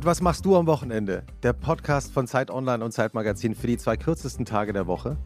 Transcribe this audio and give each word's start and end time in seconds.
Und 0.00 0.06
was 0.06 0.22
machst 0.22 0.46
du 0.46 0.56
am 0.56 0.66
Wochenende? 0.66 1.24
Der 1.42 1.52
Podcast 1.52 2.10
von 2.14 2.26
Zeit 2.26 2.50
Online 2.50 2.82
und 2.82 2.90
Zeit 2.90 3.12
Magazin 3.12 3.54
für 3.54 3.66
die 3.66 3.76
zwei 3.76 3.98
kürzesten 3.98 4.46
Tage 4.46 4.72
der 4.72 4.86
Woche 4.86 5.18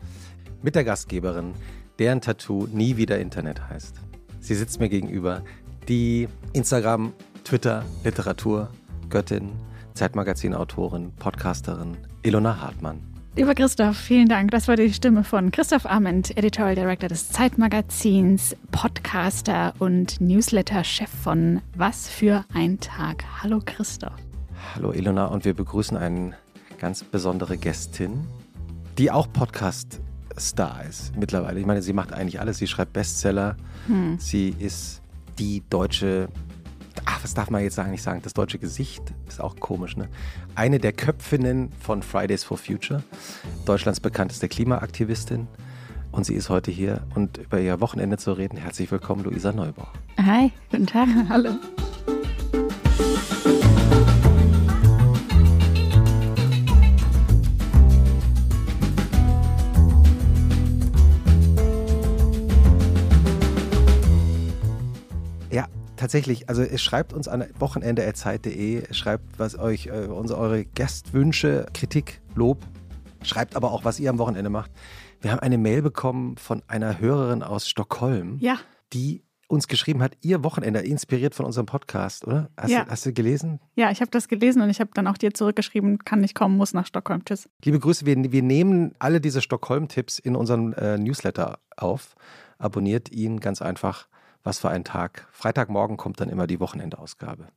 mit 0.62 0.74
der 0.74 0.82
Gastgeberin, 0.82 1.52
deren 2.00 2.20
Tattoo 2.20 2.66
nie 2.66 2.96
wieder 2.96 3.20
Internet 3.20 3.68
heißt. 3.68 3.95
Sie 4.41 4.56
sitzt 4.56 4.80
mir 4.80 4.88
gegenüber, 4.88 5.45
die 5.87 6.27
Instagram, 6.55 7.12
Twitter, 7.45 7.84
Literatur, 8.02 8.68
Göttin, 9.10 9.52
Zeitmagazin-Autorin, 9.95 11.12
Podcasterin 11.20 11.96
Ilona 12.25 12.61
Hartmann. 12.61 12.98
Lieber 13.36 13.54
Christoph, 13.54 13.96
vielen 13.96 14.29
Dank. 14.29 14.50
Das 14.50 14.66
war 14.66 14.75
die 14.75 14.92
Stimme 14.92 15.22
von 15.22 15.52
Christoph 15.52 15.86
Arment, 15.86 16.36
Editorial 16.36 16.75
Director 16.75 17.09
des 17.09 17.28
Zeitmagazins, 17.28 18.56
Podcaster 18.72 19.72
und 19.78 20.20
Newsletter-Chef 20.20 21.11
von 21.22 21.61
Was 21.77 22.09
für 22.09 22.45
ein 22.52 22.80
Tag. 22.80 23.22
Hallo 23.41 23.61
Christoph. 23.64 24.23
Hallo 24.74 24.92
Ilona 24.92 25.27
und 25.27 25.45
wir 25.45 25.54
begrüßen 25.54 25.96
eine 25.96 26.34
ganz 26.78 27.05
besondere 27.05 27.56
Gästin, 27.56 28.27
die 28.98 29.10
auch 29.10 29.27
Podcast-Star 29.32 30.84
ist 30.84 31.16
mittlerweile. 31.16 31.60
Ich 31.60 31.66
meine, 31.66 31.82
sie 31.82 31.92
macht 31.92 32.12
eigentlich 32.12 32.41
alles. 32.41 32.59
Sie 32.59 32.66
schreibt 32.66 32.92
Bestseller. 32.92 33.56
Hm. 33.86 34.19
Sie 34.19 34.55
ist 34.58 35.02
die 35.38 35.62
deutsche 35.70 36.28
ach, 37.05 37.22
was 37.22 37.34
darf 37.34 37.50
man 37.50 37.62
jetzt 37.62 37.78
eigentlich 37.78 38.02
sagen? 38.02 38.20
Das 38.22 38.34
deutsche 38.34 38.58
Gesicht 38.58 39.02
ist 39.28 39.41
auch 39.41 39.56
komisch, 39.56 39.96
ne? 39.96 40.08
Eine 40.55 40.78
der 40.78 40.92
Köpfinnen 40.92 41.70
von 41.80 42.02
Fridays 42.02 42.44
for 42.44 42.56
Future, 42.56 43.02
Deutschlands 43.66 44.00
bekannteste 44.00 44.48
Klimaaktivistin. 44.48 45.46
Und 46.12 46.24
sie 46.24 46.34
ist 46.34 46.48
heute 46.48 46.70
hier 46.70 47.02
und 47.17 47.39
über 47.39 47.61
ihr 47.61 47.80
Wochenende 47.80 48.19
zu 48.19 48.33
reden. 48.33 48.56
Herzlich 48.56 48.91
willkommen, 48.92 49.24
Luisa 49.24 49.52
Neubauch. 49.52 49.92
Hi, 50.17 50.52
guten 50.70 50.86
Tag, 50.86 51.08
hallo. 51.28 51.50
Tatsächlich, 66.05 66.50
also 66.50 66.60
es 66.60 66.83
schreibt 66.83 67.14
uns 67.14 67.28
an 67.28 67.47
wochenende.zeit.de, 67.58 68.92
schreibt, 68.92 69.38
was 69.38 69.58
euch 69.58 69.86
äh, 69.86 70.06
unsere, 70.06 70.38
eure 70.38 70.64
Gastwünsche, 70.66 71.64
Kritik, 71.72 72.20
Lob, 72.34 72.62
schreibt 73.22 73.56
aber 73.56 73.72
auch, 73.72 73.86
was 73.86 73.98
ihr 73.98 74.11
am 74.11 74.19
Wochenende 74.19 74.50
macht. 74.50 74.70
Wir 75.22 75.33
haben 75.33 75.38
eine 75.38 75.56
Mail 75.56 75.80
bekommen 75.80 76.36
von 76.36 76.62
einer 76.66 77.00
Hörerin 77.00 77.42
aus 77.42 77.70
Stockholm, 77.70 78.36
ja. 78.38 78.58
die 78.92 79.22
uns 79.48 79.66
geschrieben 79.66 80.02
hat, 80.02 80.12
ihr 80.20 80.44
Wochenende, 80.44 80.80
inspiriert 80.80 81.34
von 81.34 81.46
unserem 81.46 81.64
Podcast, 81.64 82.27
oder? 82.27 82.50
Hast, 82.58 82.70
ja. 82.70 82.84
du, 82.84 82.91
hast 82.91 83.06
du 83.06 83.14
gelesen? 83.14 83.61
Ja, 83.74 83.91
ich 83.91 84.02
habe 84.02 84.11
das 84.11 84.28
gelesen 84.28 84.61
und 84.61 84.68
ich 84.68 84.80
habe 84.80 84.91
dann 84.92 85.06
auch 85.06 85.16
dir 85.16 85.33
zurückgeschrieben, 85.33 86.00
kann 86.00 86.20
nicht 86.20 86.34
kommen, 86.34 86.58
muss 86.58 86.74
nach 86.74 86.86
Stockholm. 86.86 87.24
Tschüss. 87.24 87.48
Liebe 87.64 87.78
Grüße, 87.78 88.05
wir, 88.05 88.30
wir 88.30 88.42
nehmen 88.42 88.94
alle 88.98 89.22
diese 89.22 89.41
Stockholm-Tipps 89.41 90.18
in 90.18 90.36
unseren 90.36 90.74
äh, 90.74 90.98
Newsletter 90.98 91.61
auf. 91.78 92.14
Abonniert 92.58 93.11
ihn 93.11 93.41
ganz 93.41 93.62
einfach 93.62 94.06
was 94.45 94.61
für 94.61 94.69
ein 94.69 94.84
Tag. 94.84 95.27
Freitagmorgen 95.33 95.97
kommt 95.97 96.20
dann 96.20 96.28
immer 96.28 96.47
die 96.47 96.61
Wochenendausgabe. 96.61 97.48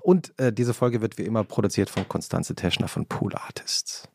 Und 0.00 0.38
äh, 0.38 0.52
diese 0.52 0.74
Folge 0.74 1.00
wird 1.00 1.18
wie 1.18 1.22
immer 1.24 1.44
produziert 1.44 1.90
von 1.90 2.08
Konstanze 2.08 2.54
Teschner 2.54 2.88
von 2.88 3.06
Pool 3.06 3.34
Artists. 3.34 4.08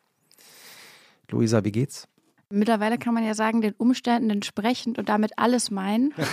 Luisa, 1.29 1.63
wie 1.63 1.71
geht's? 1.71 2.07
Mittlerweile 2.51 2.97
kann 2.97 3.13
man 3.13 3.23
ja 3.23 3.35
sagen, 3.35 3.61
den 3.61 3.73
Umständen 3.73 4.29
entsprechend 4.31 4.97
und 4.97 5.09
damit 5.09 5.37
alles 5.37 5.69
meinen. 5.69 6.13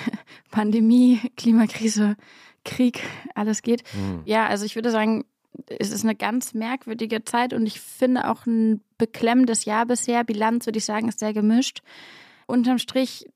Pandemie, 0.50 1.20
Klimakrise, 1.36 2.16
Krieg, 2.64 3.02
alles 3.34 3.62
geht. 3.62 3.82
Mhm. 3.94 4.22
Ja, 4.24 4.46
also 4.46 4.64
ich 4.64 4.74
würde 4.74 4.90
sagen, 4.90 5.24
es 5.66 5.90
ist 5.90 6.04
eine 6.04 6.14
ganz 6.14 6.54
merkwürdige 6.54 7.24
Zeit 7.24 7.52
und 7.52 7.66
ich 7.66 7.80
finde 7.80 8.28
auch 8.30 8.46
ein 8.46 8.82
beklemmendes 8.98 9.64
Jahr 9.64 9.86
bisher. 9.86 10.24
Bilanz, 10.24 10.66
würde 10.66 10.78
ich 10.78 10.84
sagen, 10.84 11.08
ist 11.08 11.20
sehr 11.20 11.32
gemischt. 11.32 11.82
Unterm 12.46 12.78
Strich 12.78 13.26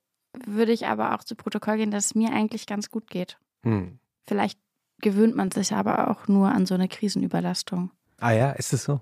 würde 0.47 0.73
ich 0.73 0.87
aber 0.87 1.15
auch 1.15 1.25
zu 1.25 1.35
Protokoll 1.35 1.77
gehen, 1.77 1.91
dass 1.91 2.07
es 2.07 2.15
mir 2.15 2.33
eigentlich 2.33 2.67
ganz 2.67 2.91
gut 2.91 3.09
geht. 3.09 3.39
Hm. 3.63 3.99
Vielleicht 4.27 4.59
gewöhnt 5.01 5.35
man 5.35 5.51
sich 5.51 5.73
aber 5.73 6.11
auch 6.11 6.29
nur 6.29 6.53
an 6.53 6.67
so 6.67 6.75
eine 6.75 6.89
Krisenüberlastung. 6.89 7.91
Ah 8.19 8.33
ja, 8.33 8.51
ist 8.53 8.73
es 8.73 8.85
so? 8.85 9.01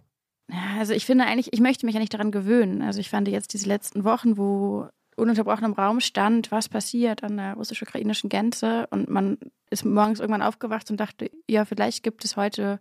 Ja, 0.50 0.78
also 0.78 0.94
ich 0.94 1.04
finde 1.04 1.26
eigentlich, 1.26 1.52
ich 1.52 1.60
möchte 1.60 1.84
mich 1.84 1.94
ja 1.94 2.00
nicht 2.00 2.14
daran 2.14 2.30
gewöhnen. 2.30 2.82
Also 2.82 3.00
ich 3.00 3.10
fand 3.10 3.28
jetzt 3.28 3.52
diese 3.52 3.68
letzten 3.68 4.04
Wochen, 4.04 4.38
wo 4.38 4.88
ununterbrochen 5.16 5.64
im 5.64 5.72
Raum 5.72 6.00
stand, 6.00 6.50
was 6.52 6.68
passiert 6.68 7.24
an 7.24 7.36
der 7.36 7.54
russisch-ukrainischen 7.54 8.30
Grenze 8.30 8.86
und 8.90 9.10
man 9.10 9.36
ist 9.68 9.84
morgens 9.84 10.20
irgendwann 10.20 10.42
aufgewacht 10.42 10.90
und 10.90 10.98
dachte, 10.98 11.30
ja, 11.48 11.64
vielleicht 11.64 12.02
gibt 12.02 12.24
es 12.24 12.36
heute 12.36 12.78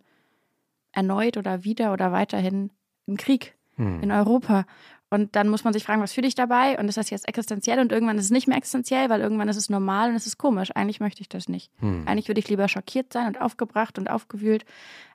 erneut 0.92 1.36
oder 1.36 1.64
wieder 1.64 1.92
oder 1.94 2.12
weiterhin 2.12 2.72
einen 3.08 3.18
Krieg 3.18 3.58
hm. 3.76 4.02
in 4.02 4.12
Europa. 4.12 4.66
Und 5.10 5.36
dann 5.38 5.48
muss 5.48 5.64
man 5.64 5.74
sich 5.74 5.86
fragen, 5.86 6.02
was 6.02 6.12
fühle 6.12 6.28
ich 6.28 6.36
dabei? 6.36 6.78
Und 6.78 6.90
ist 6.90 6.98
das 6.98 7.10
jetzt 7.10 7.28
existenziell? 7.28 7.80
Und 7.80 7.94
irgendwann 7.94 8.18
ist 8.18 8.26
es 8.26 8.32
nicht 8.32 8.48
mehr 8.48 8.58
existenziell, 8.58 9.10
weil 9.10 9.22
irgendwann 9.22 9.48
ist 9.48 9.56
es 9.56 9.70
normal 9.70 10.10
und 10.10 10.16
es 10.16 10.28
ist 10.28 10.38
komisch. 10.38 10.72
Eigentlich 10.76 11.00
möchte 11.00 11.22
ich 11.22 11.30
das 11.30 11.48
nicht. 11.48 11.72
Hm. 11.80 12.04
Eigentlich 12.06 12.28
würde 12.28 12.40
ich 12.40 12.50
lieber 12.50 12.68
schockiert 12.68 13.14
sein 13.14 13.28
und 13.28 13.40
aufgebracht 13.40 13.98
und 13.98 14.10
aufgewühlt. 14.10 14.66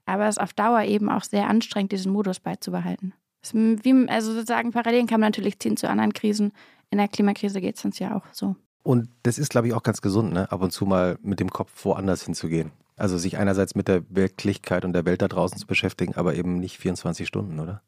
Aber 0.06 0.26
es 0.26 0.36
ist 0.36 0.42
auf 0.42 0.54
Dauer 0.54 0.82
eben 0.82 1.10
auch 1.10 1.24
sehr 1.24 1.46
anstrengend, 1.46 1.92
diesen 1.92 2.12
Modus 2.12 2.40
beizubehalten. 2.40 3.12
Wie, 3.52 4.08
also 4.08 4.32
sozusagen 4.32 4.70
Parallelen 4.70 5.06
kann 5.06 5.20
man 5.20 5.28
natürlich 5.28 5.58
ziehen 5.58 5.76
zu 5.76 5.88
anderen 5.88 6.12
Krisen. 6.12 6.52
In 6.90 6.98
der 6.98 7.08
Klimakrise 7.08 7.60
geht 7.60 7.76
es 7.76 7.84
uns 7.84 7.98
ja 7.98 8.16
auch 8.16 8.24
so. 8.32 8.56
Und 8.82 9.08
das 9.22 9.38
ist, 9.38 9.50
glaube 9.50 9.68
ich, 9.68 9.74
auch 9.74 9.82
ganz 9.82 10.00
gesund, 10.00 10.32
ne? 10.32 10.50
ab 10.50 10.62
und 10.62 10.72
zu 10.72 10.86
mal 10.86 11.18
mit 11.22 11.38
dem 11.38 11.50
Kopf 11.50 11.84
woanders 11.84 12.24
hinzugehen. 12.24 12.72
Also 12.96 13.18
sich 13.18 13.38
einerseits 13.38 13.74
mit 13.74 13.88
der 13.88 14.02
Wirklichkeit 14.10 14.84
und 14.84 14.92
der 14.92 15.04
Welt 15.04 15.22
da 15.22 15.28
draußen 15.28 15.58
zu 15.58 15.66
beschäftigen, 15.66 16.14
aber 16.14 16.34
eben 16.34 16.58
nicht 16.58 16.78
24 16.78 17.26
Stunden, 17.26 17.58
oder? 17.60 17.82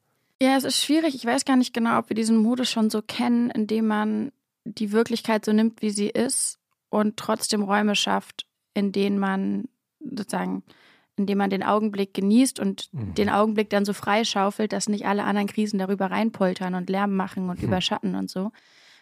Ja, 0.45 0.59
es 0.59 0.65
ist 0.65 0.85
schwierig. 0.85 1.15
Ich 1.15 1.25
weiß 1.25 1.47
gar 1.47 1.57
nicht 1.57 1.73
genau, 1.73 1.99
ob 1.99 2.11
wir 2.11 2.15
diesen 2.15 2.37
Modus 2.37 2.71
schon 2.71 2.91
so 2.91 3.01
kennen, 3.01 3.49
indem 3.49 3.87
man 3.87 4.31
die 4.67 4.93
Wirklichkeit 4.93 5.43
so 5.43 5.55
nimmt, 5.55 5.81
wie 5.81 5.89
sie 5.89 6.11
ist 6.11 6.59
und 6.91 7.17
trotzdem 7.17 7.63
Räume 7.63 7.97
schafft, 7.97 8.47
in 8.75 8.93
denen 8.93 9.19
man 9.19 9.69
sozusagen, 10.01 10.63
indem 11.17 11.39
man 11.39 11.49
den 11.49 11.63
Augenblick 11.63 12.13
genießt 12.13 12.61
und 12.61 12.91
mhm. 12.93 13.15
den 13.15 13.31
Augenblick 13.31 13.71
dann 13.71 13.87
so 13.87 13.95
freischaufelt, 13.95 14.75
dass 14.75 14.87
nicht 14.87 15.07
alle 15.07 15.25
anderen 15.25 15.49
Krisen 15.49 15.79
darüber 15.79 16.11
reinpoltern 16.11 16.75
und 16.75 16.91
Lärm 16.91 17.17
machen 17.17 17.49
und 17.49 17.63
mhm. 17.63 17.69
überschatten 17.69 18.15
und 18.15 18.29
so. 18.29 18.53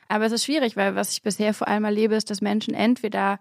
Aber 0.07 0.25
es 0.25 0.33
ist 0.33 0.45
schwierig, 0.45 0.77
weil 0.77 0.95
was 0.95 1.13
ich 1.13 1.23
bisher 1.23 1.55
vor 1.55 1.67
allem 1.67 1.85
erlebe, 1.85 2.15
ist, 2.15 2.31
dass 2.31 2.41
Menschen 2.41 2.73
entweder 2.73 3.41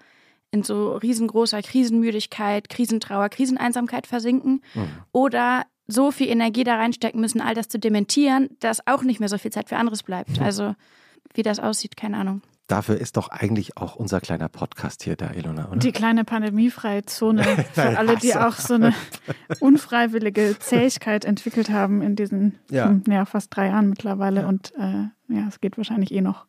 in 0.49 0.63
so 0.63 0.95
riesengroßer 0.95 1.61
Krisenmüdigkeit, 1.61 2.67
Krisentrauer, 2.67 3.29
Kriseneinsamkeit 3.29 4.07
versinken 4.07 4.63
mhm. 4.73 4.89
oder 5.11 5.67
so 5.91 6.11
viel 6.11 6.29
Energie 6.29 6.63
da 6.63 6.75
reinstecken 6.75 7.19
müssen, 7.21 7.41
all 7.41 7.53
das 7.53 7.67
zu 7.67 7.79
dementieren, 7.79 8.49
dass 8.59 8.85
auch 8.87 9.03
nicht 9.03 9.19
mehr 9.19 9.29
so 9.29 9.37
viel 9.37 9.51
Zeit 9.51 9.69
für 9.69 9.77
anderes 9.77 10.03
bleibt. 10.03 10.39
Also 10.41 10.75
wie 11.33 11.43
das 11.43 11.59
aussieht, 11.59 11.97
keine 11.97 12.17
Ahnung. 12.17 12.41
Dafür 12.67 12.97
ist 12.97 13.17
doch 13.17 13.27
eigentlich 13.27 13.75
auch 13.75 13.97
unser 13.97 14.21
kleiner 14.21 14.47
Podcast 14.47 15.03
hier 15.03 15.17
da, 15.17 15.31
Ilona, 15.31 15.67
oder? 15.67 15.77
Die 15.77 15.91
kleine 15.91 16.23
pandemiefreie 16.23 17.03
Zone 17.03 17.43
für 17.73 17.97
alle, 17.97 18.15
die 18.15 18.33
auch 18.33 18.53
so 18.53 18.75
eine 18.75 18.93
unfreiwillige 19.59 20.55
Zähigkeit 20.57 21.25
entwickelt 21.25 21.69
haben 21.69 22.01
in 22.01 22.15
diesen 22.15 22.59
ja. 22.69 22.87
Hm, 22.87 23.03
ja 23.09 23.25
fast 23.25 23.53
drei 23.53 23.67
Jahren 23.67 23.89
mittlerweile. 23.89 24.41
Ja. 24.41 24.47
Und 24.47 24.73
äh, 24.77 25.09
ja, 25.33 25.47
es 25.49 25.59
geht 25.59 25.77
wahrscheinlich 25.77 26.13
eh 26.13 26.21
noch 26.21 26.45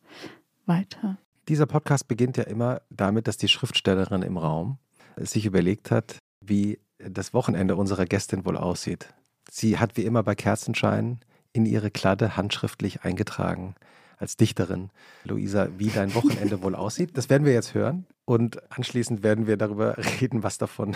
weiter. 0.65 1.17
Dieser 1.49 1.65
Podcast 1.65 2.07
beginnt 2.07 2.37
ja 2.37 2.43
immer 2.43 2.81
damit, 2.89 3.27
dass 3.27 3.35
die 3.35 3.49
Schriftstellerin 3.49 4.21
im 4.21 4.37
Raum 4.37 4.77
sich 5.17 5.45
überlegt 5.45 5.91
hat, 5.91 6.19
wie 6.39 6.79
das 6.99 7.33
Wochenende 7.33 7.75
unserer 7.75 8.05
Gästin 8.05 8.45
wohl 8.45 8.55
aussieht. 8.55 9.13
Sie 9.55 9.77
hat 9.77 9.97
wie 9.97 10.03
immer 10.03 10.23
bei 10.23 10.33
Kerzenschein 10.33 11.19
in 11.51 11.67
ihre 11.67 11.91
Kladde 11.91 12.35
handschriftlich 12.35 13.03
eingetragen 13.03 13.75
als 14.17 14.35
Dichterin, 14.35 14.89
Luisa, 15.25 15.67
wie 15.77 15.89
dein 15.89 16.15
Wochenende 16.15 16.63
wohl 16.63 16.73
aussieht. 16.73 17.15
Das 17.15 17.29
werden 17.29 17.45
wir 17.45 17.53
jetzt 17.53 17.75
hören 17.75 18.07
und 18.25 18.59
anschließend 18.71 19.21
werden 19.21 19.45
wir 19.45 19.55
darüber 19.55 19.95
reden, 20.19 20.41
was 20.41 20.57
davon 20.57 20.95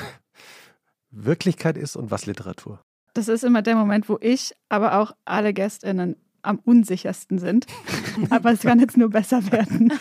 Wirklichkeit 1.12 1.78
ist 1.78 1.96
und 1.96 2.10
was 2.10 2.26
Literatur. 2.26 2.82
Das 3.14 3.28
ist 3.28 3.44
immer 3.44 3.62
der 3.62 3.76
Moment, 3.76 4.10
wo 4.10 4.18
ich, 4.22 4.54
aber 4.70 5.02
auch 5.02 5.16
alle 5.24 5.54
Gästinnen 5.54 6.16
am 6.42 6.58
unsichersten 6.58 7.38
sind. 7.38 7.68
aber 8.32 8.54
es 8.54 8.62
kann 8.62 8.80
jetzt 8.80 8.98
nur 8.98 9.12
besser 9.12 9.52
werden. 9.52 9.94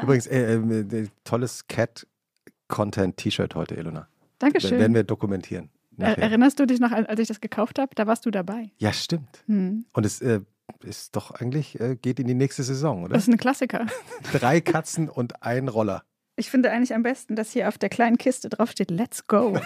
Übrigens, 0.00 0.26
äh, 0.28 0.54
äh, 0.54 1.08
tolles 1.24 1.66
Cat-Content-T-Shirt 1.68 3.54
heute, 3.54 3.76
Elona. 3.76 4.08
Dankeschön. 4.38 4.70
Das 4.70 4.80
werden 4.80 4.94
wir 4.94 5.04
dokumentieren. 5.04 5.68
Nachher. 5.98 6.18
Erinnerst 6.18 6.60
du 6.60 6.66
dich 6.66 6.78
noch, 6.80 6.92
als 6.92 7.18
ich 7.18 7.28
das 7.28 7.40
gekauft 7.40 7.78
habe? 7.78 7.94
Da 7.94 8.06
warst 8.06 8.24
du 8.24 8.30
dabei. 8.30 8.70
Ja, 8.78 8.92
stimmt. 8.92 9.42
Hm. 9.46 9.84
Und 9.92 10.06
es 10.06 10.20
äh, 10.20 10.40
ist 10.84 11.16
doch 11.16 11.32
eigentlich, 11.32 11.78
äh, 11.80 11.96
geht 11.96 12.20
in 12.20 12.26
die 12.26 12.34
nächste 12.34 12.62
Saison, 12.62 13.02
oder? 13.04 13.14
Das 13.14 13.24
ist 13.24 13.34
ein 13.34 13.36
Klassiker. 13.36 13.86
Drei 14.32 14.60
Katzen 14.60 15.08
und 15.08 15.42
ein 15.42 15.68
Roller. 15.68 16.04
Ich 16.36 16.50
finde 16.50 16.70
eigentlich 16.70 16.94
am 16.94 17.02
besten, 17.02 17.34
dass 17.34 17.50
hier 17.50 17.66
auf 17.68 17.78
der 17.78 17.88
kleinen 17.88 18.16
Kiste 18.16 18.48
draufsteht, 18.48 18.92
let's 18.92 19.26
go. 19.26 19.58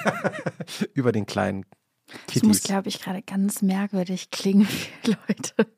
Über 0.95 1.13
den 1.13 1.27
kleinen 1.27 1.67
Kitties. 2.27 2.35
Das 2.35 2.43
muss, 2.43 2.63
glaube 2.63 2.89
ich, 2.89 3.01
gerade 3.01 3.23
ganz 3.23 3.63
merkwürdig 3.63 4.31
klingen 4.31 4.67
für 4.67 5.11
Leute. 5.29 5.73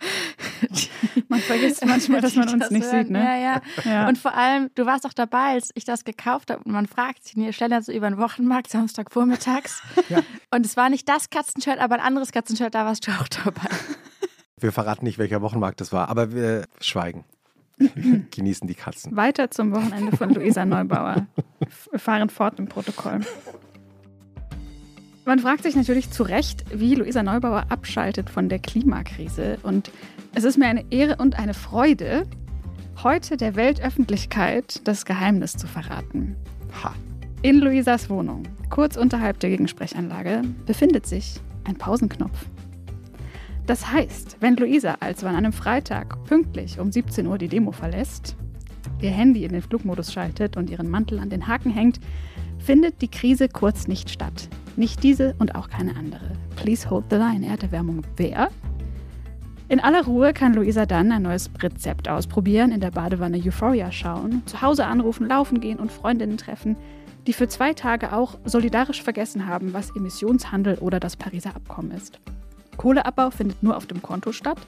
Man 1.29 1.41
vergisst 1.41 1.85
manchmal, 1.87 2.21
dass 2.21 2.35
man 2.35 2.49
uns 2.49 2.59
das 2.61 2.71
nicht 2.71 2.85
hören. 2.85 3.05
sieht, 3.05 3.11
ne? 3.11 3.23
Ja, 3.23 3.37
ja, 3.37 3.63
Ja. 3.85 4.09
Und 4.09 4.19
vor 4.19 4.35
allem, 4.35 4.71
du 4.75 4.87
warst 4.87 5.07
auch 5.07 5.13
dabei, 5.13 5.53
als 5.53 5.71
ich 5.75 5.85
das 5.85 6.05
gekauft 6.05 6.51
habe 6.51 6.63
und 6.65 6.73
man 6.73 6.87
fragt 6.87 7.25
sich, 7.25 7.37
nee, 7.37 7.53
schneller 7.53 7.83
so 7.83 7.93
über 7.93 8.09
den 8.09 8.19
Wochenmarkt, 8.19 8.69
Samstagvormittags. 8.71 9.83
Und 10.51 10.67
es 10.67 10.77
war 10.77 10.89
nicht 10.89 11.09
das 11.09 11.31
Katzenshirt, 11.31 11.79
aber 11.79 11.97
ein 11.97 12.01
anderes 12.01 12.33
Katzenshirt, 12.33 12.75
da 12.75 12.85
warst 12.85 13.07
du 13.07 13.13
auch 13.13 13.29
dabei. 13.29 13.69
Wir 14.61 14.73
verraten 14.73 15.05
nicht, 15.05 15.19
welcher 15.19 15.43
Wochenmarkt 15.43 15.81
das 15.81 15.93
war, 15.93 16.09
aber 16.09 16.33
wir 16.33 16.67
schweigen. 16.81 17.25
Genießen 18.31 18.69
die 18.69 18.75
Katzen. 18.75 19.17
Weiter 19.17 19.51
zum 19.51 19.73
Wochenende 19.75 20.17
von 20.17 20.31
Luisa 20.33 20.65
Neubauer. 20.65 21.27
Wir 21.91 21.99
fahren 21.99 22.31
fort 22.31 22.59
im 22.59 22.67
Protokoll. 22.69 23.21
Man 25.27 25.39
fragt 25.39 25.63
sich 25.63 25.75
natürlich 25.75 26.11
zu 26.11 26.23
Recht, 26.23 26.65
wie 26.71 26.95
Luisa 26.95 27.23
Neubauer 27.23 27.65
abschaltet 27.71 28.29
von 28.29 28.51
der 28.51 28.59
Klimakrise. 28.59 29.57
Und 29.63 29.91
es 30.35 30.45
ist 30.45 30.59
mir 30.59 30.67
eine 30.67 30.85
Ehre 30.91 31.17
und 31.17 31.39
eine 31.39 31.55
Freude, 31.55 32.27
heute 33.03 33.39
der 33.39 33.57
Weltöffentlichkeit 33.57 34.87
das 34.87 35.07
Geheimnis 35.07 35.53
zu 35.53 35.67
verraten. 35.67 36.37
Ha. 36.83 36.95
In 37.41 37.61
Luisas 37.61 38.11
Wohnung, 38.11 38.43
kurz 38.69 38.99
unterhalb 38.99 39.41
der 39.41 39.49
Gegensprechanlage, 39.49 40.43
befindet 40.67 41.07
sich 41.07 41.41
ein 41.65 41.77
Pausenknopf. 41.77 42.45
Das 43.67 43.91
heißt, 43.91 44.37
wenn 44.41 44.57
Luisa 44.57 44.97
also 45.01 45.27
an 45.27 45.37
einem 45.37 45.55
Freitag 45.55 46.23
pünktlich 46.25 46.79
um 46.79 46.93
17 46.93 47.27
Uhr 47.27 47.39
die 47.39 47.49
Demo 47.49 47.73
verlässt, 47.73 48.37
ihr 49.01 49.11
Handy 49.11 49.45
in 49.45 49.53
den 49.53 49.63
Flugmodus 49.63 50.13
schaltet 50.13 50.59
und 50.59 50.69
ihren 50.69 50.91
Mantel 50.91 51.19
an 51.19 51.31
den 51.31 51.49
Haken 51.49 51.71
hängt, 51.71 51.99
findet 52.59 53.01
die 53.01 53.09
Krise 53.09 53.49
kurz 53.49 53.89
nicht 53.89 54.11
statt. 54.11 54.51
Nicht 54.77 55.03
diese 55.03 55.35
und 55.39 55.55
auch 55.55 55.69
keine 55.69 55.97
andere. 55.97 56.33
Please 56.57 56.89
hold 56.91 57.05
the 57.11 57.17
line. 57.17 57.47
Erderwärmung 57.47 58.03
wer? 58.17 58.51
In 59.69 59.81
aller 59.81 60.05
Ruhe 60.05 60.33
kann 60.33 60.55
Luisa 60.55 60.85
dann 60.85 61.11
ein 61.11 61.23
neues 61.23 61.51
Rezept 61.61 62.09
ausprobieren, 62.09 62.71
in 62.71 62.81
der 62.81 62.91
Badewanne 62.91 63.39
Euphoria 63.39 63.91
schauen, 63.91 64.43
zu 64.47 64.61
Hause 64.61 64.85
anrufen, 64.87 65.29
laufen 65.29 65.61
gehen 65.61 65.79
und 65.79 65.91
Freundinnen 65.91 66.37
treffen, 66.37 66.77
die 67.27 67.33
für 67.33 67.49
zwei 67.49 67.73
Tage 67.73 68.13
auch 68.13 68.37
solidarisch 68.45 69.03
vergessen 69.03 69.47
haben, 69.47 69.73
was 69.73 69.95
Emissionshandel 69.97 70.77
oder 70.79 71.01
das 71.01 71.17
Pariser 71.17 71.57
Abkommen 71.57 71.93
ist. 71.93 72.21
Kohleabbau 72.77 73.31
findet 73.31 73.63
nur 73.63 73.77
auf 73.77 73.87
dem 73.87 74.03
Konto 74.03 74.33
statt 74.33 74.59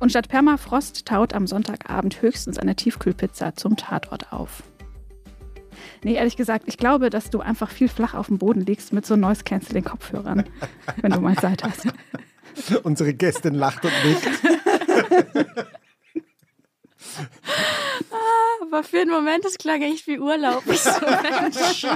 und 0.00 0.10
statt 0.10 0.28
Permafrost 0.28 1.06
taut 1.06 1.32
am 1.32 1.46
Sonntagabend 1.46 2.20
höchstens 2.20 2.58
eine 2.58 2.76
Tiefkühlpizza 2.76 3.54
zum 3.54 3.76
Tatort 3.76 4.32
auf. 4.32 4.62
Nee, 6.02 6.14
ehrlich 6.14 6.36
gesagt, 6.36 6.64
ich 6.66 6.78
glaube, 6.78 7.10
dass 7.10 7.30
du 7.30 7.40
einfach 7.40 7.70
viel 7.70 7.88
flach 7.88 8.14
auf 8.14 8.26
dem 8.26 8.38
Boden 8.38 8.60
liegst 8.60 8.92
mit 8.92 9.06
so 9.06 9.16
Noise-Canceling-Kopfhörern, 9.16 10.44
wenn 11.00 11.12
du 11.12 11.20
mal 11.20 11.36
Zeit 11.36 11.64
hast. 11.64 11.88
Unsere 12.82 13.14
Gästin 13.14 13.54
lacht 13.54 13.84
und 13.84 13.92
nickt. 14.04 14.28
Aber 18.62 18.82
für 18.82 19.00
einen 19.00 19.10
Moment, 19.10 19.44
das 19.44 19.58
klang 19.58 19.82
echt 19.82 20.06
wie 20.06 20.18
Urlaub. 20.18 20.62
Ich 20.66 20.80
so, 20.80 20.90
Mensch, 21.00 21.86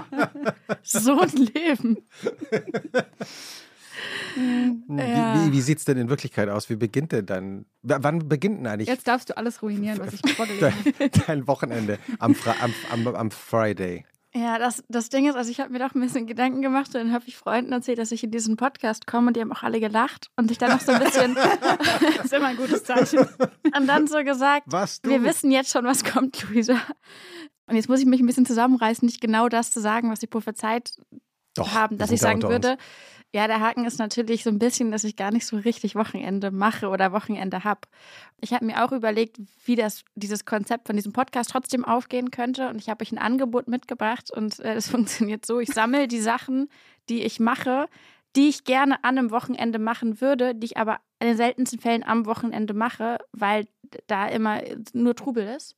so 0.82 1.20
ein 1.20 1.30
Leben. 1.30 1.98
Ja. 4.36 4.42
Wie, 4.88 5.48
wie, 5.48 5.52
wie 5.52 5.60
sieht 5.60 5.78
es 5.78 5.84
denn 5.84 5.98
in 5.98 6.08
Wirklichkeit 6.08 6.48
aus? 6.48 6.70
Wie 6.70 6.76
beginnt 6.76 7.12
denn 7.12 7.26
dann? 7.26 7.66
Wann 7.82 8.28
beginnt 8.28 8.58
denn 8.58 8.66
eigentlich 8.66 8.88
Jetzt 8.88 9.08
darfst 9.08 9.30
du 9.30 9.36
alles 9.36 9.62
ruinieren, 9.62 9.98
was 9.98 10.12
ich 10.14 10.20
vorgelesen 10.34 10.72
habe. 10.72 10.92
dein, 11.08 11.10
dein 11.26 11.46
Wochenende? 11.46 11.98
Am, 12.18 12.34
Fra 12.34 12.54
am, 12.60 12.74
am, 12.90 13.14
am 13.14 13.30
Friday. 13.30 14.04
Ja, 14.32 14.60
das, 14.60 14.84
das 14.88 15.08
Ding 15.08 15.28
ist, 15.28 15.34
also 15.34 15.50
ich 15.50 15.58
habe 15.58 15.72
mir 15.72 15.80
doch 15.80 15.92
ein 15.92 16.00
bisschen 16.00 16.26
Gedanken 16.28 16.62
gemacht 16.62 16.88
und 16.88 16.94
dann 16.94 17.12
habe 17.12 17.24
ich 17.26 17.36
Freunden 17.36 17.72
erzählt, 17.72 17.98
dass 17.98 18.12
ich 18.12 18.22
in 18.22 18.30
diesen 18.30 18.56
Podcast 18.56 19.08
komme 19.08 19.28
und 19.28 19.36
die 19.36 19.40
haben 19.40 19.52
auch 19.52 19.64
alle 19.64 19.80
gelacht 19.80 20.30
und 20.36 20.52
ich 20.52 20.58
dann 20.58 20.70
noch 20.70 20.80
so 20.80 20.92
ein 20.92 21.00
bisschen 21.00 21.34
Das 21.34 22.24
ist 22.26 22.32
immer 22.32 22.46
ein 22.46 22.56
gutes 22.56 22.84
Zeichen. 22.84 23.18
und 23.18 23.86
dann 23.88 24.06
so 24.06 24.22
gesagt, 24.22 24.66
Was 24.66 25.00
du? 25.02 25.10
wir 25.10 25.24
wissen 25.24 25.50
jetzt 25.50 25.72
schon, 25.72 25.84
was 25.84 26.04
kommt, 26.04 26.48
Luisa. 26.48 26.76
Und 27.66 27.74
jetzt 27.74 27.88
muss 27.88 27.98
ich 27.98 28.06
mich 28.06 28.20
ein 28.20 28.26
bisschen 28.26 28.46
zusammenreißen, 28.46 29.04
nicht 29.04 29.20
genau 29.20 29.48
das 29.48 29.72
zu 29.72 29.80
sagen, 29.80 30.10
was 30.12 30.20
sie 30.20 30.28
prophezeit 30.28 30.92
Doch, 31.54 31.74
haben, 31.74 31.98
dass 31.98 32.12
ich 32.12 32.20
sagen 32.20 32.44
unter 32.44 32.72
uns. 32.72 32.80
Ja, 33.32 33.46
der 33.46 33.60
Haken 33.60 33.84
ist 33.84 33.98
natürlich 33.98 34.42
so 34.42 34.50
ein 34.50 34.58
bisschen, 34.58 34.90
dass 34.90 35.04
ich 35.04 35.14
gar 35.14 35.30
nicht 35.30 35.46
so 35.46 35.56
richtig 35.56 35.94
Wochenende 35.94 36.50
mache 36.50 36.88
oder 36.88 37.12
Wochenende 37.12 37.62
habe. 37.62 37.82
Ich 38.40 38.52
habe 38.52 38.64
mir 38.64 38.84
auch 38.84 38.90
überlegt, 38.90 39.38
wie 39.64 39.76
das, 39.76 40.02
dieses 40.16 40.44
Konzept 40.44 40.88
von 40.88 40.96
diesem 40.96 41.12
Podcast 41.12 41.50
trotzdem 41.50 41.84
aufgehen 41.84 42.32
könnte. 42.32 42.68
Und 42.68 42.78
ich 42.78 42.88
habe 42.88 43.02
euch 43.02 43.12
ein 43.12 43.18
Angebot 43.18 43.68
mitgebracht 43.68 44.32
und 44.32 44.58
äh, 44.60 44.74
das 44.74 44.88
funktioniert 44.90 45.46
so. 45.46 45.60
Ich 45.60 45.72
sammle 45.72 46.08
die 46.08 46.20
Sachen, 46.20 46.68
die 47.08 47.22
ich 47.22 47.38
mache, 47.38 47.88
die 48.34 48.48
ich 48.48 48.64
gerne 48.64 49.02
an 49.04 49.16
einem 49.16 49.30
Wochenende 49.30 49.78
machen 49.78 50.20
würde, 50.20 50.54
die 50.54 50.66
ich 50.66 50.76
aber 50.76 50.98
in 51.20 51.28
den 51.28 51.36
seltensten 51.36 51.78
Fällen 51.78 52.02
am 52.02 52.26
Wochenende 52.26 52.74
mache, 52.74 53.18
weil 53.32 53.66
da 54.08 54.26
immer 54.26 54.60
nur 54.92 55.14
Trubel 55.14 55.46
ist. 55.46 55.76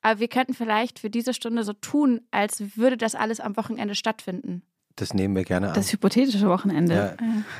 Aber 0.00 0.18
wir 0.18 0.28
könnten 0.28 0.54
vielleicht 0.54 0.98
für 0.98 1.10
diese 1.10 1.32
Stunde 1.32 1.62
so 1.62 1.74
tun, 1.74 2.22
als 2.32 2.76
würde 2.76 2.96
das 2.96 3.14
alles 3.14 3.38
am 3.38 3.56
Wochenende 3.56 3.94
stattfinden. 3.94 4.62
Das 4.96 5.14
nehmen 5.14 5.34
wir 5.36 5.44
gerne 5.44 5.68
an. 5.68 5.74
Das 5.74 5.92
hypothetische 5.92 6.48
Wochenende. 6.48 7.16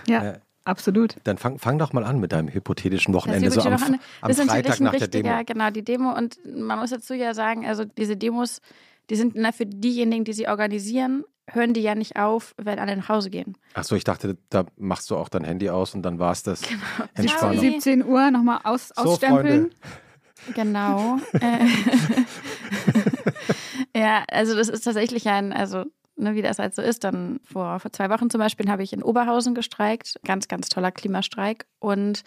ja, 0.07 0.15
Ja, 0.21 0.25
Ja. 0.25 0.33
absolut. 0.65 1.17
dann 1.25 1.39
fang, 1.39 1.59
fang 1.59 1.79
doch 1.79 1.93
mal 1.93 2.05
an 2.05 2.21
mit 2.21 2.33
deinem 2.33 2.49
hypothetischen 2.49 3.13
Das 3.13 3.23
Wochenende, 3.23 3.51
so 3.51 3.61
ja 3.61 3.67
am, 3.67 3.83
an. 3.83 3.95
am 4.21 4.29
Das 4.29 4.39
ist 4.39 4.45
Freitag 4.51 4.81
natürlich 4.81 4.81
ein 4.81 4.85
nach 4.85 4.93
der 4.93 5.01
richtiger, 5.03 5.23
Demo. 5.37 5.45
genau, 5.47 5.71
die 5.71 5.83
Demo. 5.85 6.13
Und 6.17 6.39
man 6.45 6.79
muss 6.79 6.91
dazu 6.91 7.15
ja 7.15 7.35
sagen, 7.35 7.67
also 7.67 7.85
diese 7.85 8.17
Demos, 8.17 8.61
die 9.11 9.17
sind 9.17 9.35
na, 9.35 9.53
für 9.53 9.67
diejenigen, 9.67 10.25
die 10.25 10.33
sie 10.33 10.47
organisieren, 10.49 11.25
hören 11.51 11.75
die 11.75 11.81
ja 11.83 11.95
nicht 11.97 12.17
auf, 12.17 12.55
wenn 12.57 12.79
alle 12.79 12.97
nach 12.97 13.09
Hause 13.09 13.29
gehen. 13.31 13.57
Achso, 13.75 13.97
ich 13.97 14.05
dachte, 14.05 14.37
da 14.51 14.65
machst 14.77 15.11
du 15.11 15.17
auch 15.17 15.29
dein 15.29 15.43
Handy 15.45 15.69
aus 15.71 15.95
und 15.95 16.03
dann 16.03 16.19
war 16.21 16.33
es 16.33 16.43
das. 16.45 16.63
Entspannung. 17.15 17.57
Sorry. 17.57 17.71
17 17.73 18.05
Uhr 18.05 18.31
nochmal 18.31 18.61
aus, 18.65 18.89
So, 18.95 19.03
ausstempeln. 19.03 19.71
Freunde. 19.71 19.71
Genau. 20.55 21.19
Äh, 21.41 21.67
ja, 23.97 24.25
also 24.31 24.55
das 24.57 24.69
ist 24.69 24.83
tatsächlich 24.83 25.29
ein, 25.29 25.53
also 25.53 25.85
ne, 26.17 26.35
wie 26.35 26.43
das 26.43 26.59
halt 26.59 26.75
so 26.75 26.83
ist, 26.83 27.05
dann 27.05 27.41
vor, 27.45 27.81
vor 27.81 27.93
zwei 27.93 28.11
Wochen 28.11 28.31
zum 28.31 28.39
Beispiel 28.39 28.71
habe 28.71 28.83
ich 28.83 28.93
in 28.93 29.03
Oberhausen 29.03 29.55
gestreikt. 29.55 30.21
Ganz, 30.25 30.49
ganz 30.49 30.69
toller 30.69 30.93
Klimastreik. 30.93 31.67
Und 31.79 32.23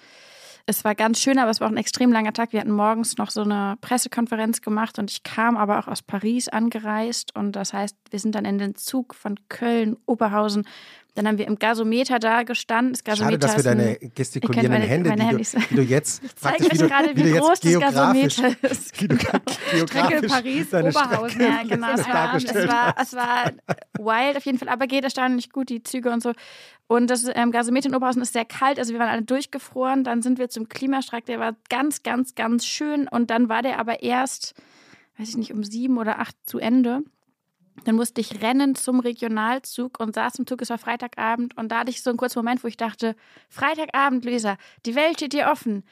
es 0.67 0.83
war 0.83 0.95
ganz 0.95 1.19
schön, 1.19 1.37
aber 1.37 1.51
es 1.51 1.59
war 1.59 1.67
auch 1.67 1.71
ein 1.71 1.77
extrem 1.77 2.11
langer 2.11 2.33
Tag. 2.33 2.51
Wir 2.51 2.59
hatten 2.59 2.71
morgens 2.71 3.17
noch 3.17 3.29
so 3.29 3.41
eine 3.41 3.77
Pressekonferenz 3.81 4.61
gemacht 4.61 4.97
und 4.97 5.11
ich 5.11 5.21
kam 5.21 5.57
aber 5.57 5.77
auch 5.77 5.87
aus 5.87 6.01
Paris 6.01 6.49
angereist. 6.49 7.35
Und 7.35 7.51
das 7.51 7.73
heißt, 7.73 7.95
wir 8.09 8.19
sind 8.19 8.33
dann 8.33 8.45
in 8.45 8.57
den 8.57 8.75
Zug 8.75 9.13
von 9.13 9.35
Köln, 9.47 9.95
Oberhausen. 10.07 10.67
Dann 11.15 11.27
haben 11.27 11.38
wir 11.38 11.47
im 11.47 11.57
Gasometer 11.57 12.19
da 12.19 12.44
gestanden. 12.44 12.94
Das 12.94 13.17
Schade, 13.17 13.38
Gasometer 13.38 13.47
dass 13.47 13.56
wir 13.56 13.63
deine 13.63 13.95
gestikulierenden 14.13 14.73
meine- 14.73 14.85
Hände, 14.85 15.09
meine 15.09 15.21
die, 15.21 15.27
Handys. 15.29 15.51
du, 15.53 15.59
die 15.59 15.75
du 15.75 15.81
jetzt 15.81 16.21
zeige 16.35 16.57
praktisch 16.57 16.65
euch 16.67 16.73
wie 16.73 16.77
du, 16.77 16.88
gerade, 16.89 17.15
wie 17.15 17.25
wie 17.25 17.31
groß 17.39 17.59
das 17.61 17.80
Gasometer 17.80 18.56
ist. 18.69 19.01
wie 19.01 19.07
du 19.07 19.16
geografisch 19.71 20.31
Paris, 20.31 20.69
deine 20.69 20.90
Oberhausen. 20.90 21.30
Strecke 21.31 21.54
Ja, 21.54 21.63
genau. 21.63 21.87
Es 21.94 22.07
war, 22.07 22.35
es, 22.35 22.68
war, 22.68 22.95
es 23.01 23.13
war 23.13 23.51
wild 23.97 24.37
auf 24.37 24.45
jeden 24.45 24.59
Fall, 24.59 24.68
aber 24.69 24.87
geht 24.87 25.06
erstaunlich 25.06 25.51
gut, 25.51 25.69
die 25.69 25.81
Züge 25.83 26.11
und 26.11 26.21
so. 26.21 26.33
Und 26.87 27.09
das 27.09 27.25
ähm, 27.33 27.51
Gasometer 27.51 27.87
in 27.90 27.95
Oberhausen 27.95 28.21
ist 28.21 28.33
sehr 28.33 28.45
kalt, 28.45 28.78
also 28.78 28.92
wir 28.92 28.99
waren 28.99 29.09
alle 29.09 29.23
durchgefroren. 29.23 30.04
Dann 30.04 30.21
sind 30.21 30.37
wir 30.37 30.49
zum 30.49 30.68
Klimastreik, 30.68 31.25
der 31.25 31.40
war 31.40 31.56
ganz, 31.69 32.04
ganz, 32.04 32.35
ganz 32.35 32.66
schön. 32.66 33.07
Und 33.07 33.31
dann 33.31 33.47
war 33.49 33.61
der 33.61 33.80
aber 33.80 34.04
erst, 34.04 34.54
weiß 35.18 35.30
ich 35.30 35.37
nicht, 35.37 35.54
um 35.54 35.63
sieben 35.63 35.97
oder 35.97 36.19
acht 36.19 36.35
zu 36.45 36.59
Ende. 36.59 37.04
Dann 37.83 37.95
musste 37.95 38.21
ich 38.21 38.41
rennen 38.41 38.75
zum 38.75 38.99
Regionalzug 38.99 39.99
und 39.99 40.15
saß 40.15 40.39
im 40.39 40.47
Zug, 40.47 40.61
es 40.61 40.69
war 40.69 40.77
Freitagabend. 40.77 41.57
Und 41.57 41.71
da 41.71 41.79
hatte 41.79 41.91
ich 41.91 42.01
so 42.01 42.09
einen 42.09 42.17
kurzen 42.17 42.39
Moment, 42.39 42.63
wo 42.63 42.67
ich 42.67 42.77
dachte, 42.77 43.15
Freitagabend, 43.49 44.25
Luisa, 44.25 44.57
die 44.85 44.95
Welt 44.95 45.17
steht 45.17 45.33
dir 45.33 45.49
offen. 45.51 45.83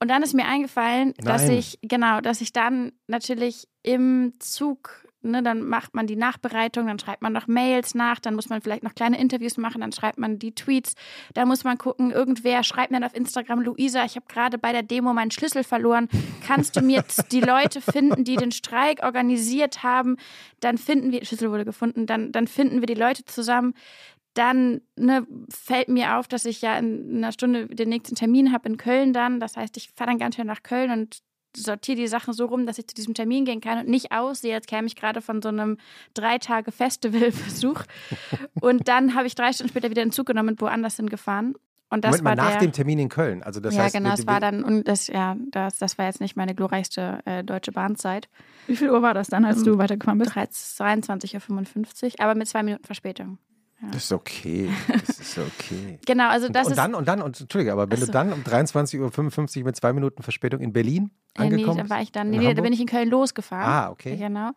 Und 0.00 0.08
dann 0.08 0.22
ist 0.22 0.34
mir 0.34 0.46
eingefallen, 0.46 1.14
dass 1.18 1.46
Nein. 1.46 1.58
ich, 1.58 1.78
genau, 1.82 2.20
dass 2.20 2.40
ich 2.40 2.52
dann 2.52 2.92
natürlich 3.06 3.68
im 3.82 4.34
Zug, 4.38 5.03
ne, 5.24 5.42
dann 5.42 5.62
macht 5.62 5.94
man 5.94 6.06
die 6.06 6.16
Nachbereitung, 6.16 6.86
dann 6.86 6.98
schreibt 6.98 7.22
man 7.22 7.32
noch 7.32 7.46
Mails 7.46 7.94
nach, 7.94 8.20
dann 8.20 8.34
muss 8.34 8.48
man 8.48 8.60
vielleicht 8.60 8.82
noch 8.82 8.94
kleine 8.94 9.18
Interviews 9.18 9.56
machen, 9.56 9.80
dann 9.80 9.92
schreibt 9.92 10.18
man 10.18 10.38
die 10.38 10.54
Tweets, 10.54 10.94
da 11.34 11.44
muss 11.46 11.64
man 11.64 11.78
gucken, 11.78 12.10
irgendwer 12.10 12.62
schreibt 12.62 12.90
mir 12.90 13.00
dann 13.00 13.08
auf 13.08 13.16
Instagram, 13.16 13.60
Luisa, 13.60 14.04
ich 14.04 14.16
habe 14.16 14.26
gerade 14.28 14.58
bei 14.58 14.72
der 14.72 14.82
Demo 14.82 15.12
meinen 15.12 15.30
Schlüssel 15.30 15.64
verloren, 15.64 16.08
kannst 16.46 16.76
du 16.76 16.82
mir 16.82 16.96
jetzt 16.98 17.26
die 17.32 17.40
Leute 17.40 17.80
finden, 17.80 18.24
die 18.24 18.36
den 18.36 18.52
Streik 18.52 19.02
organisiert 19.02 19.82
haben, 19.82 20.16
dann 20.60 20.78
finden 20.78 21.12
wir, 21.12 21.24
Schlüssel 21.24 21.50
wurde 21.50 21.64
gefunden, 21.64 22.06
dann, 22.06 22.32
dann 22.32 22.46
finden 22.46 22.80
wir 22.80 22.86
die 22.86 22.94
Leute 22.94 23.24
zusammen, 23.24 23.74
dann 24.34 24.80
ne, 24.96 25.26
fällt 25.48 25.88
mir 25.88 26.16
auf, 26.16 26.28
dass 26.28 26.44
ich 26.44 26.60
ja 26.60 26.76
in 26.76 27.18
einer 27.18 27.32
Stunde 27.32 27.68
den 27.68 27.88
nächsten 27.88 28.16
Termin 28.16 28.52
habe 28.52 28.68
in 28.68 28.76
Köln 28.76 29.12
dann. 29.12 29.38
Das 29.38 29.56
heißt, 29.56 29.76
ich 29.76 29.90
fahre 29.94 30.10
dann 30.10 30.18
ganz 30.18 30.34
schnell 30.34 30.46
nach 30.46 30.64
Köln 30.64 30.90
und 30.90 31.18
sortiere 31.56 31.96
die 31.96 32.08
Sachen 32.08 32.32
so 32.32 32.46
rum, 32.46 32.66
dass 32.66 32.78
ich 32.78 32.86
zu 32.86 32.94
diesem 32.94 33.14
Termin 33.14 33.44
gehen 33.44 33.60
kann 33.60 33.78
und 33.78 33.88
nicht 33.88 34.12
aussehe, 34.12 34.54
als 34.54 34.66
käme 34.66 34.86
ich 34.86 34.96
gerade 34.96 35.20
von 35.20 35.42
so 35.42 35.48
einem 35.48 35.78
drei 36.14 36.38
Tage 36.38 36.72
Festivalbesuch. 36.72 37.82
und 38.60 38.88
dann 38.88 39.14
habe 39.14 39.26
ich 39.26 39.34
drei 39.34 39.52
Stunden 39.52 39.70
später 39.70 39.90
wieder 39.90 40.02
einen 40.02 40.12
Zug 40.12 40.26
genommen 40.26 40.50
und 40.50 40.60
woanders 40.60 40.96
hingefahren. 40.96 41.54
Und 41.90 42.04
das 42.04 42.18
Moment 42.18 42.24
mal, 42.24 42.36
war 42.36 42.50
nach 42.50 42.58
der, 42.58 42.68
dem 42.68 42.72
Termin 42.72 42.98
in 42.98 43.08
Köln. 43.08 43.42
Also 43.42 43.60
das 43.60 43.74
ja, 43.76 43.84
heißt, 43.84 43.94
genau, 43.94 44.14
es 44.14 44.26
war 44.26 44.40
dann, 44.40 44.64
und 44.64 44.88
das, 44.88 45.06
ja, 45.06 45.36
das, 45.50 45.78
das 45.78 45.96
war 45.96 46.06
jetzt 46.06 46.20
nicht 46.20 46.34
meine 46.34 46.54
glorreichste 46.54 47.20
äh, 47.24 47.44
deutsche 47.44 47.70
Bahnzeit. 47.70 48.28
Wie 48.66 48.74
viel 48.74 48.90
Uhr 48.90 49.02
war 49.02 49.14
das 49.14 49.28
dann, 49.28 49.44
als 49.44 49.58
Ähm, 49.58 49.64
du 49.64 49.78
weitergefahren 49.78 50.18
bist? 50.18 50.32
23.55 50.32 52.04
Uhr, 52.04 52.20
aber 52.20 52.34
mit 52.34 52.48
zwei 52.48 52.62
Minuten 52.62 52.84
Verspätung. 52.84 53.38
Das 53.92 54.04
ist 54.04 54.12
okay. 54.12 54.70
Das 54.88 55.18
ist 55.18 55.38
okay. 55.38 55.98
Genau, 56.06 56.28
also 56.28 56.48
das 56.48 56.66
und, 56.66 56.72
und 56.72 56.78
dann, 56.78 56.94
und 56.94 57.08
dann, 57.08 57.22
und 57.22 57.40
Entschuldige, 57.40 57.72
aber 57.72 57.90
wenn 57.90 57.96
Ach 57.96 58.00
du 58.00 58.06
so. 58.06 58.12
dann 58.12 58.32
um 58.32 58.40
23.55 58.42 59.58
Uhr 59.58 59.64
mit 59.64 59.76
zwei 59.76 59.92
Minuten 59.92 60.22
Verspätung 60.22 60.60
in 60.60 60.72
Berlin 60.72 61.10
äh, 61.36 61.42
nee, 61.42 61.46
angekommen 61.46 61.78
da 61.78 61.90
war 61.90 62.02
ich 62.02 62.12
dann, 62.12 62.30
nee, 62.30 62.38
nee, 62.38 62.54
da 62.54 62.62
bin 62.62 62.72
ich 62.72 62.80
in 62.80 62.86
Köln 62.86 63.08
losgefahren. 63.08 63.66
Ah, 63.66 63.90
okay. 63.90 64.16
Genau. 64.16 64.50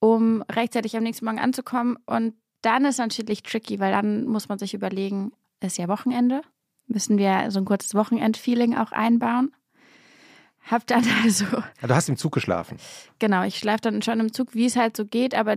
Um 0.00 0.42
rechtzeitig 0.42 0.96
am 0.96 1.02
nächsten 1.02 1.24
Morgen 1.24 1.38
anzukommen. 1.38 1.96
Und 2.06 2.34
dann 2.62 2.84
ist 2.84 2.98
natürlich 2.98 3.42
tricky, 3.42 3.80
weil 3.80 3.92
dann 3.92 4.24
muss 4.24 4.48
man 4.48 4.58
sich 4.58 4.74
überlegen, 4.74 5.32
ist 5.60 5.78
ja 5.78 5.88
Wochenende. 5.88 6.42
Müssen 6.86 7.18
wir 7.18 7.50
so 7.50 7.58
ein 7.60 7.64
kurzes 7.64 7.94
Wochenend-Feeling 7.94 8.76
auch 8.76 8.92
einbauen? 8.92 9.54
Hab 10.70 10.86
dann 10.86 11.04
also, 11.24 11.44
Ah, 11.82 11.86
Du 11.86 11.94
hast 11.94 12.08
im 12.08 12.16
Zug 12.16 12.32
geschlafen. 12.32 12.78
genau, 13.18 13.42
ich 13.44 13.58
schlafe 13.58 13.82
dann 13.82 14.02
schon 14.02 14.20
im 14.20 14.32
Zug, 14.32 14.54
wie 14.54 14.66
es 14.66 14.76
halt 14.76 14.96
so 14.96 15.04
geht, 15.04 15.34
aber 15.34 15.56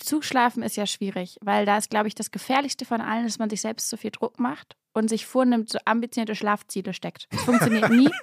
Zugschlafen 0.00 0.62
ist 0.62 0.76
ja 0.76 0.86
schwierig, 0.86 1.38
weil 1.42 1.64
da 1.66 1.76
ist, 1.78 1.90
glaube 1.90 2.08
ich, 2.08 2.14
das 2.14 2.30
Gefährlichste 2.30 2.84
von 2.84 3.00
allen, 3.00 3.24
dass 3.24 3.38
man 3.38 3.50
sich 3.50 3.60
selbst 3.60 3.88
zu 3.88 3.96
viel 3.96 4.10
Druck 4.10 4.38
macht 4.38 4.76
und 4.92 5.08
sich 5.08 5.26
vornimmt, 5.26 5.70
so 5.70 5.78
ambitionierte 5.84 6.34
Schlafziele 6.34 6.92
steckt. 6.92 7.28
Das 7.30 7.42
funktioniert 7.42 7.90
nie. 7.90 8.10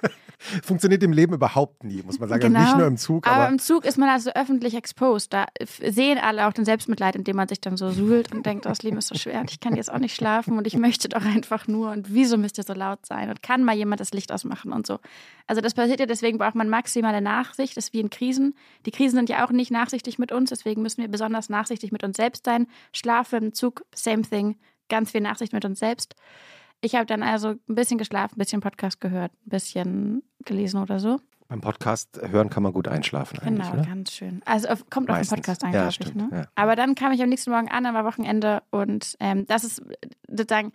Funktioniert 0.62 1.02
im 1.02 1.12
Leben 1.12 1.32
überhaupt 1.32 1.82
nie, 1.82 2.02
muss 2.02 2.18
man 2.18 2.28
sagen. 2.28 2.42
Genau. 2.42 2.60
Nicht 2.60 2.76
nur 2.76 2.86
im 2.86 2.98
Zug, 2.98 3.26
Aber 3.26 3.46
aber, 3.46 3.48
im 3.48 3.58
Zug 3.58 3.84
ist 3.84 3.96
man 3.96 4.08
also 4.08 4.30
öffentlich 4.32 4.74
exposed. 4.74 5.32
Da 5.32 5.46
sehen 5.64 6.18
alle 6.18 6.46
auch 6.46 6.52
den 6.52 6.64
Selbstmitleid, 6.64 7.16
indem 7.16 7.36
man 7.36 7.48
sich 7.48 7.60
dann 7.60 7.76
so 7.76 7.90
suhlt 7.90 8.32
und 8.32 8.44
denkt, 8.44 8.66
oh, 8.66 8.68
das 8.68 8.82
Leben 8.82 8.98
ist 8.98 9.08
so 9.08 9.14
schwer 9.14 9.40
und 9.40 9.50
ich 9.50 9.60
kann 9.60 9.76
jetzt 9.76 9.90
auch 9.90 9.98
nicht 9.98 10.14
schlafen 10.14 10.58
und 10.58 10.66
ich 10.66 10.76
möchte 10.76 11.08
doch 11.08 11.24
einfach 11.24 11.68
nur 11.68 11.90
und 11.90 12.12
wieso 12.12 12.36
müsst 12.36 12.58
ihr 12.58 12.64
so 12.64 12.74
laut 12.74 13.06
sein 13.06 13.30
und 13.30 13.42
kann 13.42 13.64
mal 13.64 13.74
jemand 13.74 14.00
das 14.00 14.12
Licht 14.12 14.30
ausmachen 14.32 14.72
und 14.72 14.86
so. 14.86 14.98
Also 15.46 15.62
das 15.62 15.74
passiert 15.74 16.00
ja, 16.00 16.06
deswegen 16.06 16.38
braucht 16.38 16.54
man 16.54 16.68
maximale 16.68 17.20
Nachsicht. 17.20 17.76
Das 17.76 17.86
ist 17.86 17.92
wie 17.94 18.00
in 18.00 18.10
Krisen. 18.10 18.54
Die 18.84 18.90
Krisen 18.90 19.16
sind 19.16 19.28
ja 19.30 19.46
auch 19.46 19.50
nicht 19.50 19.70
nachsichtig 19.70 20.18
mit 20.18 20.32
uns, 20.32 20.50
deswegen 20.50 20.82
müssen 20.82 21.00
wir 21.00 21.08
besonders 21.08 21.48
nachsichtig 21.48 21.92
mit 21.92 22.04
uns 22.04 22.16
selbst 22.16 22.44
sein. 22.44 22.66
Schlafe 22.92 23.36
im 23.36 23.54
Zug, 23.54 23.84
same 23.94 24.22
thing. 24.22 24.56
Ganz 24.88 25.10
viel 25.12 25.20
Nachsicht 25.20 25.52
mit 25.52 25.64
uns 25.64 25.78
selbst. 25.78 26.14
Ich 26.80 26.94
habe 26.94 27.06
dann 27.06 27.22
also 27.22 27.48
ein 27.68 27.74
bisschen 27.74 27.98
geschlafen, 27.98 28.34
ein 28.36 28.38
bisschen 28.38 28.60
Podcast 28.60 29.00
gehört, 29.00 29.32
ein 29.32 29.48
bisschen 29.50 30.22
gelesen 30.44 30.80
oder 30.82 30.98
so. 31.00 31.18
beim 31.48 31.60
Podcast 31.60 32.20
hören 32.22 32.50
kann 32.50 32.62
man 32.62 32.72
gut 32.72 32.86
einschlafen 32.88 33.38
eigentlich, 33.38 33.66
Genau, 33.68 33.80
oder? 33.80 33.88
ganz 33.88 34.12
schön. 34.12 34.42
Also 34.44 34.68
auf, 34.68 34.88
kommt 34.90 35.08
auf 35.10 35.18
den. 35.18 35.28
Podcast 35.28 35.64
an, 35.64 35.72
Ja, 35.72 35.88
glaube 35.88 36.10
ich. 36.10 36.14
Ne? 36.14 36.28
ja. 36.32 36.44
Aber 36.54 36.76
dann 36.76 36.94
kam 36.94 37.12
ich 37.12 37.22
am 37.22 37.28
nächsten 37.30 37.50
Morgen 37.50 37.68
an, 37.70 37.84
dann 37.84 37.94
war 37.94 38.04
Wochenende 38.04 38.62
und 38.70 39.16
ähm, 39.20 39.46
das 39.46 39.64
ist 39.64 39.82
sozusagen, 40.28 40.72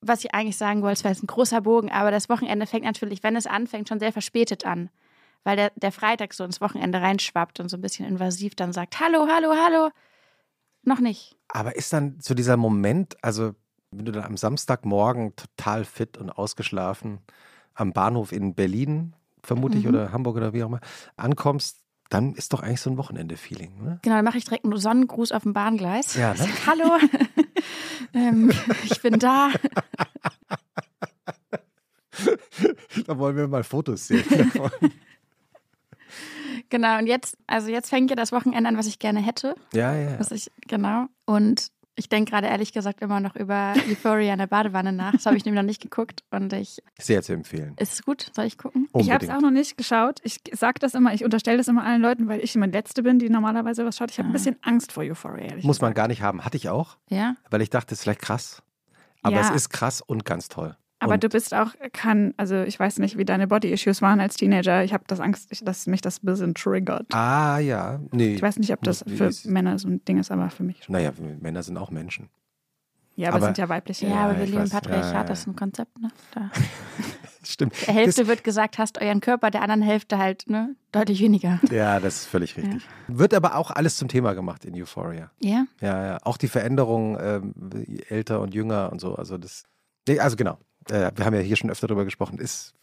was 0.00 0.22
ich 0.24 0.34
eigentlich 0.34 0.56
sagen 0.56 0.82
wollte, 0.82 0.98
es 0.98 1.04
war 1.04 1.10
jetzt 1.10 1.22
ein 1.24 1.28
großer 1.28 1.60
Bogen, 1.62 1.90
aber 1.90 2.10
das 2.10 2.28
Wochenende 2.28 2.66
fängt 2.66 2.84
natürlich, 2.84 3.22
wenn 3.22 3.34
es 3.34 3.46
anfängt, 3.46 3.88
schon 3.88 3.98
sehr 4.00 4.12
verspätet 4.12 4.64
an. 4.66 4.90
Weil 5.44 5.56
der, 5.56 5.72
der 5.76 5.92
Freitag 5.92 6.34
so 6.34 6.44
ins 6.44 6.60
Wochenende 6.60 7.00
reinschwappt 7.00 7.58
und 7.60 7.68
so 7.68 7.76
ein 7.76 7.80
bisschen 7.80 8.06
invasiv 8.06 8.54
dann 8.54 8.72
sagt, 8.72 9.00
hallo, 9.00 9.26
hallo, 9.32 9.54
hallo. 9.56 9.90
Noch 10.88 11.00
nicht. 11.00 11.36
Aber 11.48 11.76
ist 11.76 11.92
dann 11.92 12.16
so 12.20 12.32
dieser 12.34 12.56
Moment, 12.56 13.16
also 13.22 13.54
wenn 13.90 14.06
du 14.06 14.12
dann 14.12 14.24
am 14.24 14.36
Samstagmorgen 14.38 15.36
total 15.36 15.84
fit 15.84 16.16
und 16.16 16.30
ausgeschlafen 16.30 17.18
am 17.74 17.92
Bahnhof 17.92 18.32
in 18.32 18.54
Berlin, 18.54 19.14
vermute 19.42 19.76
ich, 19.78 19.84
Mhm. 19.84 19.90
oder 19.90 20.12
Hamburg 20.12 20.36
oder 20.36 20.52
wie 20.54 20.62
auch 20.62 20.68
immer, 20.68 20.80
ankommst, 21.16 21.82
dann 22.08 22.32
ist 22.34 22.54
doch 22.54 22.62
eigentlich 22.62 22.80
so 22.80 22.88
ein 22.90 22.96
Wochenende-Feeling, 22.96 23.82
ne? 23.82 23.98
Genau, 24.02 24.16
dann 24.16 24.24
mache 24.24 24.38
ich 24.38 24.44
direkt 24.46 24.64
einen 24.64 24.78
Sonnengruß 24.78 25.30
auf 25.32 25.42
dem 25.42 25.52
Bahngleis. 25.52 26.14
Ja, 26.14 26.30
ne? 26.32 26.38
Sag, 26.38 26.66
hallo, 26.66 26.96
ähm, 28.14 28.50
ich 28.84 29.02
bin 29.02 29.18
da. 29.18 29.50
Da 33.06 33.16
wollen 33.18 33.36
wir 33.36 33.46
mal 33.46 33.62
Fotos 33.62 34.08
sehen. 34.08 34.24
Genau, 36.70 36.98
und 36.98 37.06
jetzt, 37.06 37.36
also 37.46 37.68
jetzt 37.70 37.88
fängt 37.90 38.10
ja 38.10 38.16
das 38.16 38.32
Wochenende 38.32 38.68
an, 38.68 38.76
was 38.76 38.86
ich 38.86 38.98
gerne 38.98 39.20
hätte. 39.20 39.54
ja, 39.72 39.94
ja. 39.94 40.18
Was 40.20 40.30
ich, 40.30 40.50
genau. 40.66 41.06
Und 41.24 41.68
ich 41.96 42.08
denke 42.08 42.30
gerade 42.30 42.46
ehrlich 42.46 42.72
gesagt 42.72 43.00
immer 43.00 43.18
noch 43.18 43.34
über 43.34 43.74
Euphoria 43.90 44.32
in 44.32 44.38
der 44.38 44.46
Badewanne 44.46 44.92
nach. 44.92 45.12
Das 45.12 45.26
habe 45.26 45.36
ich 45.36 45.44
nämlich 45.44 45.60
noch 45.60 45.66
nicht 45.66 45.82
geguckt. 45.82 46.22
Und 46.30 46.52
ich, 46.52 46.80
Sehr 46.98 47.22
zu 47.22 47.32
empfehlen. 47.32 47.74
ist 47.80 47.94
es 47.94 48.02
gut? 48.04 48.30
Soll 48.36 48.44
ich 48.44 48.56
gucken? 48.56 48.84
Ich 48.94 49.10
habe 49.10 49.24
es 49.24 49.30
Unbedingt. 49.30 49.32
auch 49.32 49.40
noch 49.40 49.50
nicht 49.50 49.76
geschaut. 49.76 50.20
Ich 50.22 50.38
sage 50.52 50.78
das 50.78 50.94
immer, 50.94 51.12
ich 51.12 51.24
unterstelle 51.24 51.56
das 51.58 51.66
immer 51.66 51.84
allen 51.84 52.00
Leuten, 52.00 52.28
weil 52.28 52.38
ich 52.40 52.54
immer 52.54 52.66
die 52.68 52.72
Letzte 52.78 53.02
bin, 53.02 53.18
die 53.18 53.28
normalerweise 53.30 53.84
was 53.84 53.96
schaut. 53.96 54.12
Ich 54.12 54.18
habe 54.18 54.28
ein 54.28 54.32
bisschen 54.32 54.56
Angst 54.62 54.92
vor 54.92 55.02
Euphoria, 55.02 55.46
ehrlich 55.46 55.64
Muss 55.64 55.80
man 55.80 55.88
gesagt. 55.90 55.96
gar 55.96 56.08
nicht 56.08 56.22
haben. 56.22 56.44
Hatte 56.44 56.56
ich 56.56 56.68
auch, 56.68 56.98
Ja? 57.08 57.34
weil 57.50 57.62
ich 57.62 57.70
dachte, 57.70 57.94
es 57.94 57.98
ist 58.00 58.02
vielleicht 58.04 58.22
krass. 58.22 58.62
Aber 59.22 59.34
Ja. 59.34 59.40
es 59.40 59.50
ist 59.50 59.70
krass 59.70 60.00
und 60.00 60.24
ganz 60.24 60.48
toll. 60.48 60.76
Aber 61.00 61.14
und 61.14 61.22
du 61.22 61.28
bist 61.28 61.54
auch, 61.54 61.74
kann, 61.92 62.34
also 62.36 62.62
ich 62.62 62.78
weiß 62.78 62.98
nicht, 62.98 63.16
wie 63.18 63.24
deine 63.24 63.46
Body-Issues 63.46 64.02
waren 64.02 64.18
als 64.20 64.36
Teenager. 64.36 64.82
Ich 64.82 64.92
habe 64.92 65.04
das 65.06 65.20
Angst, 65.20 65.48
ich- 65.52 65.62
dass 65.64 65.86
mich 65.86 66.00
das 66.00 66.22
ein 66.22 66.26
bisschen 66.26 66.54
triggert. 66.54 67.06
Ah, 67.14 67.58
ja. 67.58 68.00
Nee. 68.10 68.34
Ich 68.34 68.42
weiß 68.42 68.58
nicht, 68.58 68.72
ob 68.72 68.82
das 68.82 69.04
für 69.06 69.26
ist- 69.26 69.46
Männer 69.46 69.78
so 69.78 69.88
ein 69.88 70.04
Ding 70.04 70.18
ist, 70.18 70.30
aber 70.32 70.50
für 70.50 70.64
mich 70.64 70.82
schon. 70.82 70.92
Naja, 70.92 71.12
Männer 71.40 71.62
sind 71.62 71.76
auch 71.76 71.90
Menschen. 71.92 72.28
Ja, 73.14 73.28
aber, 73.28 73.36
aber- 73.38 73.46
es 73.46 73.56
sind 73.56 73.58
ja 73.58 73.68
weibliche. 73.68 74.06
Ja, 74.06 74.16
aber 74.26 74.38
wir 74.38 74.46
leben 74.46 74.58
weiß. 74.62 74.70
Patriarchat, 74.70 75.12
Ja, 75.12 75.18
ja, 75.20 75.24
das 75.24 75.40
ist 75.40 75.46
ein 75.48 75.56
Konzept, 75.56 75.98
ne? 76.00 76.08
Da. 76.34 76.50
Stimmt. 77.44 77.74
Der 77.86 77.94
Hälfte 77.94 78.26
wird 78.26 78.44
gesagt, 78.44 78.78
hasst 78.78 79.00
euren 79.00 79.20
Körper, 79.20 79.50
der 79.50 79.62
anderen 79.62 79.82
Hälfte 79.82 80.18
halt, 80.18 80.44
ne? 80.48 80.74
Deutlich 80.92 81.20
weniger. 81.20 81.58
Das, 81.62 81.70
ja, 81.72 81.98
das 82.00 82.16
ist 82.22 82.26
völlig 82.26 82.56
richtig. 82.56 82.86
Wird 83.06 83.34
aber 83.34 83.56
auch 83.56 83.70
alles 83.70 83.96
zum 83.96 84.08
Thema 84.08 84.34
gemacht 84.34 84.64
in 84.64 84.74
Euphoria. 84.80 85.30
Ja? 85.40 85.66
Ja, 85.80 86.06
ja. 86.06 86.18
Auch 86.22 86.36
die 86.36 86.48
Veränderung 86.48 87.16
ähm, 87.20 87.54
älter 88.08 88.40
und 88.40 88.54
jünger 88.54 88.90
und 88.92 89.00
so. 89.00 89.14
Also 89.14 89.38
das. 89.38 89.62
Nee, 90.08 90.18
also 90.20 90.36
genau. 90.36 90.58
Äh, 90.90 91.12
wir 91.14 91.24
haben 91.24 91.34
ja 91.34 91.40
hier 91.40 91.56
schon 91.56 91.70
öfter 91.70 91.86
drüber 91.86 92.04
gesprochen. 92.04 92.38
Ist 92.38 92.74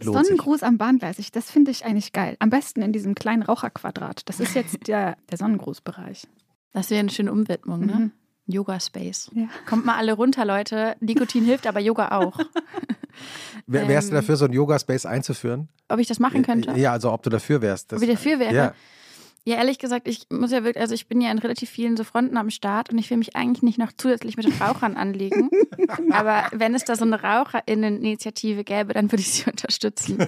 lohnt 0.00 0.18
sich. 0.18 0.26
Sonnengruß 0.26 0.62
am 0.62 0.78
Bahngleis, 0.78 1.18
ich, 1.18 1.32
das 1.32 1.50
finde 1.50 1.70
ich 1.70 1.84
eigentlich 1.84 2.12
geil. 2.12 2.36
Am 2.38 2.50
besten 2.50 2.82
in 2.82 2.92
diesem 2.92 3.14
kleinen 3.14 3.42
Raucherquadrat. 3.42 4.28
Das 4.28 4.40
ist 4.40 4.54
jetzt 4.54 4.76
der, 4.88 5.16
der 5.30 5.38
Sonnengrußbereich. 5.38 6.26
Das 6.72 6.90
wäre 6.90 7.00
eine 7.00 7.10
schöne 7.10 7.32
Umwidmung, 7.32 7.84
ne? 7.84 7.94
Mhm. 7.94 8.12
Yoga-Space. 8.46 9.30
Ja. 9.34 9.48
Kommt 9.66 9.86
mal 9.86 9.96
alle 9.96 10.14
runter, 10.14 10.44
Leute. 10.44 10.96
Nikotin 11.00 11.44
hilft, 11.44 11.66
aber 11.66 11.80
Yoga 11.80 12.18
auch. 12.18 12.38
Wär, 13.66 13.86
wärst 13.88 14.10
du 14.10 14.14
dafür, 14.14 14.36
so 14.36 14.46
ein 14.46 14.52
Yoga-Space 14.52 15.06
einzuführen? 15.06 15.68
Ob 15.88 15.98
ich 16.00 16.08
das 16.08 16.18
machen 16.18 16.42
könnte? 16.42 16.72
Ja, 16.72 16.92
also 16.92 17.12
ob 17.12 17.22
du 17.22 17.30
dafür 17.30 17.62
wärst. 17.62 17.92
Das, 17.92 17.98
Ob 17.98 18.08
ich 18.08 18.14
dafür 18.14 18.38
wäre? 18.38 18.54
Ja. 18.54 18.74
Ja, 19.44 19.56
ehrlich 19.56 19.78
gesagt, 19.80 20.06
ich 20.06 20.26
muss 20.30 20.52
ja 20.52 20.62
wirklich, 20.62 20.80
also 20.80 20.94
ich 20.94 21.08
bin 21.08 21.20
ja 21.20 21.30
in 21.32 21.38
relativ 21.38 21.68
vielen 21.68 21.96
so 21.96 22.04
Fronten 22.04 22.36
am 22.36 22.48
Start 22.50 22.90
und 22.90 22.98
ich 22.98 23.10
will 23.10 23.16
mich 23.16 23.34
eigentlich 23.34 23.62
nicht 23.64 23.76
noch 23.78 23.90
zusätzlich 23.96 24.36
mit 24.36 24.46
den 24.46 24.52
Rauchern 24.62 24.96
anlegen. 24.96 25.50
Aber 26.12 26.44
wenn 26.52 26.76
es 26.76 26.84
da 26.84 26.94
so 26.94 27.04
eine 27.04 27.20
RaucherInnen-Initiative 27.20 28.62
gäbe, 28.62 28.94
dann 28.94 29.10
würde 29.10 29.22
ich 29.22 29.32
sie 29.32 29.44
unterstützen. 29.50 30.18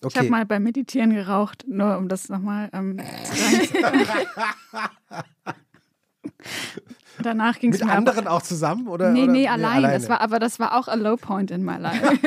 Ich 0.00 0.16
habe 0.16 0.26
Okay. 0.26 0.30
mal 0.30 0.46
beim 0.46 0.62
Meditieren 0.62 1.12
geraucht, 1.12 1.64
nur 1.68 1.98
um 1.98 2.08
das 2.08 2.28
nochmal 2.30 2.70
ähm, 2.72 2.98
Danach 7.22 7.58
ging 7.58 7.72
es 7.72 7.80
Mit 7.80 7.88
anderen 7.88 8.26
auch 8.26 8.42
zusammen? 8.42 8.86
Oder, 8.88 9.10
Nee, 9.10 9.24
oder? 9.24 9.32
nee, 9.32 9.48
allein. 9.48 9.82
Das 9.82 10.08
war, 10.08 10.20
aber 10.20 10.38
das 10.38 10.58
war 10.60 10.76
auch 10.78 10.88
a 10.88 10.94
low 10.94 11.16
point 11.16 11.50
in 11.50 11.64
my 11.64 11.76
life. 11.76 12.18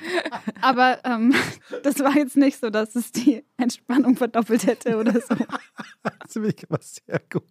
aber 0.60 0.98
ähm, 1.04 1.34
das 1.82 1.98
war 2.00 2.14
jetzt 2.16 2.36
nicht 2.36 2.58
so, 2.60 2.70
dass 2.70 2.94
es 2.94 3.12
die 3.12 3.44
Entspannung 3.56 4.16
verdoppelt 4.16 4.66
hätte 4.66 4.96
oder 4.98 5.12
so. 5.12 5.34
Das 6.20 6.32
finde 6.34 6.48
ich 6.50 6.62
immer 6.68 6.78
sehr 6.80 7.20
gut. 7.30 7.44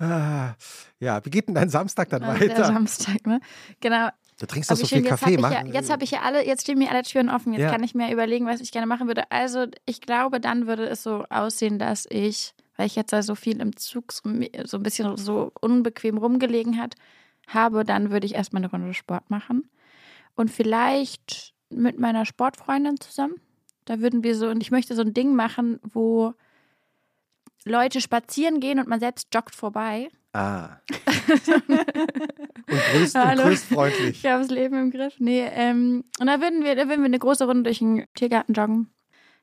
Ah, 0.00 0.54
ja, 0.98 1.24
wie 1.24 1.30
geht 1.30 1.46
denn 1.48 1.54
dein 1.54 1.68
Samstag 1.68 2.08
dann 2.10 2.22
der 2.22 2.40
weiter? 2.40 2.64
Samstag, 2.64 3.26
ne? 3.26 3.40
Genau. 3.80 4.08
Du 4.38 4.46
trinkst 4.46 4.70
doch 4.70 4.76
so 4.76 4.86
viel 4.86 4.98
jetzt 4.98 5.08
Kaffee. 5.08 5.32
habe 5.36 5.42
mach- 5.42 5.52
ja, 5.52 5.64
jetzt 5.64 5.90
hab 5.90 6.02
ich 6.02 6.10
ja 6.10 6.20
alle, 6.22 6.44
jetzt 6.44 6.62
stehen 6.62 6.78
mir 6.78 6.90
alle 6.90 7.02
Türen 7.02 7.30
offen. 7.30 7.52
Jetzt 7.52 7.62
Ja. 7.62 7.70
kann 7.70 7.82
ich 7.82 7.94
mir 7.94 8.12
überlegen, 8.12 8.46
was 8.46 8.60
ich 8.60 8.72
gerne 8.72 8.86
machen 8.86 9.06
würde. 9.06 9.30
Also 9.30 9.66
ich 9.86 10.00
glaube, 10.00 10.40
dann 10.40 10.66
würde 10.66 10.86
es 10.88 11.02
so 11.02 11.24
aussehen, 11.30 11.78
dass 11.78 12.06
ich, 12.10 12.54
weil 12.76 12.86
ich 12.86 12.96
jetzt 12.96 13.12
da 13.12 13.22
so 13.22 13.34
viel 13.34 13.60
im 13.60 13.76
Zug 13.76 14.12
so, 14.12 14.22
so 14.64 14.76
ein 14.76 14.82
bisschen 14.82 15.16
so 15.16 15.52
unbequem 15.60 16.18
rumgelegen 16.18 16.80
hat, 16.80 16.94
habe, 17.46 17.84
dann 17.84 18.10
würde 18.10 18.26
ich 18.26 18.34
erstmal 18.34 18.62
eine 18.62 18.70
Runde 18.70 18.94
Sport 18.94 19.30
machen. 19.30 19.70
Und 20.34 20.50
vielleicht 20.50 21.54
mit 21.70 21.98
meiner 21.98 22.26
Sportfreundin 22.26 23.00
zusammen. 23.00 23.40
Da 23.84 24.00
würden 24.00 24.22
wir 24.22 24.36
so, 24.36 24.48
und 24.48 24.60
ich 24.62 24.70
möchte 24.70 24.94
so 24.94 25.02
ein 25.02 25.14
Ding 25.14 25.34
machen, 25.34 25.80
wo 25.82 26.34
Leute 27.64 28.00
spazieren 28.00 28.60
gehen 28.60 28.78
und 28.78 28.88
man 28.88 29.00
selbst 29.00 29.28
joggt 29.32 29.54
vorbei. 29.54 30.08
Ah. 30.32 30.80
und 31.48 32.80
grüßt, 32.92 33.14
und 33.16 33.24
Hallo. 33.24 33.42
grüßt 33.44 33.64
freundlich. 33.64 34.24
Ich 34.24 34.26
habe 34.30 34.42
das 34.42 34.50
Leben 34.50 34.76
im 34.76 34.90
Griff. 34.90 35.14
Nee, 35.18 35.46
ähm, 35.50 36.04
und 36.20 36.26
da 36.26 36.40
würden 36.40 36.62
wir, 36.62 36.74
da 36.76 36.88
würden 36.88 37.00
wir 37.00 37.06
eine 37.06 37.18
große 37.18 37.46
Runde 37.46 37.64
durch 37.64 37.78
den 37.78 38.04
Tiergarten 38.14 38.52
joggen. 38.54 38.90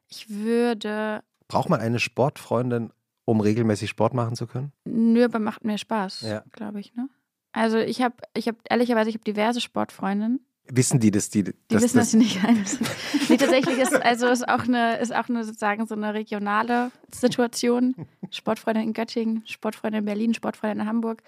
Ich 0.07 0.29
würde, 0.29 1.23
Braucht 1.47 1.69
man 1.69 1.79
eine 1.79 1.99
Sportfreundin, 1.99 2.91
um 3.25 3.39
regelmäßig 3.42 3.89
Sport 3.89 4.13
machen 4.13 4.36
zu 4.36 4.48
können? 4.48 4.72
nö, 4.86 5.24
aber 5.25 5.39
macht 5.39 5.63
mir 5.65 5.77
Spaß, 5.77 6.22
Ja. 6.22 6.44
glaube 6.51 6.80
ich, 6.80 6.94
ne? 6.96 7.10
Also 7.51 7.77
ich 7.77 8.01
habe, 8.01 8.15
ich 8.36 8.48
habe 8.48 8.58
ehrlicherweise, 8.70 9.10
ich 9.10 9.15
habe 9.15 9.24
diverse 9.24 9.62
Sportfreundinnen. 9.62 10.39
Wissen 10.72 11.00
die 11.00 11.12
das? 11.12 11.30
Die, 11.30 11.44
Die 11.44 11.53
dass 11.68 11.84
wissen, 11.84 11.98
dass 11.98 12.06
das, 12.08 12.12
sie 12.12 12.18
nicht 12.18 12.44
eine 12.44 12.65
sind. 12.65 12.89
Nee, 13.30 13.38
tatsächlich 13.38 13.77
ist, 13.77 13.94
also 13.94 14.27
ist 14.27 14.48
auch 14.48 14.63
eine, 14.63 14.98
ist 14.98 15.13
auch 15.13 15.27
eine 15.30 15.44
sozusagen 15.44 15.86
so 15.86 15.94
eine 15.94 16.13
regionale 16.13 16.92
Situation. 17.13 17.96
Sportfreundin 18.32 18.84
in 18.86 18.94
Göttingen, 18.94 19.44
Sportfreundin 19.46 20.00
in 20.00 20.06
Berlin, 20.06 20.34
Sportfreundin 20.34 20.80
in 20.82 20.88
Hamburg. 20.88 21.22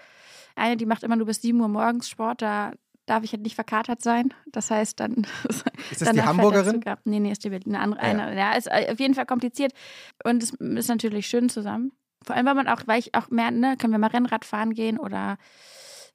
Eine, 0.56 0.76
die 0.78 0.86
macht 0.86 1.02
immer 1.02 1.16
nur 1.16 1.26
bis 1.26 1.42
7 1.42 1.60
Uhr 1.60 1.68
morgens 1.68 2.08
Sport, 2.08 2.40
da 2.42 2.72
darf 3.06 3.24
ich 3.24 3.32
halt 3.32 3.42
nicht 3.42 3.54
verkatert 3.54 4.02
sein. 4.02 4.34
Das 4.52 4.70
heißt, 4.70 5.00
dann. 5.00 5.26
Ist 5.90 6.02
das 6.02 6.10
die 6.12 6.22
Hamburgerin? 6.22 6.84
Ab. 6.86 7.00
Nee, 7.04 7.20
nee, 7.20 7.30
ist 7.32 7.44
die 7.44 7.50
Berliner. 7.50 7.80
Andere, 7.80 8.00
Ja. 8.02 8.06
eine, 8.08 8.36
ja, 8.36 8.52
ist 8.54 8.70
auf 8.70 8.98
jeden 9.00 9.14
Fall 9.14 9.26
kompliziert. 9.26 9.72
Und 10.24 10.42
es 10.42 10.50
ist 10.52 10.88
natürlich 10.88 11.26
schön 11.26 11.48
zusammen. 11.48 11.92
Vor 12.24 12.34
allem, 12.34 12.46
weil 12.46 12.54
man 12.54 12.68
auch, 12.68 12.80
weil 12.86 12.98
ich 12.98 13.14
auch 13.14 13.30
mehr, 13.30 13.50
ne, 13.52 13.76
können 13.78 13.92
wir 13.92 13.98
mal 13.98 14.08
Rennrad 14.08 14.44
fahren 14.44 14.74
gehen 14.74 14.98
oder 14.98 15.36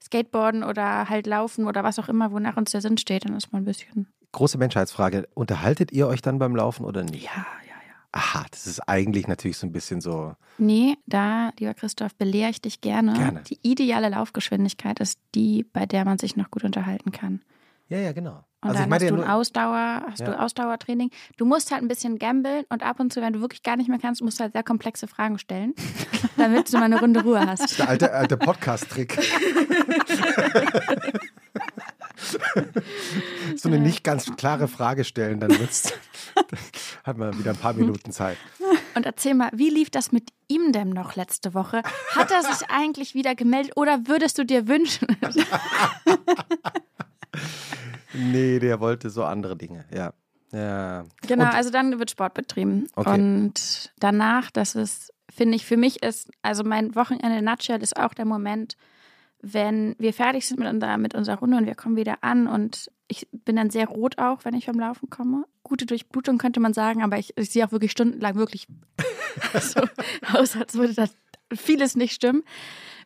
Skateboarden 0.02 0.62
oder 0.64 1.08
halt 1.08 1.26
laufen 1.26 1.66
oder 1.66 1.84
was 1.84 1.98
auch 1.98 2.08
immer, 2.08 2.32
wonach 2.32 2.56
uns 2.56 2.72
der 2.72 2.80
Sinn 2.82 2.98
steht, 2.98 3.24
dann 3.24 3.34
ist 3.36 3.52
man 3.52 3.62
ein 3.62 3.64
bisschen. 3.64 4.12
Große 4.32 4.58
Menschheitsfrage. 4.58 5.28
Unterhaltet 5.34 5.92
ihr 5.92 6.06
euch 6.08 6.20
dann 6.22 6.38
beim 6.38 6.54
Laufen 6.56 6.84
oder 6.84 7.02
nicht? 7.04 7.24
Ja, 7.24 7.46
ja. 7.66 7.71
Aha, 8.12 8.44
das 8.50 8.66
ist 8.66 8.80
eigentlich 8.88 9.26
natürlich 9.26 9.56
so 9.56 9.66
ein 9.66 9.72
bisschen 9.72 10.00
so. 10.02 10.34
Nee, 10.58 10.96
da, 11.06 11.50
lieber 11.58 11.72
Christoph, 11.72 12.14
belehre 12.14 12.50
ich 12.50 12.60
dich 12.60 12.80
gerne. 12.82 13.14
Gerne. 13.14 13.42
Die 13.48 13.58
ideale 13.62 14.10
Laufgeschwindigkeit 14.10 15.00
ist 15.00 15.18
die, 15.34 15.64
bei 15.72 15.86
der 15.86 16.04
man 16.04 16.18
sich 16.18 16.36
noch 16.36 16.50
gut 16.50 16.62
unterhalten 16.64 17.10
kann. 17.10 17.40
Ja, 17.88 17.98
ja, 17.98 18.12
genau. 18.12 18.44
Und 18.62 18.68
also 18.70 18.74
dann 18.74 18.84
ich 18.84 18.88
meine 18.90 18.94
hast 18.96 19.02
ja 19.02 19.08
du 19.08 19.14
ein 19.22 19.26
nur, 19.26 19.34
Ausdauer, 19.34 20.02
hast 20.10 20.20
Ja. 20.20 20.26
du 20.26 20.38
Ausdauertraining. 20.40 21.10
Du 21.36 21.44
musst 21.46 21.70
halt 21.72 21.82
ein 21.82 21.88
bisschen 21.88 22.18
gambeln 22.18 22.64
und 22.68 22.82
ab 22.82 23.00
und 23.00 23.12
zu, 23.12 23.20
wenn 23.20 23.32
du 23.32 23.40
wirklich 23.40 23.62
gar 23.62 23.76
nicht 23.76 23.88
mehr 23.88 23.98
kannst, 23.98 24.22
musst 24.22 24.38
du 24.38 24.44
halt 24.44 24.52
sehr 24.52 24.62
komplexe 24.62 25.08
Fragen 25.08 25.38
stellen, 25.38 25.74
damit 26.36 26.72
du 26.72 26.76
mal 26.78 26.84
eine 26.84 27.00
Runde 27.00 27.22
Ruhe 27.22 27.40
hast. 27.44 27.78
der 27.78 27.88
alte, 27.88 28.12
alte 28.12 28.36
Podcast-Trick. 28.36 29.18
so 33.56 33.68
eine 33.68 33.78
nicht 33.78 34.04
ganz 34.04 34.34
klare 34.36 34.68
Frage 34.68 35.04
stellen, 35.04 35.40
dann 35.40 35.58
wird's, 35.58 35.92
hat 37.04 37.18
man 37.18 37.38
wieder 37.38 37.50
ein 37.52 37.56
paar 37.56 37.72
Minuten 37.74 38.12
Zeit. 38.12 38.36
Und 38.94 39.06
erzähl 39.06 39.34
mal, 39.34 39.50
wie 39.54 39.70
lief 39.70 39.90
das 39.90 40.12
mit 40.12 40.30
ihm 40.48 40.72
denn 40.72 40.90
noch 40.90 41.16
letzte 41.16 41.54
Woche? 41.54 41.82
Hat 42.14 42.30
er 42.30 42.42
sich 42.42 42.66
eigentlich 42.70 43.14
wieder 43.14 43.34
gemeldet 43.34 43.72
oder 43.76 44.06
würdest 44.06 44.38
du 44.38 44.44
dir 44.44 44.68
wünschen? 44.68 45.06
Nee, 48.14 48.58
der 48.58 48.80
wollte 48.80 49.10
so 49.10 49.24
andere 49.24 49.56
Dinge, 49.56 49.84
ja. 49.94 50.12
Ja. 50.52 51.04
Genau, 51.26 51.44
Und- 51.46 51.54
also 51.54 51.70
dann 51.70 51.98
wird 51.98 52.10
Sport 52.10 52.34
betrieben. 52.34 52.86
Okay. 52.94 53.14
Und 53.14 53.90
danach, 53.98 54.50
das 54.50 54.74
ist, 54.74 55.12
finde 55.34 55.56
ich, 55.56 55.64
für 55.64 55.78
mich 55.78 56.02
ist, 56.02 56.30
also 56.42 56.62
mein 56.62 56.94
Wochenende 56.94 57.38
in 57.38 57.44
Nutshell 57.46 57.82
ist 57.82 57.96
auch 57.96 58.12
der 58.12 58.26
Moment, 58.26 58.76
wenn 59.42 59.96
wir 59.98 60.14
fertig 60.14 60.46
sind 60.46 60.60
mit 60.60 60.68
unserer, 60.68 60.96
mit 60.98 61.14
unserer 61.14 61.38
Runde 61.38 61.56
und 61.56 61.66
wir 61.66 61.74
kommen 61.74 61.96
wieder 61.96 62.18
an 62.22 62.46
und 62.46 62.90
ich 63.08 63.28
bin 63.32 63.56
dann 63.56 63.70
sehr 63.70 63.88
rot 63.88 64.18
auch, 64.18 64.44
wenn 64.44 64.54
ich 64.54 64.64
vom 64.64 64.78
Laufen 64.78 65.10
komme. 65.10 65.44
Gute 65.64 65.84
Durchblutung 65.84 66.38
könnte 66.38 66.60
man 66.60 66.72
sagen, 66.72 67.02
aber 67.02 67.18
ich, 67.18 67.36
ich 67.36 67.50
sehe 67.50 67.66
auch 67.66 67.72
wirklich 67.72 67.90
stundenlang 67.90 68.36
wirklich 68.36 68.68
so 69.60 69.80
aus, 70.32 70.56
als 70.56 70.74
würde 70.74 70.94
da 70.94 71.06
vieles 71.54 71.96
nicht 71.96 72.14
stimmen. 72.14 72.42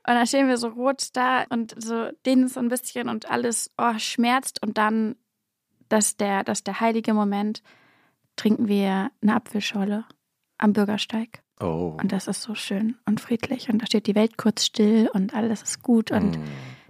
Und 0.06 0.14
dann 0.14 0.26
stehen 0.26 0.46
wir 0.46 0.58
so 0.58 0.68
rot 0.68 1.08
da 1.14 1.44
und 1.48 1.74
so 1.82 2.10
dehnen 2.26 2.48
so 2.48 2.60
ein 2.60 2.68
bisschen 2.68 3.08
und 3.08 3.28
alles 3.28 3.72
oh, 3.78 3.98
schmerzt 3.98 4.62
und 4.62 4.78
dann, 4.78 5.16
dass 5.88 6.16
der, 6.16 6.44
dass 6.44 6.62
der 6.62 6.80
heilige 6.80 7.14
Moment, 7.14 7.62
trinken 8.36 8.68
wir 8.68 9.10
eine 9.22 9.34
Apfelschorle 9.34 10.04
am 10.58 10.74
Bürgersteig. 10.74 11.42
Oh. 11.60 11.96
Und 12.00 12.12
das 12.12 12.26
ist 12.28 12.42
so 12.42 12.54
schön 12.54 12.96
und 13.06 13.20
friedlich. 13.20 13.70
Und 13.70 13.80
da 13.82 13.86
steht 13.86 14.06
die 14.06 14.14
Welt 14.14 14.36
kurz 14.36 14.64
still 14.66 15.08
und 15.12 15.34
alles 15.34 15.62
ist 15.62 15.82
gut 15.82 16.10
und 16.10 16.36
Mm. 16.38 16.42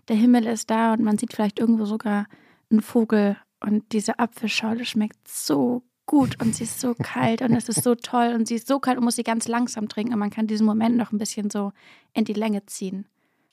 der 0.08 0.16
Himmel 0.16 0.46
ist 0.46 0.70
da 0.70 0.92
und 0.92 1.02
man 1.02 1.18
sieht 1.18 1.32
vielleicht 1.32 1.58
irgendwo 1.58 1.84
sogar 1.84 2.26
einen 2.70 2.80
Vogel. 2.80 3.36
Und 3.60 3.92
diese 3.92 4.18
Apfelschorle 4.18 4.84
schmeckt 4.84 5.28
so 5.28 5.82
gut 6.04 6.40
und 6.42 6.54
sie 6.54 6.64
ist 6.64 6.80
so 6.80 6.94
kalt 7.02 7.42
und 7.42 7.52
es 7.54 7.68
ist 7.68 7.82
so 7.82 7.94
toll 7.94 8.32
und 8.34 8.46
sie 8.48 8.56
ist 8.56 8.66
so 8.68 8.78
kalt 8.80 8.98
und 8.98 9.04
muss 9.04 9.16
sie 9.16 9.22
ganz 9.24 9.48
langsam 9.48 9.88
trinken 9.88 10.12
und 10.12 10.18
man 10.18 10.30
kann 10.30 10.46
diesen 10.46 10.66
Moment 10.66 10.96
noch 10.96 11.12
ein 11.12 11.18
bisschen 11.18 11.48
so 11.50 11.72
in 12.12 12.24
die 12.24 12.32
Länge 12.34 12.66
ziehen. 12.66 13.06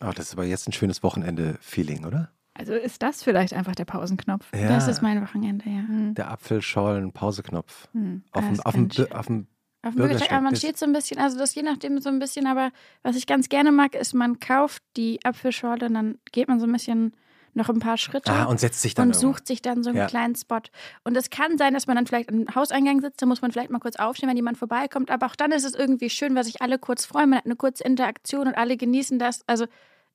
Oh, 0.03 0.11
das 0.15 0.27
ist 0.27 0.33
aber 0.33 0.45
jetzt 0.45 0.67
ein 0.67 0.73
schönes 0.73 1.01
Wochenende-Feeling, 1.03 2.05
oder? 2.05 2.29
Also 2.55 2.73
ist 2.73 3.01
das 3.01 3.23
vielleicht 3.23 3.53
einfach 3.53 3.73
der 3.73 3.85
Pausenknopf? 3.85 4.45
Ja. 4.53 4.67
Das 4.67 4.87
ist 4.87 5.01
mein 5.01 5.21
Wochenende, 5.23 5.67
ja. 5.69 5.87
Hm. 5.87 6.13
der 6.15 6.29
Apfelschollen-Pauseknopf. 6.31 7.87
Hm. 7.93 8.23
Auf 8.31 8.43
Das 8.43 8.57
dem, 8.57 8.59
auf 8.65 8.73
dem, 8.73 9.11
auf 9.11 9.25
dem, 9.27 9.47
Auf 9.83 9.93
dem 9.93 9.97
Bürgersteig, 9.97 10.31
aber 10.31 10.41
man 10.41 10.55
steht 10.55 10.77
so 10.77 10.85
ein 10.85 10.93
bisschen, 10.93 11.19
also 11.19 11.37
das 11.37 11.53
je 11.55 11.61
nachdem 11.61 11.99
so 11.99 12.09
ein 12.09 12.17
bisschen, 12.19 12.47
aber 12.47 12.71
was 13.03 13.17
ich 13.17 13.27
ganz 13.27 13.49
gerne 13.49 13.71
mag, 13.71 13.95
ist, 13.95 14.13
man 14.13 14.39
kauft 14.39 14.81
die 14.95 15.19
Apfelschorle 15.25 15.87
und 15.87 15.93
dann 15.93 16.19
geht 16.31 16.47
man 16.47 16.59
so 16.59 16.65
ein 16.65 16.71
bisschen 16.71 17.13
noch 17.53 17.69
ein 17.69 17.79
paar 17.79 17.97
Schritte. 17.97 18.31
ah, 18.31 18.45
und 18.45 18.59
setzt 18.59 18.81
sich 18.81 18.95
dann 18.95 19.09
und 19.09 19.15
irgendwo. 19.15 19.33
sucht 19.33 19.47
sich 19.47 19.61
dann 19.61 19.83
so 19.83 19.89
einen 19.89 19.99
Ja. 19.99 20.07
kleinen 20.07 20.35
Spot. 20.35 20.61
Und 21.03 21.15
es 21.15 21.29
kann 21.29 21.57
sein, 21.57 21.73
dass 21.73 21.85
man 21.85 21.95
dann 21.97 22.07
vielleicht 22.07 22.29
am 22.29 22.45
Hauseingang 22.55 23.01
sitzt, 23.01 23.21
da 23.21 23.25
muss 23.25 23.41
man 23.41 23.51
vielleicht 23.51 23.69
mal 23.69 23.79
kurz 23.79 23.97
aufstehen, 23.97 24.29
wenn 24.29 24.37
jemand 24.37 24.57
vorbeikommt. 24.57 25.11
Aber 25.11 25.27
auch 25.27 25.35
dann 25.35 25.51
ist 25.51 25.65
es 25.65 25.75
irgendwie 25.75 26.09
schön, 26.09 26.33
weil 26.33 26.45
sich 26.45 26.61
alle 26.61 26.79
kurz 26.79 27.05
freuen. 27.05 27.29
Man 27.29 27.39
hat 27.39 27.45
eine 27.45 27.55
kurze 27.55 27.83
Interaktion 27.83 28.47
und 28.47 28.55
alle 28.55 28.77
genießen 28.77 29.19
das. 29.19 29.41
Also 29.47 29.65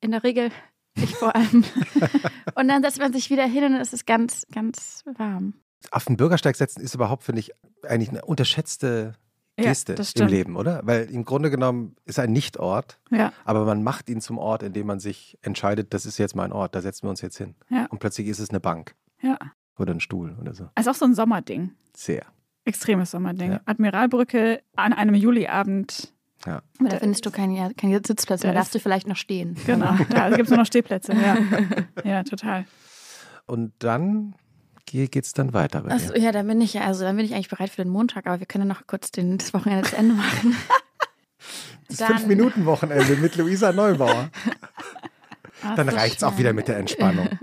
in 0.01 0.11
der 0.11 0.23
Regel 0.23 0.51
ich 0.95 1.15
vor 1.15 1.35
allem. 1.35 1.63
und 2.55 2.67
dann 2.67 2.81
setzt 2.83 2.99
man 2.99 3.13
sich 3.13 3.29
wieder 3.29 3.45
hin 3.45 3.63
und 3.63 3.75
es 3.75 3.93
ist 3.93 4.05
ganz, 4.05 4.45
ganz 4.53 5.03
warm. 5.05 5.53
Auf 5.91 6.05
den 6.05 6.17
Bürgersteig 6.17 6.55
setzen 6.57 6.81
ist 6.81 6.95
überhaupt, 6.95 7.23
finde 7.23 7.39
ich, 7.39 7.51
eigentlich 7.83 8.09
eine 8.09 8.25
unterschätzte 8.25 9.13
Geste 9.63 9.95
das 9.95 10.13
im. 10.13 10.27
Leben, 10.27 10.55
oder? 10.55 10.81
Weil 10.83 11.09
im 11.09 11.25
Grunde 11.25 11.49
genommen 11.49 11.95
ist 12.05 12.19
ein 12.19 12.31
Nichtort, 12.31 12.99
Ja, 13.09 13.33
aber 13.45 13.65
man 13.65 13.83
macht 13.83 14.09
ihn 14.09 14.21
zum 14.21 14.37
Ort, 14.37 14.63
in 14.63 14.73
dem 14.73 14.87
man 14.87 14.99
sich 14.99 15.37
entscheidet, 15.41 15.93
das 15.93 16.05
ist 16.05 16.17
jetzt 16.17 16.35
mein 16.35 16.51
Ort, 16.51 16.75
da 16.75 16.81
setzen 16.81 17.03
wir 17.03 17.09
uns 17.09 17.21
jetzt 17.21 17.37
hin. 17.37 17.55
Ja. 17.69 17.87
Und 17.89 17.99
plötzlich 17.99 18.27
ist 18.27 18.39
es 18.39 18.49
eine 18.49 18.59
Bank 18.59 18.95
ja. 19.21 19.37
oder 19.77 19.93
ein 19.93 19.99
Stuhl 19.99 20.37
oder 20.39 20.53
so. 20.53 20.69
Also 20.75 20.91
auch 20.91 20.95
so 20.95 21.05
ein 21.05 21.13
Sommerding. 21.13 21.71
Sehr. 21.95 22.25
Extremes 22.65 23.11
Sommerding. 23.11 23.53
Ja. 23.53 23.61
Admiralbrücke 23.65 24.61
an 24.75 24.93
einem 24.93 25.15
Juliabend. 25.15 26.13
Ja. 26.45 26.61
Aber 26.79 26.89
da 26.89 26.97
findest 26.97 27.25
du 27.25 27.31
keine, 27.31 27.73
keine 27.75 28.01
Sitzplätze, 28.05 28.47
da 28.47 28.53
Da 28.53 28.59
darfst 28.59 28.73
du 28.73 28.79
vielleicht 28.79 29.07
noch 29.07 29.17
stehen. 29.17 29.57
Genau. 29.65 29.95
Da 30.09 30.29
gibt 30.29 30.43
es 30.43 30.49
nur 30.49 30.59
noch 30.59 30.65
Stehplätze. 30.65 31.13
Ja, 31.13 31.37
ja 32.03 32.23
total. 32.23 32.65
Und 33.45 33.73
dann 33.79 34.35
geht 34.91 35.25
es 35.25 35.33
dann 35.33 35.53
weiter 35.53 35.81
bei 35.81 35.97
dir. 35.97 36.17
ja, 36.17 36.31
dann 36.31 36.47
bin 36.47 36.61
ich 36.61 36.73
ja, 36.73 36.81
also 36.81 37.03
dann 37.03 37.15
bin 37.15 37.25
ich 37.25 37.33
eigentlich 37.33 37.49
bereit 37.49 37.69
für 37.69 37.83
den 37.83 37.91
Montag, 37.91 38.27
aber 38.27 38.39
wir 38.39 38.47
können 38.47 38.67
noch 38.67 38.87
kurz 38.87 39.11
den, 39.11 39.37
das 39.37 39.53
Wochenende 39.53 39.89
zu 39.89 39.95
Ende 39.95 40.15
machen. 40.15 40.55
Das 41.87 42.03
Fünf-Minuten-Wochenende 42.03 43.15
mit 43.15 43.35
Luisa 43.35 43.73
Neubauer. 43.73 44.29
Ach, 45.63 45.75
Dann 45.75 45.89
so 45.89 45.95
reicht 45.95 46.17
es 46.17 46.23
auch 46.23 46.37
wieder 46.37 46.53
mit 46.53 46.67
der 46.67 46.77
Entspannung. 46.77 47.27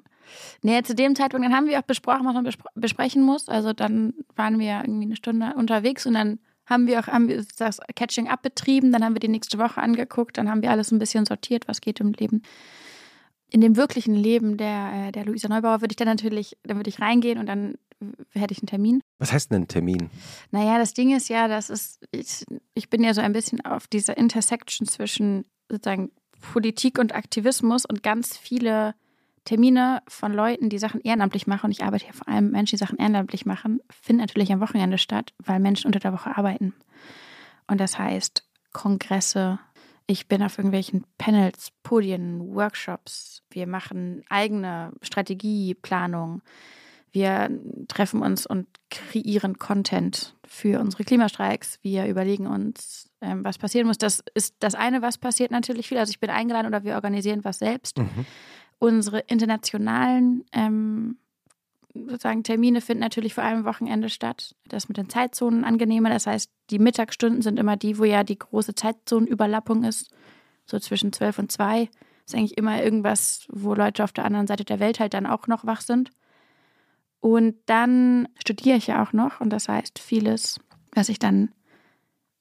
Nee, 0.62 0.82
zu 0.82 0.94
dem 0.94 1.14
Zeitpunkt, 1.14 1.46
dann 1.46 1.54
haben 1.54 1.66
wir 1.66 1.78
auch 1.78 1.82
besprochen, 1.84 2.26
was 2.26 2.34
man 2.34 2.42
bespr 2.42 2.64
besprechen 2.74 3.22
muss. 3.22 3.48
Also 3.48 3.72
dann 3.72 4.14
waren 4.34 4.58
wir 4.58 4.80
irgendwie 4.80 5.04
eine 5.04 5.14
Stunde 5.14 5.52
unterwegs 5.54 6.06
und 6.06 6.14
dann 6.14 6.40
haben 6.64 6.86
wir 6.86 6.98
auch 6.98 7.06
haben 7.06 7.28
wir 7.28 7.44
das 7.58 7.78
Catching 7.94 8.28
Up 8.28 8.42
betrieben, 8.42 8.90
dann 8.90 9.04
haben 9.04 9.14
wir 9.14 9.20
die 9.20 9.28
nächste 9.28 9.58
Woche 9.58 9.80
angeguckt, 9.80 10.38
dann 10.38 10.50
haben 10.50 10.62
wir 10.62 10.70
alles 10.70 10.90
ein 10.90 10.98
bisschen 10.98 11.24
sortiert, 11.24 11.68
was 11.68 11.80
geht 11.80 12.00
im 12.00 12.12
Leben. 12.12 12.42
In 13.50 13.60
dem 13.60 13.76
wirklichen 13.76 14.14
Leben 14.14 14.56
der, 14.56 15.08
äh, 15.08 15.12
der 15.12 15.24
Luisa 15.24 15.48
Neubauer 15.48 15.80
würde 15.80 15.92
ich 15.92 15.96
dann 15.96 16.08
natürlich, 16.08 16.56
dann 16.64 16.76
würde 16.76 16.90
ich 16.90 17.00
reingehen 17.00 17.38
und 17.38 17.46
dann 17.46 17.76
hätte 18.32 18.52
ich 18.52 18.58
einen 18.58 18.66
Termin. 18.66 19.00
Was 19.18 19.32
heißt 19.32 19.50
denn 19.50 19.62
ein 19.62 19.68
Termin? 19.68 20.10
Naja, 20.50 20.78
das 20.78 20.94
Ding 20.94 21.14
ist 21.14 21.28
ja, 21.28 21.48
das 21.48 21.70
ist, 21.70 22.04
ich, 22.10 22.44
ich 22.74 22.90
bin 22.90 23.02
ja 23.02 23.14
so 23.14 23.20
ein 23.20 23.32
bisschen 23.32 23.64
auf 23.64 23.86
dieser 23.86 24.16
Intersection 24.16 24.86
zwischen 24.86 25.46
sozusagen 25.70 26.10
Politik 26.52 26.98
und 26.98 27.14
Aktivismus 27.14 27.86
und 27.86 28.02
ganz 28.02 28.36
viele 28.36 28.94
Termine 29.44 30.02
von 30.08 30.32
Leuten, 30.32 30.68
die 30.68 30.78
Sachen 30.78 31.00
ehrenamtlich 31.00 31.46
machen, 31.46 31.66
und 31.66 31.70
ich 31.70 31.84
arbeite 31.84 32.06
ja 32.06 32.12
vor 32.12 32.28
allem 32.28 32.50
Menschen, 32.50 32.76
die 32.76 32.84
Sachen 32.84 32.98
ehrenamtlich 32.98 33.46
machen, 33.46 33.80
finden 33.88 34.20
natürlich 34.20 34.52
am 34.52 34.60
Wochenende 34.60 34.98
statt, 34.98 35.32
weil 35.38 35.60
Menschen 35.60 35.86
unter 35.86 36.00
der 36.00 36.12
Woche 36.12 36.36
arbeiten. 36.36 36.74
Und 37.68 37.80
das 37.80 37.98
heißt 37.98 38.44
Kongresse, 38.72 39.58
ich 40.06 40.28
bin 40.28 40.42
auf 40.42 40.58
irgendwelchen 40.58 41.04
Panels, 41.18 41.72
Podien, 41.82 42.54
Workshops, 42.54 43.42
wir 43.50 43.66
machen 43.66 44.24
eigene 44.28 44.92
Strategieplanung, 45.02 46.42
wir 47.16 47.48
treffen 47.88 48.20
uns 48.20 48.46
und 48.46 48.66
kreieren 48.90 49.58
Content 49.58 50.36
für 50.44 50.80
unsere 50.80 51.02
Klimastreiks. 51.02 51.78
Wir 51.80 52.06
überlegen 52.08 52.46
uns, 52.46 53.10
ähm, 53.22 53.42
was 53.42 53.56
passieren 53.56 53.86
muss. 53.86 53.96
Das 53.96 54.22
ist 54.34 54.54
das 54.58 54.74
eine, 54.74 55.00
was 55.00 55.16
passiert 55.16 55.50
natürlich 55.50 55.88
viel. 55.88 55.96
Also 55.96 56.10
ich 56.10 56.20
bin 56.20 56.28
eingeladen 56.28 56.66
oder 56.66 56.84
wir 56.84 56.94
organisieren 56.94 57.42
was 57.42 57.58
selbst. 57.58 57.96
Mhm. 57.96 58.26
Unsere 58.78 59.20
internationalen 59.20 60.44
ähm, 60.52 61.16
sozusagen 62.06 62.42
Termine 62.42 62.80
finden 62.80 63.02
natürlich 63.02 63.34
vor 63.34 63.44
allem 63.44 63.58
am 63.58 63.64
Wochenende 63.64 64.08
statt. 64.08 64.54
Das 64.68 64.88
mit 64.88 64.96
den 64.96 65.08
Zeitzonen 65.08 65.64
angenehmer. 65.64 66.10
Das 66.10 66.26
heißt, 66.26 66.50
die 66.70 66.78
Mittagsstunden 66.78 67.42
sind 67.42 67.58
immer 67.58 67.76
die, 67.76 67.98
wo 67.98 68.04
ja 68.04 68.24
die 68.24 68.38
große 68.38 68.74
Zeitzonenüberlappung 68.74 69.84
ist. 69.84 70.10
So 70.64 70.78
zwischen 70.78 71.12
12 71.12 71.38
und 71.38 71.52
2 71.52 71.88
ist 72.26 72.34
eigentlich 72.34 72.58
immer 72.58 72.82
irgendwas, 72.82 73.46
wo 73.48 73.74
Leute 73.74 74.04
auf 74.04 74.12
der 74.12 74.24
anderen 74.24 74.46
Seite 74.46 74.64
der 74.64 74.80
Welt 74.80 75.00
halt 75.00 75.14
dann 75.14 75.26
auch 75.26 75.46
noch 75.46 75.64
wach 75.64 75.80
sind. 75.80 76.10
Und 77.20 77.56
dann 77.66 78.28
studiere 78.38 78.76
ich 78.76 78.88
ja 78.88 79.02
auch 79.02 79.12
noch 79.12 79.40
und 79.40 79.50
das 79.50 79.68
heißt, 79.68 79.98
vieles, 79.98 80.60
was 80.92 81.08
ich 81.08 81.18
dann 81.18 81.50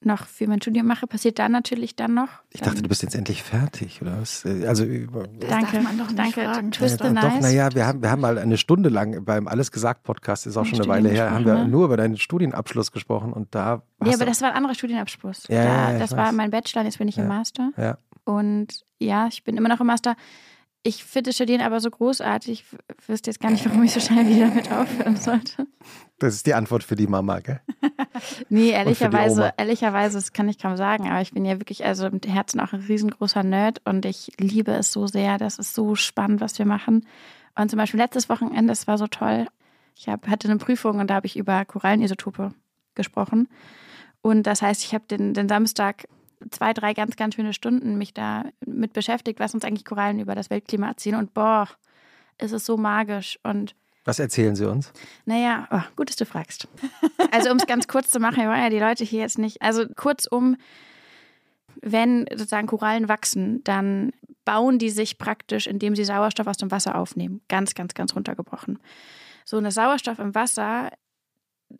noch 0.05 0.25
für 0.27 0.47
mein 0.47 0.61
Studium 0.61 0.85
mache, 0.87 1.07
passiert 1.07 1.39
dann 1.39 1.51
natürlich 1.51 1.95
dann 1.95 2.13
noch. 2.13 2.29
Ich 2.51 2.61
dachte, 2.61 2.81
du 2.81 2.87
bist 2.89 3.01
jetzt 3.03 3.15
endlich 3.15 3.43
fertig, 3.43 4.01
oder 4.01 4.19
was? 4.21 4.45
Äh, 4.45 4.65
Also, 4.67 4.83
über- 4.85 5.27
Das 5.27 5.49
danke, 5.49 5.73
darf 5.77 5.83
man 5.83 5.97
doch 5.97 6.07
nicht 6.07 6.19
danke. 6.19 6.41
fragen. 6.43 6.71
Twist 6.71 6.99
ja, 7.01 7.09
the 7.09 7.15
doch, 7.15 7.21
nice. 7.23 7.41
naja, 7.41 7.69
wir 7.73 7.85
haben, 7.87 8.01
wir 8.01 8.09
haben 8.11 8.21
mal 8.21 8.37
eine 8.37 8.57
Stunde 8.57 8.89
lang 8.89 9.25
beim 9.25 9.47
Alles 9.47 9.71
gesagt 9.71 10.03
Podcast, 10.03 10.45
ist 10.47 10.57
auch 10.57 10.61
Im 10.63 10.67
schon 10.69 10.79
eine 10.81 10.87
Weile 10.87 11.09
her, 11.09 11.31
haben 11.31 11.45
wir 11.45 11.55
ne? 11.55 11.67
nur 11.67 11.85
über 11.85 11.97
deinen 11.97 12.17
Studienabschluss 12.17 12.91
gesprochen 12.91 13.33
und 13.33 13.53
da 13.55 13.81
Ja, 14.03 14.13
aber 14.13 14.25
das 14.25 14.41
war 14.41 14.49
ein 14.51 14.55
anderer 14.57 14.75
Studienabschluss. 14.75 15.47
Ja, 15.49 15.63
da, 15.63 15.91
ja, 15.93 15.99
das 15.99 16.11
war 16.11 16.27
weiß. 16.27 16.33
mein 16.33 16.51
Bachelor, 16.51 16.83
jetzt 16.83 16.97
bin 16.99 17.07
ich 17.07 17.17
im 17.17 17.23
Ja. 17.23 17.29
Master. 17.29 17.71
Ja. 17.77 17.97
Und 18.23 18.83
ja, 18.99 19.27
ich 19.27 19.43
bin 19.43 19.57
immer 19.57 19.69
noch 19.69 19.79
im 19.81 19.87
Master. 19.87 20.15
Ich 20.87 21.03
finde 21.03 21.33
Studieren 21.33 21.61
aber 21.61 21.79
so 21.79 21.89
großartig. 21.89 22.63
Ich 22.99 23.09
wüsste 23.09 23.31
jetzt 23.31 23.39
gar 23.39 23.49
nicht, 23.49 23.65
warum 23.65 23.81
ich 23.83 23.91
so 23.91 23.99
schnell 23.99 24.27
wieder 24.27 24.47
mit 24.49 24.71
aufhören 24.71 25.15
sollte. 25.17 25.65
Das 26.19 26.33
ist 26.33 26.45
die 26.45 26.53
Antwort 26.53 26.83
für 26.83 26.95
die 26.95 27.07
Mama, 27.07 27.39
gell? 27.39 27.59
nee, 28.49 28.69
ehrlicherweise, 28.69 29.53
ehrlicherweise, 29.57 30.17
das 30.17 30.31
kann 30.31 30.47
ich 30.47 30.57
kaum 30.57 30.77
sagen, 30.77 31.09
aber 31.09 31.21
ich 31.21 31.33
bin 31.33 31.43
ja 31.43 31.59
wirklich, 31.59 31.85
also 31.85 32.07
im 32.07 32.21
Herzen 32.25 32.61
auch 32.61 32.71
ein 32.71 32.79
riesengroßer 32.79 33.43
Nerd 33.43 33.81
und 33.83 34.05
ich 34.05 34.31
liebe 34.39 34.71
es 34.71 34.91
so 34.91 35.07
sehr. 35.07 35.37
Das 35.37 35.59
ist 35.59 35.73
so 35.73 35.95
spannend, 35.95 36.39
was 36.39 36.57
wir 36.57 36.65
machen. 36.65 37.05
Und 37.55 37.69
zum 37.69 37.77
Beispiel 37.77 37.99
letztes 37.99 38.29
Wochenende, 38.29 38.71
es 38.71 38.87
war 38.87 38.97
so 38.97 39.07
toll. 39.07 39.47
Ich 39.95 40.07
hab, 40.07 40.27
hatte 40.27 40.47
eine 40.47 40.57
Prüfung 40.57 40.99
und 40.99 41.09
da 41.09 41.15
habe 41.15 41.27
ich 41.27 41.37
über 41.37 41.65
Korallenisotope 41.65 42.53
gesprochen. 42.95 43.49
Und 44.21 44.43
das 44.43 44.61
heißt, 44.61 44.83
ich 44.83 44.93
habe 44.93 45.05
den, 45.07 45.33
den 45.33 45.49
Samstag 45.49 46.07
zwei, 46.51 46.73
drei 46.73 46.93
ganz, 46.93 47.15
ganz 47.15 47.35
schöne 47.35 47.53
Stunden 47.53 47.97
mich 47.97 48.13
da 48.13 48.45
mit 48.65 48.93
beschäftigt, 48.93 49.39
was 49.39 49.53
uns 49.53 49.63
eigentlich 49.63 49.85
Korallen 49.85 50.19
über 50.19 50.35
das 50.35 50.49
Weltklima 50.49 50.87
erzählen. 50.87 51.17
Und 51.17 51.33
boah, 51.33 51.67
es 52.37 52.51
ist 52.51 52.65
so 52.65 52.77
magisch. 52.77 53.39
Und 53.43 53.75
was 54.05 54.19
erzählen 54.19 54.55
Sie 54.55 54.69
uns? 54.69 54.93
Naja, 55.25 55.67
oh, 55.71 55.81
gut, 55.95 56.09
dass 56.09 56.15
du 56.15 56.25
fragst. 56.25 56.67
Also, 57.31 57.51
um 57.51 57.57
es 57.57 57.65
ganz 57.65 57.87
kurz 57.87 58.11
zu 58.11 58.19
machen, 58.19 58.37
wir 58.37 58.47
wollen 58.47 58.61
ja 58.61 58.69
die 58.69 58.79
Leute 58.79 59.03
hier 59.03 59.19
jetzt 59.21 59.37
nicht. 59.37 59.61
Also, 59.61 59.87
kurzum, 59.87 60.55
wenn 61.81 62.25
sozusagen 62.31 62.67
Korallen 62.67 63.09
wachsen, 63.09 63.63
dann 63.63 64.11
bauen 64.45 64.79
die 64.79 64.91
sich 64.91 65.17
praktisch, 65.17 65.67
indem 65.67 65.95
sie 65.95 66.05
Sauerstoff 66.05 66.47
aus 66.47 66.57
dem 66.57 66.71
Wasser 66.71 66.95
aufnehmen. 66.95 67.41
Ganz, 67.49 67.73
ganz, 67.73 67.93
ganz 67.93 68.15
runtergebrochen. 68.15 68.79
So, 69.43 69.57
und 69.57 69.69
Sauerstoff 69.69 70.19
im 70.19 70.33
Wasser 70.33 70.91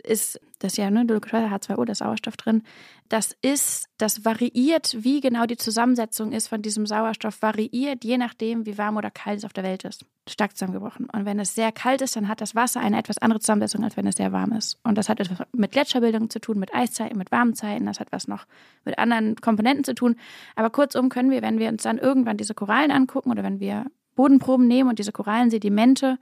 ist 0.04 0.40
das 0.60 0.78
ja, 0.78 0.90
ne, 0.90 1.04
H2O, 1.04 1.86
der 1.86 1.96
Sauerstoff 1.96 2.38
drin. 2.38 2.64
Das 3.10 3.36
ist, 3.42 3.88
das 3.98 4.26
variiert, 4.26 4.96
wie 5.00 5.22
genau 5.22 5.46
die 5.46 5.58
Zusammensetzung 5.58 6.32
ist 6.32 6.48
von 6.48 6.62
diesem 6.62 6.86
Sauerstoff, 6.86 7.42
variiert 7.42 8.04
je 8.04 8.18
nachdem, 8.18 8.66
wie 8.66 8.78
warm 8.78 8.98
oder 8.98 9.12
kalt 9.12 9.40
es 9.40 9.46
auf 9.46 9.54
der 9.54 9.64
Welt 9.64 9.84
ist. 9.84 10.06
Stark 10.28 10.58
zusammengebrochen. 10.58 11.08
Und 11.12 11.26
wenn 11.26 11.40
es 11.40 11.54
sehr 11.54 11.72
kalt 11.72 12.02
ist, 12.02 12.16
dann 12.16 12.28
hat 12.28 12.42
das 12.42 12.56
Wasser 12.56 12.80
eine 12.80 12.98
etwas 12.98 13.20
andere 13.20 13.40
Zusammensetzung, 13.40 13.84
als 13.84 13.96
wenn 13.96 14.08
es 14.08 14.16
sehr 14.16 14.32
warm 14.32 14.54
ist. 14.54 14.80
Und 14.84 14.98
das 14.98 15.08
hat 15.08 15.20
etwas 15.20 15.46
mit 15.54 15.72
Gletscherbildung 15.72 16.32
zu 16.32 16.40
tun, 16.40 16.58
mit 16.58 16.74
Eiszeiten, 16.74 17.18
mit 17.18 17.32
warmen 17.32 17.54
Zeiten. 17.54 17.86
Das 17.86 18.00
hat 18.00 18.12
was 18.12 18.28
noch 18.28 18.46
mit 18.86 18.98
anderen 18.98 19.36
Komponenten 19.36 19.84
zu 19.84 19.94
tun. 19.94 20.16
Aber 20.56 20.72
kurzum 20.72 21.10
können 21.10 21.30
wir, 21.30 21.44
wenn 21.44 21.60
wir 21.60 21.70
uns 21.70 21.84
dann 21.84 22.00
irgendwann 22.00 22.38
diese 22.38 22.56
Korallen 22.56 22.92
angucken 22.92 23.30
oder 23.30 23.44
wenn 23.44 23.60
wir 23.60 23.86
Bodenproben 24.16 24.68
nehmen 24.68 24.90
und 24.90 24.98
diese 24.98 25.12
Korallensedimente 25.12 26.18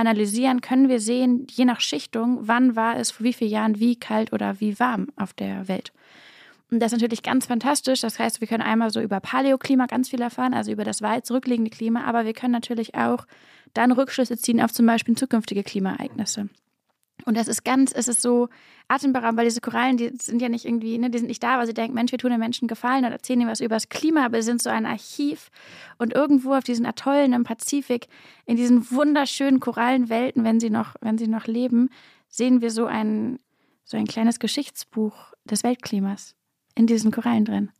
analysieren, 0.00 0.60
können 0.60 0.88
wir 0.88 1.00
sehen, 1.00 1.46
je 1.50 1.64
nach 1.64 1.80
Schichtung, 1.80 2.38
wann 2.42 2.76
war 2.76 2.96
es 2.96 3.10
vor 3.10 3.24
wie 3.24 3.32
vielen 3.32 3.50
Jahren 3.50 3.78
wie 3.78 3.96
kalt 3.96 4.32
oder 4.32 4.60
wie 4.60 4.78
warm 4.80 5.08
auf 5.16 5.32
der 5.32 5.68
Welt. 5.68 5.92
Und 6.70 6.80
das 6.80 6.92
ist 6.92 6.98
natürlich 6.98 7.22
ganz 7.22 7.46
fantastisch. 7.46 8.00
Das 8.00 8.18
heißt, 8.18 8.40
wir 8.40 8.48
können 8.48 8.62
einmal 8.62 8.90
so 8.90 9.00
über 9.00 9.20
Paläoklima 9.20 9.86
ganz 9.86 10.08
viel 10.08 10.20
erfahren, 10.20 10.54
also 10.54 10.70
über 10.70 10.84
das 10.84 11.02
weit 11.02 11.26
zurückliegende 11.26 11.70
Klima, 11.70 12.04
aber 12.04 12.24
wir 12.24 12.32
können 12.32 12.52
natürlich 12.52 12.94
auch 12.94 13.26
dann 13.74 13.92
Rückschlüsse 13.92 14.36
ziehen 14.36 14.60
auf 14.60 14.72
zum 14.72 14.86
Beispiel 14.86 15.16
zukünftige 15.16 15.62
Klimaereignisse. 15.62 16.48
Und 17.24 17.36
das 17.36 17.48
ist 17.48 17.64
ganz, 17.64 17.92
es 17.92 18.08
ist 18.08 18.22
so 18.22 18.48
atemberaubend, 18.88 19.38
weil 19.38 19.44
diese 19.44 19.60
Korallen, 19.60 19.96
die 19.96 20.10
sind 20.20 20.42
ja 20.42 20.48
nicht 20.48 20.64
irgendwie, 20.64 20.98
ne, 20.98 21.10
die 21.10 21.18
sind 21.18 21.28
nicht 21.28 21.42
da, 21.42 21.58
weil 21.58 21.66
sie 21.66 21.74
denken, 21.74 21.94
Mensch, 21.94 22.12
wir 22.12 22.18
tun 22.18 22.30
den 22.30 22.40
Menschen 22.40 22.68
Gefallen 22.68 23.04
und 23.04 23.12
erzählen 23.12 23.40
ihnen 23.40 23.50
was 23.50 23.60
über 23.60 23.76
das 23.76 23.88
Klima, 23.88 24.24
aber 24.24 24.42
sie 24.42 24.46
sind 24.46 24.62
so 24.62 24.70
ein 24.70 24.86
Archiv. 24.86 25.50
Und 25.98 26.12
irgendwo 26.14 26.54
auf 26.54 26.64
diesen 26.64 26.86
Atollen 26.86 27.32
im 27.32 27.44
Pazifik, 27.44 28.08
in 28.46 28.56
diesen 28.56 28.90
wunderschönen 28.90 29.60
Korallenwelten, 29.60 30.44
wenn 30.44 30.60
sie 30.60 30.70
noch, 30.70 30.96
wenn 31.00 31.18
sie 31.18 31.28
noch 31.28 31.46
leben, 31.46 31.88
sehen 32.28 32.60
wir 32.60 32.70
so 32.70 32.86
ein, 32.86 33.38
so 33.84 33.96
ein 33.96 34.06
kleines 34.06 34.38
Geschichtsbuch 34.38 35.32
des 35.44 35.62
Weltklimas 35.62 36.34
in 36.74 36.86
diesen 36.86 37.10
Korallen 37.10 37.44
drin. 37.44 37.70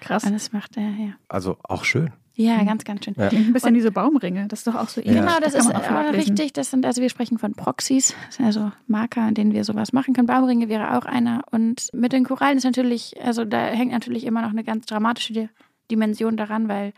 Krass. 0.00 0.24
Und 0.24 0.34
das 0.34 0.52
macht 0.52 0.76
er, 0.76 0.90
ja. 0.90 1.14
Also 1.28 1.56
auch 1.62 1.84
schön. 1.84 2.12
Ja, 2.36 2.58
mhm. 2.58 2.66
ganz, 2.66 2.84
ganz 2.84 3.04
schön. 3.04 3.14
Ja. 3.16 3.28
Ein 3.28 3.52
bisschen 3.52 3.68
und, 3.68 3.74
diese 3.74 3.92
Baumringe, 3.92 4.48
das 4.48 4.60
ist 4.60 4.66
doch 4.66 4.74
auch 4.74 4.88
so 4.88 5.00
ähnlich. 5.00 5.20
Genau, 5.20 5.38
das, 5.40 5.52
das 5.52 5.66
ist 5.66 5.74
auch 5.74 6.12
richtig. 6.12 6.52
Das 6.52 6.70
sind, 6.70 6.84
also 6.84 7.00
wir 7.00 7.08
sprechen 7.08 7.38
von 7.38 7.54
Proxys, 7.54 8.14
das 8.26 8.36
sind 8.36 8.46
also 8.46 8.72
Marker, 8.88 9.22
an 9.22 9.34
denen 9.34 9.52
wir 9.52 9.62
sowas 9.64 9.92
machen 9.92 10.14
können. 10.14 10.26
Baumringe 10.26 10.68
wäre 10.68 10.96
auch 10.98 11.04
einer. 11.04 11.42
Und 11.52 11.88
mit 11.92 12.12
den 12.12 12.24
Korallen 12.24 12.58
ist 12.58 12.64
natürlich, 12.64 13.14
also 13.22 13.44
da 13.44 13.66
hängt 13.66 13.92
natürlich 13.92 14.24
immer 14.24 14.42
noch 14.42 14.50
eine 14.50 14.64
ganz 14.64 14.86
dramatische 14.86 15.48
Dimension 15.90 16.36
daran, 16.36 16.68
weil 16.68 16.92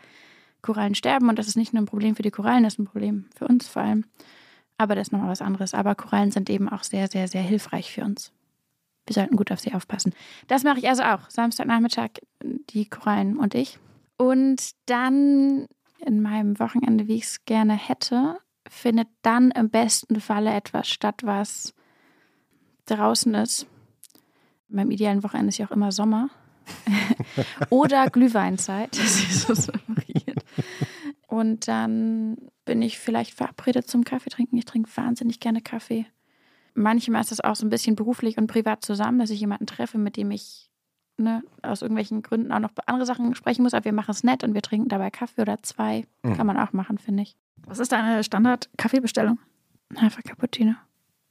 Korallen 0.63 0.95
sterben 0.95 1.29
und 1.29 1.37
das 1.37 1.47
ist 1.47 1.55
nicht 1.55 1.73
nur 1.73 1.83
ein 1.83 1.87
Problem 1.87 2.15
für 2.15 2.23
die 2.23 2.31
Korallen, 2.31 2.63
das 2.63 2.73
ist 2.73 2.79
ein 2.79 2.85
Problem 2.85 3.25
für 3.35 3.47
uns 3.47 3.67
vor 3.67 3.83
allem. 3.83 4.05
Aber 4.79 4.95
das 4.95 5.07
ist 5.07 5.11
nochmal 5.11 5.29
was 5.29 5.41
anderes. 5.41 5.73
Aber 5.73 5.95
Korallen 5.95 6.31
sind 6.31 6.49
eben 6.49 6.69
auch 6.69 6.83
sehr, 6.83 7.07
sehr, 7.07 7.27
sehr 7.27 7.41
hilfreich 7.41 7.91
für 7.91 8.03
uns. 8.03 8.31
Wir 9.05 9.13
sollten 9.13 9.35
gut 9.35 9.51
auf 9.51 9.59
sie 9.59 9.73
aufpassen. 9.73 10.13
Das 10.47 10.63
mache 10.63 10.79
ich 10.79 10.89
also 10.89 11.03
auch. 11.03 11.29
Samstagnachmittag 11.29 12.09
die 12.43 12.87
Korallen 12.87 13.37
und 13.37 13.55
ich. 13.55 13.79
Und 14.17 14.71
dann 14.87 15.67
in 16.05 16.21
meinem 16.21 16.59
Wochenende, 16.59 17.07
wie 17.07 17.15
ich 17.15 17.23
es 17.23 17.45
gerne 17.45 17.73
hätte, 17.73 18.37
findet 18.67 19.07
dann 19.21 19.51
im 19.51 19.69
besten 19.69 20.19
Falle 20.19 20.53
etwas 20.53 20.87
statt, 20.87 21.21
was 21.23 21.73
draußen 22.85 23.33
ist. 23.35 23.67
Beim 24.69 24.91
idealen 24.91 25.23
Wochenende 25.23 25.49
ist 25.49 25.57
ja 25.57 25.67
auch 25.67 25.71
immer 25.71 25.91
Sommer. 25.91 26.29
Oder 27.69 28.09
Glühweinzeit. 28.09 28.97
Das 28.97 29.21
ist 29.21 29.47
so 29.47 29.73
variiert. 29.87 30.43
Und 31.27 31.67
dann 31.67 32.37
bin 32.65 32.81
ich 32.81 32.99
vielleicht 32.99 33.33
verabredet 33.33 33.87
zum 33.87 34.03
Kaffee 34.03 34.29
trinken. 34.29 34.57
Ich 34.57 34.65
trinke 34.65 34.89
wahnsinnig 34.95 35.39
gerne 35.39 35.61
Kaffee. 35.61 36.05
Manchmal 36.73 37.21
ist 37.21 37.31
das 37.31 37.41
auch 37.41 37.55
so 37.55 37.65
ein 37.65 37.69
bisschen 37.69 37.95
beruflich 37.95 38.37
und 38.37 38.47
privat 38.47 38.83
zusammen, 38.83 39.19
dass 39.19 39.29
ich 39.29 39.39
jemanden 39.39 39.65
treffe, 39.65 39.97
mit 39.97 40.17
dem 40.17 40.31
ich 40.31 40.66
ne, 41.17 41.43
aus 41.61 41.81
irgendwelchen 41.81 42.21
Gründen 42.21 42.51
auch 42.51 42.59
noch 42.59 42.71
andere 42.85 43.05
Sachen 43.05 43.35
sprechen 43.35 43.63
muss, 43.63 43.73
aber 43.73 43.85
wir 43.85 43.93
machen 43.93 44.11
es 44.11 44.23
nett 44.23 44.43
und 44.43 44.53
wir 44.53 44.61
trinken 44.61 44.89
dabei 44.89 45.09
Kaffee 45.09 45.41
oder 45.41 45.61
zwei. 45.63 46.05
Mhm. 46.23 46.37
Kann 46.37 46.47
man 46.47 46.57
auch 46.57 46.73
machen, 46.73 46.97
finde 46.97 47.23
ich. 47.23 47.35
Was 47.65 47.79
ist 47.79 47.91
deine 47.91 48.23
Standard-Kaffeebestellung? 48.23 49.39
Einfach 49.95 50.23
Cappuccino. 50.23 50.75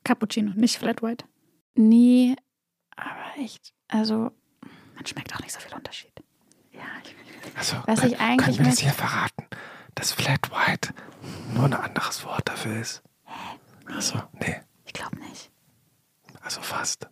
Cappuccino, 0.04 0.52
nicht 0.54 0.78
Flat 0.78 1.02
White? 1.02 1.24
Nie, 1.74 2.36
aber 2.96 3.42
echt, 3.42 3.72
also. 3.88 4.32
Man 4.94 5.06
schmeckt 5.06 5.34
auch 5.34 5.40
nicht 5.40 5.52
so 5.52 5.60
viel 5.60 5.74
Unterschied. 5.74 6.12
Ja, 6.72 6.80
ich 7.04 7.14
also, 7.56 7.76
Was 7.86 8.02
ich 8.04 8.18
eigentlich 8.18 8.56
können 8.56 8.66
wir 8.66 8.72
das 8.72 8.78
hier 8.80 8.92
verraten, 8.92 9.46
dass 9.94 10.12
Flat 10.12 10.50
White 10.50 10.94
nur 11.54 11.64
ein 11.64 11.74
anderes 11.74 12.24
Wort 12.24 12.48
dafür 12.48 12.80
ist? 12.80 13.02
Hä? 13.24 13.58
Nee. 13.88 13.94
Achso, 13.94 14.18
nee. 14.40 14.60
Ich 14.84 14.92
glaube 14.92 15.16
nicht. 15.18 15.50
Also 16.42 16.60
fast. 16.60 17.08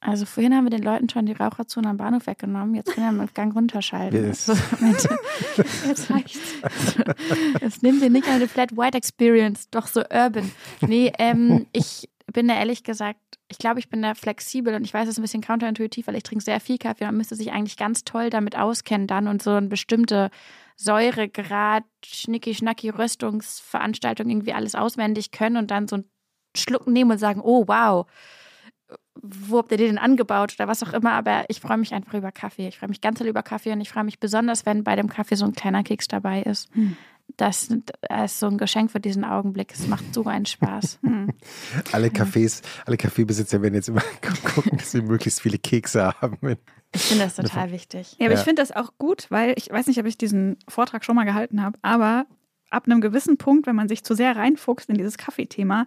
Also 0.00 0.26
vorhin 0.26 0.54
haben 0.54 0.64
wir 0.64 0.70
den 0.70 0.82
Leuten 0.82 1.08
schon 1.08 1.26
die 1.26 1.32
Raucherzone 1.32 1.88
am 1.88 1.96
Bahnhof 1.96 2.26
weggenommen. 2.28 2.74
Jetzt 2.76 2.94
können 2.94 3.16
wir 3.16 3.22
mit 3.22 3.34
Gang 3.34 3.54
runterschalten. 3.54 4.26
Yes. 4.26 4.48
Also, 4.48 5.08
jetzt 5.88 6.10
reicht's. 6.10 6.54
Jetzt 7.60 7.82
nehmen 7.82 8.00
wir 8.00 8.08
nicht 8.08 8.28
eine 8.28 8.46
Flat 8.46 8.76
White 8.76 8.96
Experience, 8.96 9.68
doch 9.70 9.88
so 9.88 10.00
urban. 10.00 10.52
Nee, 10.82 11.12
ähm, 11.18 11.66
ich 11.72 12.08
bin 12.32 12.46
da 12.46 12.54
ehrlich 12.54 12.84
gesagt, 12.84 13.18
ich 13.48 13.58
glaube, 13.58 13.80
ich 13.80 13.88
bin 13.88 14.02
da 14.02 14.14
flexibel 14.14 14.74
und 14.74 14.84
ich 14.84 14.94
weiß, 14.94 15.04
es 15.04 15.12
ist 15.12 15.18
ein 15.18 15.22
bisschen 15.22 15.40
counterintuitiv, 15.40 16.06
weil 16.06 16.16
ich 16.16 16.22
trinke 16.22 16.44
sehr 16.44 16.60
viel 16.60 16.78
Kaffee. 16.78 17.04
Man 17.04 17.16
müsste 17.16 17.34
sich 17.34 17.50
eigentlich 17.50 17.76
ganz 17.76 18.04
toll 18.04 18.30
damit 18.30 18.56
auskennen 18.56 19.06
dann 19.06 19.26
und 19.26 19.42
so 19.42 19.50
eine 19.50 19.68
bestimmte 19.68 20.30
Säuregrad, 20.76 21.84
Schnicki-Schnacki, 22.04 22.90
Röstungsveranstaltung 22.90 24.28
irgendwie 24.28 24.52
alles 24.52 24.74
auswendig 24.74 25.32
können 25.32 25.56
und 25.56 25.70
dann 25.70 25.88
so 25.88 25.96
einen 25.96 26.10
Schluck 26.56 26.86
nehmen 26.86 27.10
und 27.10 27.18
sagen, 27.18 27.40
oh 27.42 27.64
wow, 27.66 28.06
wo 29.22 29.58
habt 29.58 29.72
ihr 29.72 29.78
den 29.78 29.98
angebaut 29.98 30.54
oder 30.58 30.68
was 30.68 30.82
auch 30.82 30.92
immer, 30.92 31.12
aber 31.12 31.44
ich 31.48 31.60
freue 31.60 31.76
mich 31.76 31.92
einfach 31.92 32.14
über 32.14 32.32
Kaffee. 32.32 32.68
Ich 32.68 32.78
freue 32.78 32.88
mich 32.88 33.00
ganz 33.00 33.18
toll 33.18 33.28
über 33.28 33.42
Kaffee 33.42 33.72
und 33.72 33.80
ich 33.80 33.90
freue 33.90 34.04
mich 34.04 34.20
besonders, 34.20 34.66
wenn 34.66 34.84
bei 34.84 34.96
dem 34.96 35.08
Kaffee 35.08 35.34
so 35.34 35.44
ein 35.44 35.52
kleiner 35.52 35.82
Keks 35.82 36.08
dabei 36.08 36.42
ist. 36.42 36.74
Hm. 36.74 36.96
Das 37.36 37.68
ist 37.68 38.40
so 38.40 38.46
ein 38.46 38.56
Geschenk 38.56 38.90
für 38.90 39.00
diesen 39.00 39.22
Augenblick. 39.24 39.72
Es 39.74 39.86
macht 39.86 40.14
so 40.14 40.24
einen 40.24 40.46
Spaß. 40.46 41.00
Hm. 41.08 41.30
alle 41.92 42.08
Cafés, 42.08 42.62
alle 42.86 42.96
Kaffeebesitzer 42.96 43.60
werden 43.62 43.74
jetzt 43.74 43.88
immer 43.88 44.02
gucken, 44.54 44.78
dass 44.78 44.92
sie 44.92 45.02
möglichst 45.02 45.40
viele 45.40 45.58
Kekse 45.58 46.12
haben. 46.20 46.56
Ich 46.92 47.02
finde 47.02 47.24
das 47.24 47.36
total 47.36 47.70
wichtig. 47.70 48.16
Ja, 48.18 48.26
aber 48.26 48.34
ja. 48.34 48.40
ich 48.40 48.44
finde 48.44 48.62
das 48.62 48.72
auch 48.72 48.92
gut, 48.98 49.26
weil 49.30 49.54
ich 49.56 49.70
weiß 49.70 49.86
nicht, 49.86 50.00
ob 50.00 50.06
ich 50.06 50.16
diesen 50.16 50.56
Vortrag 50.68 51.04
schon 51.04 51.16
mal 51.16 51.24
gehalten 51.24 51.62
habe, 51.62 51.78
aber 51.82 52.26
ab 52.70 52.84
einem 52.86 53.00
gewissen 53.00 53.36
Punkt, 53.36 53.66
wenn 53.66 53.76
man 53.76 53.88
sich 53.88 54.04
zu 54.04 54.14
sehr 54.14 54.36
reinfuchst 54.36 54.88
in 54.88 54.96
dieses 54.96 55.18
Kaffeethema, 55.18 55.86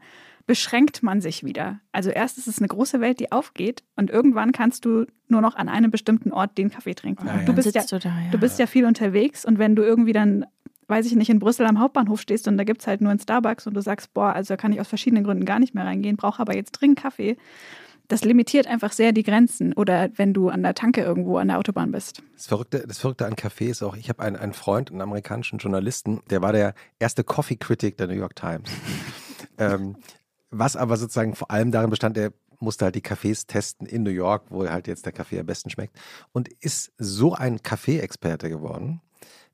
beschränkt 0.52 1.02
man 1.02 1.22
sich 1.22 1.46
wieder. 1.46 1.80
Also 1.94 2.10
erst 2.10 2.38
ist 2.38 2.46
es 2.46 2.58
eine 2.58 2.68
große 2.68 3.00
Welt, 3.00 3.22
die 3.22 3.32
aufgeht 3.32 3.86
und 3.96 4.10
irgendwann 4.10 4.52
kannst 4.52 4.84
du 4.84 5.06
nur 5.30 5.40
noch 5.40 5.56
an 5.56 5.70
einem 5.70 5.92
bestimmten 5.92 6.34
Ort 6.34 6.58
den 6.58 6.70
Kaffee 6.70 6.94
trinken. 6.94 7.26
Ah, 7.30 7.38
ja. 7.38 7.46
du, 7.46 7.54
bist 7.54 7.74
ja, 7.74 7.84
du, 7.90 8.00
da, 8.00 8.10
ja. 8.10 8.32
du 8.32 8.38
bist 8.38 8.60
ja 8.60 8.68
viel 8.68 8.84
unterwegs 8.84 9.46
und 9.46 9.60
wenn 9.60 9.78
du 9.78 9.82
irgendwie 9.82 10.12
dann 10.12 10.46
weiß 10.90 11.06
ich 11.06 11.16
nicht, 11.16 11.30
in 11.30 11.40
Brüssel 11.40 11.66
am 11.68 11.80
Hauptbahnhof 11.80 12.20
stehst 12.20 12.50
und 12.50 12.58
da 12.58 12.66
gibt 12.66 12.82
es 12.82 12.88
halt 12.88 13.00
nur 13.00 13.12
einen 13.12 13.20
Starbucks 13.22 13.66
und 13.66 13.76
du 13.76 13.82
sagst, 13.82 14.14
boah, 14.14 14.34
also 14.34 14.56
da 14.56 14.58
kann 14.58 14.74
ich 14.74 14.82
aus 14.82 14.90
verschiedenen 14.90 15.24
Gründen 15.24 15.46
gar 15.46 15.58
nicht 15.58 15.74
mehr 15.74 15.86
reingehen, 15.86 16.18
brauche 16.18 16.42
aber 16.42 16.54
jetzt 16.54 16.72
dringend 16.72 17.00
Kaffee. 17.00 17.38
Das 18.10 18.26
limitiert 18.26 18.68
einfach 18.68 18.92
sehr 18.92 19.14
die 19.14 19.24
Grenzen. 19.24 19.72
Oder 19.72 20.10
wenn 20.18 20.34
du 20.34 20.50
an 20.50 20.64
der 20.64 20.76
Tanke 20.76 21.00
irgendwo 21.00 21.38
an 21.38 21.48
der 21.48 21.60
Autobahn 21.60 21.94
bist. 21.94 22.22
Das 22.36 22.48
Verrückte, 22.48 22.84
das 22.86 22.98
Verrückte 22.98 23.26
an 23.26 23.38
Kaffee 23.38 23.70
ist 23.70 23.84
auch, 23.84 23.96
ich 23.96 24.10
habe 24.10 24.22
einen, 24.22 24.36
einen 24.36 24.52
Freund, 24.52 24.92
einen 24.92 25.00
amerikanischen 25.00 25.60
Journalisten, 25.60 26.20
der 26.30 26.42
war 26.42 26.52
der 26.52 26.74
erste 27.00 27.24
Coffee 27.24 27.56
Critic 27.56 27.96
der 27.96 28.08
New 28.08 28.16
York 28.16 28.36
Times. 28.36 28.70
ähm, 29.58 29.96
was 30.52 30.76
aber 30.76 30.98
sozusagen 30.98 31.36
vor 31.36 31.50
allem 31.50 31.72
darin 31.72 31.90
bestand, 31.90 32.18
er 32.18 32.34
musste 32.60 32.86
halt 32.86 32.96
die 32.96 33.02
Cafés 33.02 33.48
testen 33.48 33.88
in 33.88 34.04
New 34.04 34.12
York, 34.12 34.44
wo 34.50 34.68
halt 34.68 34.88
jetzt 34.88 35.06
der 35.06 35.14
Kaffee 35.14 35.40
am 35.40 35.46
besten 35.46 35.70
schmeckt. 35.70 35.98
Und 36.32 36.48
ist 36.48 36.92
so 36.98 37.34
ein 37.34 37.64
Kaffee-Experte 37.64 38.50
geworden, 38.50 39.02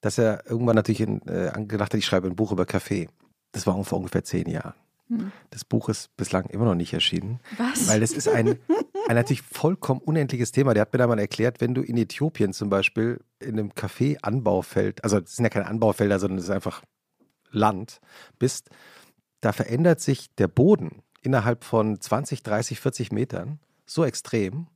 dass 0.01 0.17
er 0.17 0.45
irgendwann 0.45 0.75
natürlich 0.75 1.01
in, 1.01 1.21
äh, 1.27 1.51
gedacht 1.65 1.93
hat, 1.93 1.97
ich 1.97 2.05
schreibe 2.05 2.27
ein 2.27 2.35
Buch 2.35 2.51
über 2.51 2.65
Kaffee. 2.65 3.07
Das 3.53 3.65
war 3.65 3.81
vor 3.83 3.97
ungefähr 3.97 4.23
zehn 4.23 4.49
Jahren. 4.49 4.73
Hm. 5.07 5.31
Das 5.51 5.63
Buch 5.63 5.87
ist 5.87 6.15
bislang 6.17 6.47
immer 6.47 6.65
noch 6.65 6.75
nicht 6.75 6.93
erschienen. 6.93 7.39
Was? 7.57 7.87
Weil 7.87 8.03
es 8.03 8.11
ist 8.11 8.27
ein, 8.27 8.59
ein 9.07 9.15
natürlich 9.15 9.41
vollkommen 9.41 10.01
unendliches 10.01 10.51
Thema. 10.51 10.73
Der 10.73 10.81
hat 10.81 10.91
mir 10.91 10.99
da 10.99 11.07
mal 11.07 11.17
erklärt, 11.17 11.61
wenn 11.61 11.73
du 11.73 11.81
in 11.81 11.97
Äthiopien 11.97 12.51
zum 12.51 12.69
Beispiel 12.69 13.21
in 13.39 13.57
einem 13.57 13.73
Kaffee-Anbaufeld, 13.73 15.03
also 15.03 15.19
das 15.19 15.35
sind 15.35 15.45
ja 15.45 15.49
keine 15.49 15.67
Anbaufelder, 15.67 16.19
sondern 16.19 16.39
es 16.39 16.45
ist 16.45 16.51
einfach 16.51 16.81
Land, 17.51 18.01
bist, 18.37 18.69
da 19.47 19.53
verändert 19.53 20.01
sich 20.01 20.29
der 20.35 20.49
Boden 20.49 21.01
innerhalb 21.21 21.63
von 21.63 22.01
20, 22.01 22.43
30, 22.43 22.81
40 22.81 23.13
Metern 23.13 23.59
so 23.85 24.03
extrem, 24.03 24.67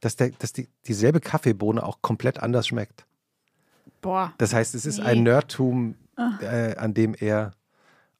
dass, 0.00 0.16
der, 0.16 0.30
dass 0.30 0.52
die, 0.52 0.68
dieselbe 0.88 1.20
Kaffeebohne 1.20 1.80
auch 1.84 2.02
komplett 2.02 2.40
anders 2.42 2.66
schmeckt. 2.66 3.06
Boah. 4.00 4.32
Das 4.38 4.52
heißt, 4.52 4.74
es 4.74 4.84
ist 4.84 4.98
Nee. 4.98 5.04
ein 5.04 5.22
Nerdtum, 5.22 5.94
Ah. 6.16 6.38
äh, 6.42 6.74
an 6.76 6.92
dem 6.92 7.14
er 7.14 7.52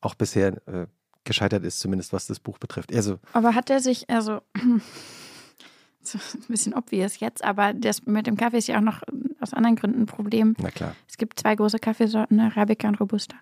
auch 0.01 0.15
bisher 0.15 0.49
äh, 0.69 0.87
gescheitert 1.25 1.65
ist, 1.65 1.81
zumindest 1.81 2.13
was 2.13 2.29
das 2.29 2.39
Buch 2.39 2.59
betrifft. 2.59 2.95
Also, 2.95 3.19
Aber 3.33 3.57
hat 3.57 3.69
er 3.69 3.81
sich, 3.81 4.09
also, 4.09 4.43
so 6.03 6.19
ein 6.19 6.45
bisschen 6.47 6.73
obvious 6.75 7.19
jetzt, 7.19 7.43
aber 7.43 7.75
das 7.75 8.07
mit 8.07 8.29
dem 8.29 8.37
Kaffee 8.37 8.59
ist 8.59 8.69
ja 8.69 8.77
auch 8.79 8.83
noch 8.83 9.03
aus 9.41 9.55
anderen 9.55 9.75
Gründen 9.75 10.03
ein 10.03 10.07
Problem. 10.07 10.55
na 10.61 10.71
klar. 10.71 10.95
Es 11.09 11.17
gibt 11.19 11.41
zwei 11.41 11.57
große 11.57 11.81
Kaffeesorten, 11.81 12.37
ne, 12.37 12.45
Arabica 12.55 12.87
und 12.87 13.01
Robusta. 13.01 13.35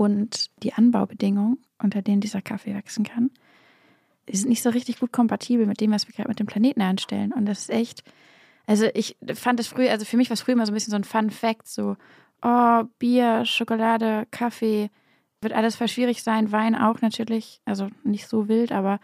Und 0.00 0.48
die 0.62 0.72
Anbaubedingungen, 0.72 1.58
unter 1.76 2.00
denen 2.00 2.22
dieser 2.22 2.40
Kaffee 2.40 2.74
wachsen 2.74 3.04
kann, 3.04 3.30
sind 4.32 4.48
nicht 4.48 4.62
so 4.62 4.70
richtig 4.70 4.98
gut 4.98 5.12
kompatibel 5.12 5.66
mit 5.66 5.82
dem, 5.82 5.90
was 5.90 6.08
wir 6.08 6.14
gerade 6.14 6.30
mit 6.30 6.40
dem 6.40 6.46
Planeten 6.46 6.80
anstellen. 6.80 7.34
Und 7.34 7.44
das 7.44 7.58
ist 7.58 7.68
echt, 7.68 8.02
also 8.66 8.86
ich 8.94 9.18
fand 9.34 9.60
es 9.60 9.66
früher, 9.66 9.90
also 9.90 10.06
für 10.06 10.16
mich 10.16 10.30
war 10.30 10.32
es 10.32 10.40
früher 10.40 10.54
immer 10.54 10.64
so 10.64 10.72
ein 10.72 10.74
bisschen 10.74 10.92
so 10.92 10.96
ein 10.96 11.04
Fun 11.04 11.28
Fact, 11.28 11.68
so, 11.68 11.98
oh, 12.40 12.84
Bier, 12.98 13.44
Schokolade, 13.44 14.26
Kaffee, 14.30 14.88
wird 15.42 15.52
alles 15.52 15.76
voll 15.76 15.88
schwierig 15.88 16.22
sein, 16.22 16.50
Wein 16.50 16.74
auch 16.76 17.02
natürlich, 17.02 17.60
also 17.66 17.90
nicht 18.02 18.26
so 18.26 18.48
wild, 18.48 18.72
aber 18.72 19.00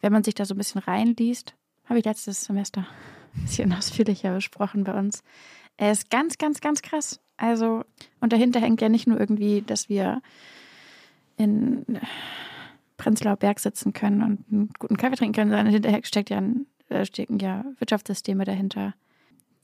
wenn 0.00 0.12
man 0.12 0.24
sich 0.24 0.34
da 0.34 0.44
so 0.44 0.54
ein 0.54 0.58
bisschen 0.58 0.80
reinliest, 0.80 1.54
habe 1.84 2.00
ich 2.00 2.04
letztes 2.04 2.42
Semester 2.42 2.88
ein 3.36 3.42
bisschen 3.42 3.72
ausführlicher 3.78 4.34
besprochen 4.34 4.82
bei 4.82 4.98
uns. 4.98 5.22
Er 5.76 5.92
ist 5.92 6.10
ganz, 6.10 6.38
ganz, 6.38 6.60
ganz 6.60 6.82
krass. 6.82 7.20
Also, 7.40 7.84
und 8.20 8.34
dahinter 8.34 8.60
hängt 8.60 8.82
ja 8.82 8.90
nicht 8.90 9.06
nur 9.06 9.18
irgendwie, 9.18 9.62
dass 9.62 9.88
wir 9.88 10.20
in 11.38 11.86
Prenzlauer 12.98 13.36
Berg 13.36 13.60
sitzen 13.60 13.94
können 13.94 14.22
und 14.22 14.44
einen 14.52 14.70
guten 14.78 14.98
Kaffee 14.98 15.16
trinken 15.16 15.34
können, 15.34 15.50
sondern 15.50 15.68
hinterher 15.68 16.00
steckt 16.04 16.28
ja 16.28 16.36
ein, 16.36 16.66
äh, 16.90 17.06
stecken 17.06 17.38
ja 17.38 17.64
Wirtschaftssysteme 17.78 18.44
dahinter. 18.44 18.92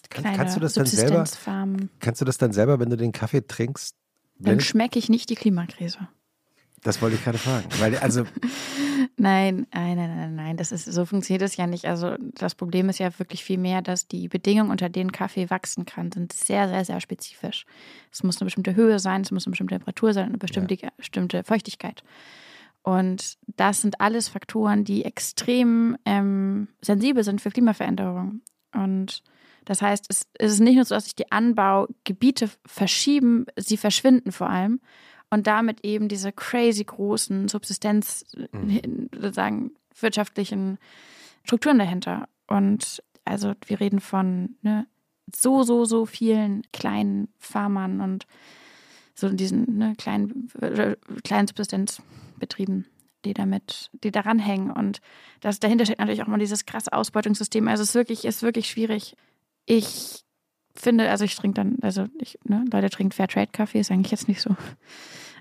Kleine 0.08 0.38
kannst 0.38 0.56
du 0.56 0.60
das 0.60 0.72
dann 0.72 0.86
selber, 0.86 1.26
kannst 2.00 2.20
du 2.20 2.24
das 2.24 2.38
dann 2.38 2.52
selber, 2.52 2.80
wenn 2.80 2.88
du 2.88 2.96
den 2.96 3.12
Kaffee 3.12 3.46
trinkst? 3.46 3.94
Dann 4.38 4.60
schmecke 4.60 4.98
ich 4.98 5.10
nicht 5.10 5.28
die 5.28 5.34
Klimakrise. 5.34 5.98
das 6.82 7.02
wollte 7.02 7.16
ich 7.16 7.24
gerade 7.24 7.38
fragen. 7.38 7.66
Weil, 7.78 7.98
also, 7.98 8.24
Nein, 9.18 9.66
nein, 9.72 9.96
nein, 9.96 10.16
nein, 10.16 10.34
nein. 10.34 10.56
Das 10.58 10.72
ist, 10.72 10.84
so 10.84 11.06
funktioniert 11.06 11.42
es 11.42 11.56
ja 11.56 11.66
nicht. 11.66 11.86
Also 11.86 12.16
das 12.34 12.54
Problem 12.54 12.90
ist 12.90 12.98
ja 12.98 13.18
wirklich 13.18 13.44
viel 13.44 13.56
mehr, 13.56 13.80
dass 13.80 14.06
die 14.08 14.28
Bedingungen, 14.28 14.70
unter 14.70 14.90
denen 14.90 15.10
Kaffee 15.10 15.48
wachsen 15.48 15.86
kann, 15.86 16.12
sind 16.12 16.34
sehr, 16.34 16.68
sehr, 16.68 16.84
sehr 16.84 17.00
spezifisch. 17.00 17.64
Es 18.12 18.22
muss 18.22 18.40
eine 18.40 18.46
bestimmte 18.46 18.74
Höhe 18.74 18.98
sein, 18.98 19.22
es 19.22 19.30
muss 19.30 19.46
eine 19.46 19.52
bestimmte 19.52 19.74
Temperatur 19.74 20.12
sein, 20.12 20.28
eine 20.28 20.38
bestimmte, 20.38 20.76
bestimmte 20.98 21.44
Feuchtigkeit. 21.44 22.02
Und 22.82 23.38
das 23.56 23.80
sind 23.80 24.00
alles 24.00 24.28
Faktoren, 24.28 24.84
die 24.84 25.04
extrem 25.04 25.96
ähm, 26.04 26.68
sensibel 26.82 27.24
sind 27.24 27.40
für 27.40 27.50
Klimaveränderungen. 27.50 28.42
Und 28.74 29.22
das 29.64 29.80
heißt, 29.80 30.06
es, 30.10 30.28
es 30.34 30.52
ist 30.52 30.60
nicht 30.60 30.76
nur 30.76 30.84
so, 30.84 30.94
dass 30.94 31.04
sich 31.04 31.16
die 31.16 31.32
Anbaugebiete 31.32 32.50
verschieben, 32.66 33.46
sie 33.56 33.78
verschwinden 33.78 34.30
vor 34.30 34.50
allem. 34.50 34.80
Und 35.30 35.46
damit 35.46 35.84
eben 35.84 36.08
diese 36.08 36.32
crazy 36.32 36.84
großen 36.84 37.48
Subsistenz, 37.48 38.24
Mhm. 38.52 39.08
sozusagen 39.12 39.72
wirtschaftlichen 40.00 40.78
Strukturen 41.44 41.78
dahinter. 41.78 42.28
Und 42.46 43.02
also 43.24 43.54
wir 43.66 43.80
reden 43.80 44.00
von 44.00 44.56
ne, 44.62 44.86
so, 45.34 45.62
so, 45.64 45.84
so 45.84 46.06
vielen 46.06 46.62
kleinen 46.72 47.28
Farmern 47.38 48.00
und 48.00 48.26
so 49.14 49.28
diesen 49.30 49.78
ne, 49.78 49.94
kleinen, 49.96 50.48
äh, 50.60 50.96
kleinen 51.24 51.48
Subsistenzbetrieben, 51.48 52.86
die 53.24 53.34
damit, 53.34 53.90
die 54.04 54.12
daran 54.12 54.38
hängen. 54.38 54.70
Und 54.70 55.00
das 55.40 55.58
dahinter 55.58 55.86
steckt 55.86 55.98
natürlich 55.98 56.22
auch 56.22 56.28
mal 56.28 56.38
dieses 56.38 56.66
krasse 56.66 56.92
Ausbeutungssystem. 56.92 57.66
Also 57.66 57.82
es 57.82 57.90
ist 57.90 57.94
wirklich, 57.94 58.24
ist 58.24 58.42
wirklich 58.42 58.68
schwierig. 58.68 59.16
Ich 59.64 60.25
finde, 60.80 61.10
also 61.10 61.24
ich 61.24 61.34
trinke 61.36 61.54
dann, 61.54 61.76
also 61.82 62.06
ich, 62.20 62.38
ne, 62.44 62.64
Leute 62.72 62.90
trinken 62.90 63.12
Fairtrade-Kaffee, 63.12 63.80
ist 63.80 63.90
eigentlich 63.90 64.10
jetzt 64.10 64.28
nicht 64.28 64.40
so. 64.40 64.56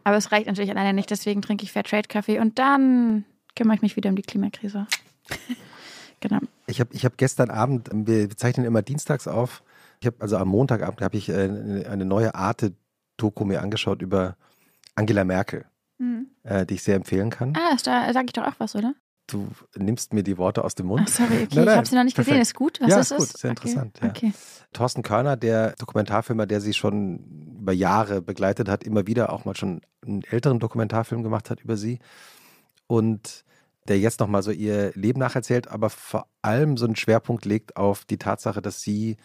Aber 0.04 0.17
es 0.17 0.32
reicht 0.32 0.48
natürlich 0.48 0.69
alleine 0.71 0.93
nicht, 0.93 1.10
deswegen 1.10 1.41
trinke 1.41 1.63
ich 1.63 1.71
Fairtrade-Kaffee 1.71 2.39
und 2.39 2.60
dann 2.60 3.26
kümmere 3.56 3.76
ich 3.76 3.82
mich 3.82 3.95
wieder 3.95 4.10
um 4.10 4.15
die 4.15 4.21
Klimakrise. 4.21 4.88
genau. 6.19 6.39
ich 6.67 6.80
habe 6.80 6.93
ich 6.93 7.06
hab 7.06 7.17
gestern 7.17 7.50
Abend, 7.50 7.89
wir 7.91 8.30
zeichnen 8.32 8.65
immer 8.65 8.82
dienstags 8.82 9.28
auf, 9.28 9.63
ich 10.00 10.08
habe 10.08 10.17
also 10.19 10.38
am 10.38 10.50
Montagabend 10.50 11.02
habe 11.02 11.17
ich 11.17 11.30
äh, 11.30 11.86
eine 11.89 12.06
neue 12.06 12.36
Arte-Doku 12.36 13.45
mir 13.45 13.62
angeschaut 13.62 14.02
über 14.02 14.36
Angela 14.95 15.24
Merkel, 15.24 15.65
Mhm. 15.98 16.28
äh, 16.43 16.65
die 16.65 16.74
ich 16.76 16.84
sehr 16.84 16.95
empfehlen 16.95 17.30
kann. 17.30 17.54
Ah, 17.56 17.78
da 17.84 18.12
sage 18.12 18.26
ich 18.28 18.34
doch 18.34 18.45
auch 18.45 18.56
was, 18.60 18.76
oder? 18.76 18.93
Du 19.28 19.48
nimmst 19.76 20.14
mir 20.14 20.24
die 20.24 20.38
Worte 20.38 20.64
aus 20.64 20.76
dem 20.76 20.88
Mund. 20.88 21.08
Ach, 21.10 21.14
sorry, 21.14 21.28
okay. 21.34 21.38
Nein, 21.40 21.48
ich 21.50 21.56
nein, 21.66 21.78
habe 21.78 21.88
sie 21.88 21.96
noch 21.96 22.04
nicht 22.04 22.16
gesehen. 22.16 22.32
perfekt. 22.34 22.48
Ist 22.48 22.56
gut? 22.56 22.80
Was 22.82 22.90
Ja, 22.90 23.00
ist 23.00 23.12
ist 23.12 23.18
gut, 23.18 23.28
sehr 23.40 23.52
okay. 23.52 23.68
interessant, 23.68 24.00
ja. 24.02 24.10
Okay. 24.10 24.34
Thorsten 24.74 25.02
Körner, 25.04 25.36
der 25.38 25.72
Dokumentarfilmer, 25.80 26.46
der 26.46 26.62
sie 26.62 26.74
schon 26.74 27.56
über 27.60 27.74
Jahre 27.74 28.22
begleitet 28.22 28.70
hat, 28.70 28.84
immer 28.84 29.08
wieder 29.08 29.32
auch 29.34 29.46
mal 29.46 29.56
schon 29.56 29.82
einen 30.06 30.24
älteren 30.24 30.60
Dokumentarfilm 30.60 31.24
gemacht 31.24 31.50
hat 31.50 31.62
über 31.62 31.78
sie 31.78 32.00
und 32.88 33.44
der 33.88 34.00
jetzt 34.00 34.20
nochmal 34.20 34.44
so 34.44 34.52
ihr 34.52 34.92
Leben 34.96 35.20
nacherzählt, 35.20 35.68
aber 35.68 35.90
vor 35.90 36.28
allem 36.42 36.76
so 36.78 36.86
einen 36.86 36.96
Schwerpunkt 36.96 37.46
legt 37.46 37.78
auf 37.78 38.06
die 38.06 38.18
Tatsache, 38.18 38.62
dass 38.62 38.82
sie, 38.82 39.18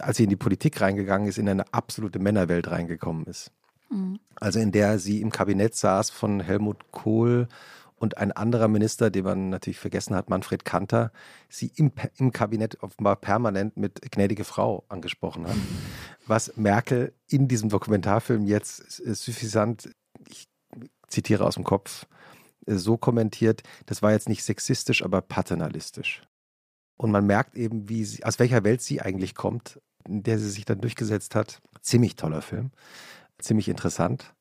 als 0.00 0.16
sie 0.16 0.24
in 0.24 0.30
die 0.30 0.36
Politik 0.36 0.80
reingegangen 0.80 1.28
ist, 1.28 1.38
in 1.38 1.48
eine 1.48 1.72
absolute 1.72 2.18
Männerwelt 2.18 2.70
reingekommen 2.70 3.24
ist. 3.26 3.52
Mhm. 3.88 4.18
Also 4.36 4.58
in 4.58 4.72
der 4.72 4.98
sie 4.98 5.20
im 5.20 5.30
Kabinett 5.30 5.74
saß 5.74 6.10
von 6.10 6.40
Helmut 6.40 6.90
Kohl 6.90 7.48
und 8.00 8.16
ein 8.16 8.32
anderer 8.32 8.66
Minister, 8.66 9.10
den 9.10 9.24
man 9.24 9.50
natürlich 9.50 9.78
vergessen 9.78 10.16
hat, 10.16 10.30
Manfred 10.30 10.64
Kanter, 10.64 11.12
sie 11.50 11.70
im, 11.76 11.92
im 12.16 12.32
Kabinett 12.32 12.82
offenbar 12.82 13.16
permanent 13.16 13.76
mit 13.76 14.00
gnädige 14.10 14.44
Frau 14.44 14.84
angesprochen 14.88 15.46
hat. 15.46 15.56
Was 16.26 16.56
Merkel 16.56 17.12
in 17.28 17.46
diesem 17.46 17.68
Dokumentarfilm 17.68 18.46
jetzt 18.46 19.00
äh, 19.06 19.14
suffisant, 19.14 19.90
ich 20.26 20.48
zitiere 21.08 21.44
aus 21.44 21.56
dem 21.56 21.64
Kopf, 21.64 22.06
äh, 22.66 22.76
so 22.76 22.96
kommentiert, 22.96 23.62
das 23.84 24.00
war 24.00 24.12
jetzt 24.12 24.30
nicht 24.30 24.44
sexistisch, 24.44 25.04
aber 25.04 25.20
paternalistisch. 25.20 26.22
Und 26.96 27.10
man 27.10 27.26
merkt 27.26 27.54
eben, 27.54 27.90
wie 27.90 28.04
sie, 28.04 28.24
aus 28.24 28.38
welcher 28.38 28.64
Welt 28.64 28.80
sie 28.80 29.02
eigentlich 29.02 29.34
kommt, 29.34 29.78
in 30.08 30.22
der 30.22 30.38
sie 30.38 30.48
sich 30.48 30.64
dann 30.64 30.80
durchgesetzt 30.80 31.34
hat. 31.34 31.60
Ziemlich 31.82 32.16
toller 32.16 32.40
Film, 32.40 32.70
ziemlich 33.38 33.68
interessant. 33.68 34.34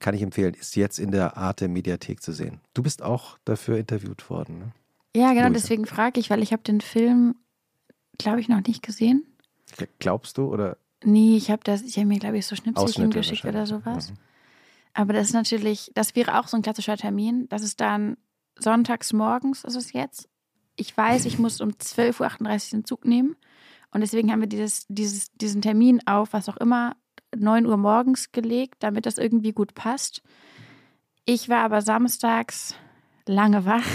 Kann 0.00 0.14
ich 0.14 0.22
empfehlen, 0.22 0.54
ist 0.54 0.76
jetzt 0.76 0.98
in 0.98 1.10
der 1.10 1.36
Arte 1.36 1.68
Mediathek 1.68 2.22
zu 2.22 2.32
sehen. 2.32 2.60
Du 2.74 2.82
bist 2.82 3.02
auch 3.02 3.38
dafür 3.44 3.78
interviewt 3.78 4.30
worden. 4.30 4.58
Ne? 4.58 4.72
Ja, 5.16 5.30
genau, 5.30 5.48
Luisa. 5.48 5.54
deswegen 5.54 5.86
frage 5.86 6.20
ich, 6.20 6.30
weil 6.30 6.42
ich 6.42 6.52
habe 6.52 6.62
den 6.62 6.80
Film, 6.80 7.36
glaube 8.18 8.40
ich, 8.40 8.48
noch 8.48 8.64
nicht 8.66 8.82
gesehen. 8.82 9.24
Glaubst 9.98 10.38
du 10.38 10.46
oder 10.46 10.78
Nee, 11.04 11.36
ich 11.36 11.50
habe 11.50 11.62
das, 11.64 11.82
ich 11.82 11.96
habe 11.96 12.06
mir, 12.06 12.18
glaube 12.18 12.38
ich, 12.38 12.46
so 12.46 12.56
Schnipselchen 12.56 13.10
geschickt 13.10 13.44
oder 13.44 13.66
sowas. 13.66 14.10
Mhm. 14.10 14.16
Aber 14.94 15.12
das 15.12 15.28
ist 15.28 15.34
natürlich, 15.34 15.92
das 15.94 16.16
wäre 16.16 16.40
auch 16.40 16.48
so 16.48 16.56
ein 16.56 16.62
klassischer 16.62 16.96
Termin. 16.96 17.48
Das 17.48 17.62
ist 17.62 17.80
dann 17.80 18.16
sonntags 18.58 19.12
morgens, 19.12 19.62
ist 19.64 19.76
es 19.76 19.92
jetzt. 19.92 20.28
Ich 20.74 20.96
weiß, 20.96 21.24
ich 21.24 21.38
muss 21.38 21.60
um 21.60 21.70
12.38 21.70 22.74
Uhr 22.74 22.80
den 22.80 22.84
Zug 22.84 23.04
nehmen. 23.04 23.36
Und 23.90 24.00
deswegen 24.00 24.32
haben 24.32 24.40
wir 24.40 24.48
dieses, 24.48 24.86
dieses, 24.88 25.30
diesen 25.32 25.62
Termin 25.62 26.00
auf, 26.06 26.32
was 26.32 26.48
auch 26.48 26.56
immer, 26.56 26.96
9 27.36 27.66
Uhr 27.66 27.76
morgens 27.76 28.32
gelegt, 28.32 28.76
damit 28.80 29.06
das 29.06 29.18
irgendwie 29.18 29.52
gut 29.52 29.74
passt. 29.74 30.22
Ich 31.24 31.48
war 31.48 31.58
aber 31.58 31.82
samstags 31.82 32.74
lange 33.26 33.64
wach. 33.64 33.86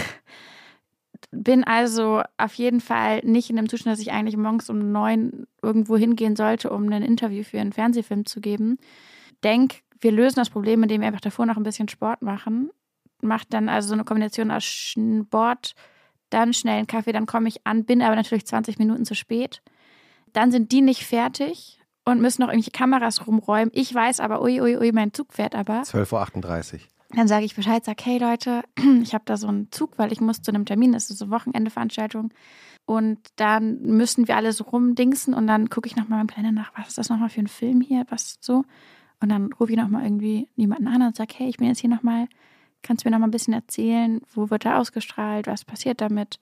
Bin 1.30 1.64
also 1.64 2.22
auf 2.36 2.54
jeden 2.54 2.80
Fall 2.80 3.20
nicht 3.24 3.50
in 3.50 3.56
dem 3.56 3.68
Zustand, 3.68 3.94
dass 3.94 4.00
ich 4.00 4.12
eigentlich 4.12 4.36
morgens 4.36 4.70
um 4.70 4.92
neun 4.92 5.46
irgendwo 5.62 5.96
hingehen 5.96 6.36
sollte, 6.36 6.70
um 6.70 6.88
ein 6.92 7.02
Interview 7.02 7.42
für 7.42 7.60
einen 7.60 7.72
Fernsehfilm 7.72 8.24
zu 8.24 8.40
geben. 8.40 8.78
Denk, 9.42 9.82
wir 10.00 10.12
lösen 10.12 10.36
das 10.36 10.50
Problem, 10.50 10.82
indem 10.82 11.00
wir 11.00 11.08
einfach 11.08 11.20
davor 11.20 11.46
noch 11.46 11.56
ein 11.56 11.64
bisschen 11.64 11.88
Sport 11.88 12.22
machen. 12.22 12.70
Macht 13.20 13.52
dann 13.52 13.68
also 13.68 13.88
so 13.88 13.94
eine 13.94 14.04
Kombination 14.04 14.50
aus 14.50 14.64
Sport, 14.64 15.74
dann 16.30 16.52
schnell 16.52 16.78
einen 16.78 16.86
Kaffee, 16.86 17.12
dann 17.12 17.26
komme 17.26 17.48
ich 17.48 17.66
an, 17.66 17.84
bin 17.84 18.02
aber 18.02 18.14
natürlich 18.14 18.46
20 18.46 18.78
Minuten 18.78 19.04
zu 19.04 19.14
spät. 19.14 19.62
Dann 20.32 20.52
sind 20.52 20.70
die 20.72 20.82
nicht 20.82 21.04
fertig 21.04 21.80
und 22.04 22.20
müssen 22.20 22.42
noch 22.42 22.48
irgendwelche 22.48 22.70
Kameras 22.70 23.26
rumräumen. 23.26 23.70
Ich 23.72 23.94
weiß 23.94 24.20
aber, 24.20 24.42
ui, 24.42 24.60
ui, 24.60 24.76
ui, 24.76 24.92
mein 24.92 25.12
Zug 25.12 25.32
fährt 25.32 25.54
aber. 25.54 25.82
12.38 25.82 26.74
Uhr. 26.74 26.80
Dann 27.10 27.28
sage 27.28 27.44
ich 27.44 27.54
Bescheid, 27.54 27.84
sag, 27.84 28.04
hey 28.04 28.18
Leute, 28.18 28.62
ich 29.02 29.14
habe 29.14 29.24
da 29.24 29.36
so 29.36 29.46
einen 29.46 29.70
Zug, 29.70 29.98
weil 29.98 30.12
ich 30.12 30.20
muss 30.20 30.42
zu 30.42 30.50
einem 30.50 30.64
Termin, 30.64 30.92
das 30.92 31.10
ist 31.10 31.18
so 31.18 31.26
eine 31.26 31.34
Wochenendeveranstaltung. 31.34 32.32
Und 32.86 33.18
dann 33.36 33.80
müssen 33.82 34.28
wir 34.28 34.36
alle 34.36 34.52
so 34.52 34.64
rumdingsen 34.64 35.32
und 35.32 35.46
dann 35.46 35.70
gucke 35.70 35.86
ich 35.86 35.96
nochmal 35.96 36.18
beim 36.18 36.26
Kleinen 36.26 36.54
nach, 36.54 36.72
was 36.76 36.88
ist 36.88 36.98
das 36.98 37.08
nochmal 37.08 37.30
für 37.30 37.40
ein 37.40 37.48
Film 37.48 37.80
hier, 37.80 38.04
was 38.10 38.36
so. 38.40 38.64
Und 39.20 39.30
dann 39.30 39.52
rufe 39.54 39.72
ich 39.72 39.78
nochmal 39.78 40.04
irgendwie 40.04 40.48
jemanden 40.54 40.88
an 40.88 41.00
und 41.00 41.16
sage, 41.16 41.32
hey, 41.36 41.48
ich 41.48 41.56
bin 41.56 41.68
jetzt 41.68 41.80
hier 41.80 41.88
nochmal, 41.88 42.26
kannst 42.82 43.04
du 43.04 43.08
mir 43.08 43.12
nochmal 43.12 43.28
ein 43.28 43.32
bisschen 43.32 43.54
erzählen, 43.54 44.20
wo 44.34 44.50
wird 44.50 44.66
er 44.66 44.78
ausgestrahlt, 44.78 45.46
was 45.46 45.64
passiert 45.64 46.02
damit? 46.02 46.38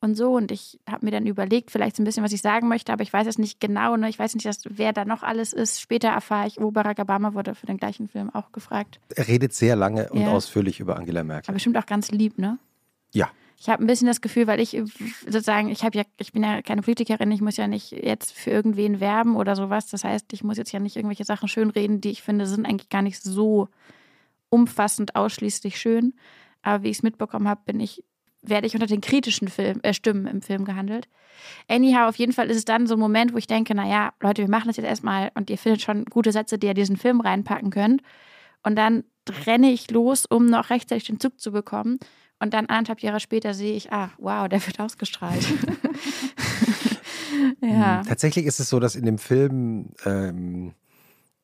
Und 0.00 0.14
so. 0.14 0.32
Und 0.32 0.50
ich 0.50 0.78
habe 0.88 1.04
mir 1.04 1.10
dann 1.12 1.26
überlegt, 1.26 1.70
vielleicht 1.70 1.96
so 1.96 2.02
ein 2.02 2.04
bisschen, 2.04 2.24
was 2.24 2.32
ich 2.32 2.40
sagen 2.42 2.68
möchte, 2.68 2.92
aber 2.92 3.02
ich 3.02 3.12
weiß 3.12 3.26
es 3.26 3.38
nicht 3.38 3.60
genau. 3.60 3.96
Ne? 3.96 4.08
Ich 4.08 4.18
weiß 4.18 4.34
nicht, 4.34 4.46
dass, 4.46 4.62
wer 4.68 4.92
da 4.92 5.04
noch 5.04 5.22
alles 5.22 5.52
ist. 5.52 5.80
Später 5.80 6.08
erfahre 6.08 6.46
ich, 6.48 6.60
wo 6.60 6.70
Barack 6.70 6.98
Obama 6.98 7.34
wurde 7.34 7.54
für 7.54 7.66
den 7.66 7.76
gleichen 7.76 8.08
Film 8.08 8.30
auch 8.34 8.52
gefragt. 8.52 9.00
Er 9.14 9.28
redet 9.28 9.52
sehr 9.52 9.76
lange 9.76 10.08
und 10.10 10.22
Ja. 10.22 10.28
ausführlich 10.30 10.80
über 10.80 10.96
Angela 10.96 11.22
Merkel. 11.24 11.48
Aber 11.50 11.54
bestimmt 11.54 11.76
auch 11.78 11.86
ganz 11.86 12.10
lieb, 12.10 12.38
ne? 12.38 12.58
Ja. 13.12 13.28
Ich 13.62 13.68
habe 13.68 13.84
ein 13.84 13.86
bisschen 13.86 14.06
das 14.06 14.22
Gefühl, 14.22 14.46
weil 14.46 14.58
ich 14.58 14.70
sozusagen, 15.26 15.68
ich 15.68 15.84
habe 15.84 15.98
ja, 15.98 16.04
ich 16.16 16.32
bin 16.32 16.42
ja 16.42 16.62
keine 16.62 16.80
Politikerin, 16.80 17.30
ich 17.30 17.42
muss 17.42 17.58
ja 17.58 17.68
nicht 17.68 17.90
jetzt 17.92 18.32
für 18.32 18.48
irgendwen 18.50 19.00
werben 19.00 19.36
oder 19.36 19.54
sowas. 19.54 19.88
Das 19.88 20.02
heißt, 20.02 20.32
ich 20.32 20.42
muss 20.42 20.56
jetzt 20.56 20.72
ja 20.72 20.80
nicht 20.80 20.96
irgendwelche 20.96 21.26
Sachen 21.26 21.46
schönreden, 21.46 22.00
die 22.00 22.08
ich 22.08 22.22
finde, 22.22 22.46
sind 22.46 22.64
eigentlich 22.64 22.88
gar 22.88 23.02
nicht 23.02 23.22
so 23.22 23.68
umfassend 24.48 25.14
ausschließlich 25.14 25.78
schön. 25.78 26.14
Aber 26.62 26.82
wie 26.84 26.88
ich 26.90 26.98
es 26.98 27.02
mitbekommen 27.02 27.48
habe, 27.48 27.60
bin 27.66 27.80
ich, 27.80 28.02
werde 28.42 28.66
ich 28.66 28.74
unter 28.74 28.86
den 28.86 29.00
kritischen 29.00 29.48
Film, 29.48 29.80
äh, 29.82 29.94
Stimmen 29.94 30.26
im 30.26 30.42
Film 30.42 30.64
gehandelt. 30.64 31.08
Anyhow, 31.68 32.08
auf 32.08 32.16
jeden 32.16 32.32
Fall 32.32 32.50
ist 32.50 32.56
es 32.58 32.64
dann 32.64 32.86
so 32.86 32.94
ein 32.94 33.00
Moment, 33.00 33.32
wo 33.32 33.38
ich 33.38 33.46
denke, 33.46 33.74
naja, 33.74 34.12
Leute, 34.20 34.42
wir 34.42 34.50
machen 34.50 34.68
das 34.68 34.76
jetzt 34.76 34.86
erstmal 34.86 35.30
und 35.34 35.50
ihr 35.50 35.58
findet 35.58 35.82
schon 35.82 36.04
gute 36.06 36.32
Sätze, 36.32 36.58
die 36.58 36.66
ihr 36.66 36.74
diesen 36.74 36.96
Film 36.96 37.20
reinpacken 37.20 37.70
könnt. 37.70 38.02
Und 38.62 38.76
dann 38.76 39.04
renne 39.46 39.70
ich 39.70 39.90
los, 39.90 40.26
um 40.26 40.46
noch 40.46 40.70
rechtzeitig 40.70 41.04
den 41.04 41.20
Zug 41.20 41.40
zu 41.40 41.52
bekommen. 41.52 41.98
Und 42.40 42.52
dann 42.54 42.66
anderthalb 42.66 43.00
Jahre 43.00 43.20
später 43.20 43.54
sehe 43.54 43.74
ich, 43.74 43.92
ah, 43.92 44.10
wow, 44.18 44.48
der 44.48 44.64
wird 44.66 44.80
ausgestrahlt. 44.80 45.42
ja. 47.62 48.00
Hm, 48.00 48.06
Tatsächlich 48.06 48.46
ist 48.46 48.60
es 48.60 48.68
so, 48.68 48.80
dass 48.80 48.96
in 48.96 49.04
dem 49.04 49.18
Film 49.18 49.90
ähm, 50.04 50.72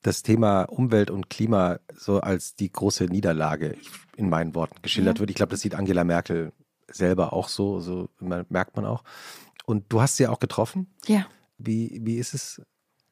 das 0.03 0.23
Thema 0.23 0.63
Umwelt 0.65 1.11
und 1.11 1.31
Klima 1.31 1.79
so 1.95 2.21
als 2.21 2.55
die 2.57 2.71
große 2.71 3.05
Niederlage 3.07 3.77
in 4.17 4.29
meinen 4.29 4.55
Worten 4.55 4.77
geschildert 4.83 5.17
Ja. 5.17 5.21
wird. 5.21 5.31
Ich 5.31 5.37
glaube, 5.37 5.51
das 5.51 5.61
sieht 5.61 5.75
Angela 5.75 6.05
Merkel 6.05 6.53
selber 6.91 7.33
auch 7.33 7.49
so, 7.49 7.81
so 7.81 8.09
merkt 8.21 8.77
man 8.77 8.85
auch. 8.85 9.03
Und 9.65 9.85
du 9.89 10.01
hast 10.01 10.17
sie 10.17 10.25
ja 10.25 10.31
auch 10.31 10.39
getroffen. 10.39 10.95
Ja. 11.07 11.27
Wie, 11.59 12.01
wie 12.03 12.17
ist 12.17 12.35
es 12.35 12.63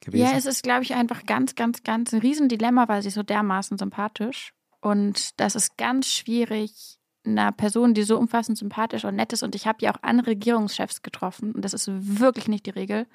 gewesen? 0.01 0.25
Ja, 0.25 0.37
es 0.37 0.47
ist, 0.47 0.63
glaube 0.63 0.83
ich, 0.83 0.95
einfach 0.95 1.27
ganz, 1.27 1.55
ganz, 1.55 1.83
ganz 1.83 2.13
ein 2.13 2.21
Riesendilemma, 2.21 2.89
weil 2.89 3.03
sie 3.03 3.11
so 3.11 3.23
dermaßen 3.23 3.79
sympathisch. 3.79 4.53
Und 4.81 5.41
das 5.41 5.55
ist 5.55 5.77
ganz 5.77 6.07
schwierig, 6.09 6.99
einer 7.25 7.53
Person, 7.53 7.95
die 7.95 8.03
so 8.03 8.19
umfassend 8.19 8.59
sympathisch 8.59 9.05
und 9.05 9.17
nett 9.17 9.33
ist. 9.33 9.43
Und 9.43 9.55
ich 9.55 9.67
habe 9.67 9.79
ja 9.81 9.93
auch 9.93 10.03
andere 10.03 10.29
Regierungschefs 10.29 11.03
getroffen. 11.03 11.53
Und 11.53 11.65
das 11.65 11.73
ist 11.73 11.89
wirklich 11.91 12.49
nicht 12.49 12.67
die 12.67 12.71
Regel. 12.71 13.07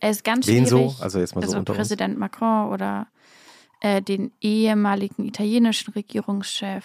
Es 0.00 0.16
ist 0.16 0.24
ganz 0.24 0.46
Wen 0.46 0.66
so? 0.66 0.78
schwierig. 0.78 1.02
Also 1.02 1.18
jetzt 1.18 1.34
mal 1.34 1.42
so 1.42 1.48
also 1.48 1.58
unter 1.58 1.72
uns. 1.72 1.78
Präsident 1.78 2.18
Macron 2.18 2.72
oder 2.72 3.08
äh, 3.80 4.02
den 4.02 4.32
ehemaligen 4.40 5.24
italienischen 5.24 5.92
Regierungschef, 5.92 6.84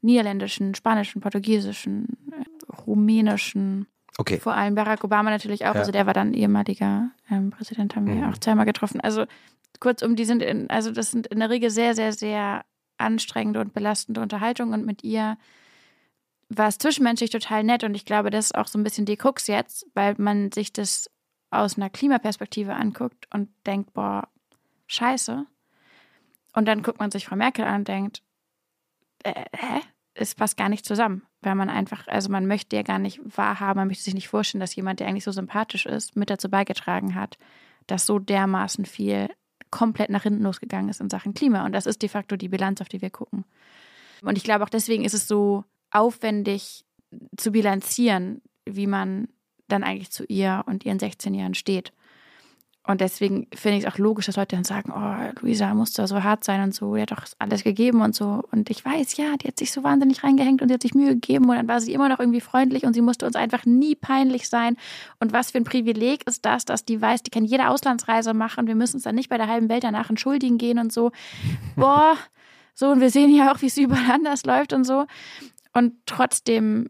niederländischen, 0.00 0.74
spanischen, 0.74 1.20
portugiesischen, 1.20 2.06
rumänischen. 2.86 3.86
Okay. 4.18 4.38
Vor 4.38 4.54
allem 4.54 4.74
Barack 4.74 5.04
Obama 5.04 5.30
natürlich 5.30 5.64
auch. 5.66 5.74
Ja. 5.74 5.80
Also 5.80 5.92
der 5.92 6.06
war 6.06 6.14
dann 6.14 6.34
ehemaliger 6.34 7.10
ähm, 7.30 7.50
Präsident, 7.50 7.94
haben 7.94 8.06
wir 8.06 8.14
Mhm. 8.14 8.24
auch 8.24 8.38
zweimal 8.38 8.64
getroffen. 8.66 9.00
Also 9.00 9.26
kurzum, 9.80 10.16
die 10.16 10.24
sind 10.24 10.42
in, 10.42 10.68
also 10.70 10.90
das 10.90 11.10
sind 11.10 11.26
in 11.28 11.38
der 11.38 11.50
Regel 11.50 11.70
sehr, 11.70 11.94
sehr, 11.94 12.12
sehr 12.12 12.64
anstrengende 12.96 13.60
und 13.60 13.72
belastende 13.74 14.20
Unterhaltungen 14.20 14.74
und 14.80 14.86
mit 14.86 15.04
ihr 15.04 15.38
war 16.48 16.66
es 16.68 16.78
zwischenmenschlich 16.78 17.30
total 17.30 17.62
nett 17.62 17.84
und 17.84 17.94
ich 17.94 18.04
glaube, 18.06 18.30
das 18.30 18.46
ist 18.46 18.54
auch 18.56 18.66
so 18.66 18.78
ein 18.78 18.82
bisschen 18.82 19.04
die 19.06 19.16
Krux 19.18 19.46
jetzt, 19.46 19.86
weil 19.94 20.14
man 20.18 20.50
sich 20.50 20.72
das 20.72 21.10
aus 21.50 21.76
einer 21.76 21.90
Klimaperspektive 21.90 22.74
anguckt 22.74 23.28
und 23.32 23.50
denkt, 23.66 23.92
boah, 23.92 24.28
scheiße. 24.86 25.46
Und 26.54 26.64
dann 26.66 26.82
guckt 26.82 26.98
man 26.98 27.10
sich 27.10 27.26
Frau 27.26 27.36
Merkel 27.36 27.64
an 27.66 27.80
und 27.82 27.88
denkt, 27.88 28.22
äh, 29.24 29.44
hä? 29.52 29.80
Es 30.14 30.34
passt 30.34 30.56
gar 30.56 30.68
nicht 30.68 30.84
zusammen, 30.84 31.22
weil 31.42 31.54
man 31.54 31.70
einfach, 31.70 32.08
also 32.08 32.28
man 32.28 32.46
möchte 32.46 32.74
ja 32.74 32.82
gar 32.82 32.98
nicht 32.98 33.20
wahrhaben, 33.24 33.78
man 33.78 33.86
möchte 33.86 34.02
sich 34.02 34.14
nicht 34.14 34.26
vorstellen, 34.26 34.60
dass 34.60 34.74
jemand, 34.74 34.98
der 34.98 35.06
eigentlich 35.06 35.22
so 35.22 35.30
sympathisch 35.30 35.86
ist, 35.86 36.16
mit 36.16 36.28
dazu 36.28 36.50
beigetragen 36.50 37.14
hat, 37.14 37.38
dass 37.86 38.04
so 38.04 38.18
dermaßen 38.18 38.84
viel 38.84 39.28
komplett 39.70 40.10
nach 40.10 40.24
hinten 40.24 40.42
losgegangen 40.42 40.88
ist 40.88 41.00
in 41.00 41.10
Sachen 41.10 41.34
Klima. 41.34 41.64
Und 41.64 41.72
das 41.72 41.86
ist 41.86 42.02
de 42.02 42.08
facto 42.08 42.36
die 42.36 42.48
Bilanz, 42.48 42.80
auf 42.80 42.88
die 42.88 43.00
wir 43.00 43.10
gucken. 43.10 43.44
Und 44.22 44.36
ich 44.36 44.44
glaube 44.44 44.64
auch 44.64 44.70
deswegen 44.70 45.04
ist 45.04 45.14
es 45.14 45.28
so 45.28 45.64
aufwendig 45.90 46.84
zu 47.36 47.52
bilanzieren, 47.52 48.42
wie 48.64 48.86
man 48.86 49.28
dann 49.68 49.84
eigentlich 49.84 50.10
zu 50.10 50.24
ihr 50.24 50.64
und 50.66 50.84
ihren 50.84 50.98
16 50.98 51.34
Jahren 51.34 51.54
steht. 51.54 51.92
Und 52.88 53.02
deswegen 53.02 53.48
finde 53.54 53.76
ich 53.76 53.84
es 53.84 53.92
auch 53.92 53.98
logisch, 53.98 54.24
dass 54.24 54.36
Leute 54.36 54.56
dann 54.56 54.64
sagen, 54.64 54.90
oh, 54.96 55.40
Luisa 55.42 55.74
muss 55.74 55.92
da 55.92 56.06
so 56.06 56.22
hart 56.22 56.42
sein 56.42 56.62
und 56.62 56.74
so, 56.74 56.94
die 56.94 57.02
hat 57.02 57.10
doch 57.10 57.22
alles 57.38 57.62
gegeben 57.62 58.00
und 58.00 58.14
so. 58.14 58.42
Und 58.50 58.70
ich 58.70 58.82
weiß, 58.82 59.18
ja, 59.18 59.36
die 59.36 59.48
hat 59.48 59.58
sich 59.58 59.72
so 59.72 59.84
wahnsinnig 59.84 60.24
reingehängt 60.24 60.62
und 60.62 60.68
sie 60.68 60.74
hat 60.74 60.80
sich 60.80 60.94
Mühe 60.94 61.10
gegeben 61.10 61.50
und 61.50 61.56
dann 61.56 61.68
war 61.68 61.82
sie 61.82 61.92
immer 61.92 62.08
noch 62.08 62.18
irgendwie 62.18 62.40
freundlich 62.40 62.84
und 62.84 62.94
sie 62.94 63.02
musste 63.02 63.26
uns 63.26 63.36
einfach 63.36 63.66
nie 63.66 63.94
peinlich 63.94 64.48
sein. 64.48 64.78
Und 65.20 65.34
was 65.34 65.50
für 65.50 65.58
ein 65.58 65.64
Privileg 65.64 66.26
ist 66.26 66.46
das, 66.46 66.64
dass 66.64 66.86
die 66.86 66.98
weiß, 66.98 67.22
die 67.24 67.30
kann 67.30 67.44
jede 67.44 67.68
Auslandsreise 67.68 68.32
machen. 68.32 68.66
Wir 68.66 68.74
müssen 68.74 68.96
uns 68.96 69.02
dann 69.02 69.16
nicht 69.16 69.28
bei 69.28 69.36
der 69.36 69.48
halben 69.48 69.68
Welt 69.68 69.84
danach 69.84 70.08
entschuldigen 70.08 70.56
gehen 70.56 70.78
und 70.78 70.90
so. 70.90 71.12
Boah, 71.76 72.16
so, 72.72 72.88
und 72.88 73.00
wir 73.00 73.10
sehen 73.10 73.34
ja 73.34 73.52
auch, 73.52 73.60
wie 73.60 73.66
es 73.66 73.76
überall 73.76 74.12
anders 74.12 74.46
läuft 74.46 74.72
und 74.72 74.84
so. 74.84 75.04
Und 75.74 75.92
trotzdem 76.06 76.88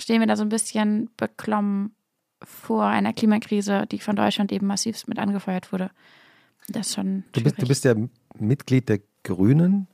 stehen 0.00 0.18
wir 0.18 0.26
da 0.26 0.34
so 0.34 0.42
ein 0.42 0.48
bisschen 0.48 1.10
beklommen 1.16 1.95
vor 2.42 2.84
einer 2.86 3.12
Klimakrise, 3.12 3.86
die 3.90 3.98
von 3.98 4.16
Deutschland 4.16 4.52
eben 4.52 4.66
massiv 4.66 5.06
mit 5.06 5.18
angefeuert 5.18 5.72
wurde. 5.72 5.90
Das 6.68 6.94
schon 6.94 7.24
Du 7.32 7.42
bist, 7.42 7.60
du 7.62 7.66
bist 7.66 7.84
ja 7.84 7.94
Mitglied 8.38 8.88
der 8.88 9.00
Grünen, 9.22 9.86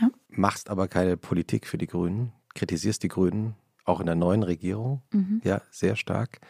Ja. 0.00 0.10
machst 0.28 0.68
aber 0.70 0.88
keine 0.88 1.16
Politik 1.16 1.66
für 1.66 1.78
die 1.78 1.86
Grünen, 1.86 2.32
kritisierst 2.54 3.02
die 3.02 3.08
Grünen, 3.08 3.54
auch 3.84 4.00
in 4.00 4.06
der 4.06 4.16
neuen 4.16 4.42
Regierung, 4.42 5.02
Mhm. 5.12 5.40
ja, 5.44 5.62
sehr 5.70 5.96
stark. 5.96 6.40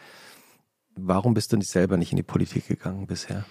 Warum 0.97 1.35
bist 1.35 1.53
du 1.53 1.57
nicht 1.57 1.71
selber 1.71 1.97
nicht 1.97 2.11
in 2.13 2.17
die 2.17 2.23
Politik 2.25 2.67
gegangen 2.67 3.07
bisher? 3.07 3.45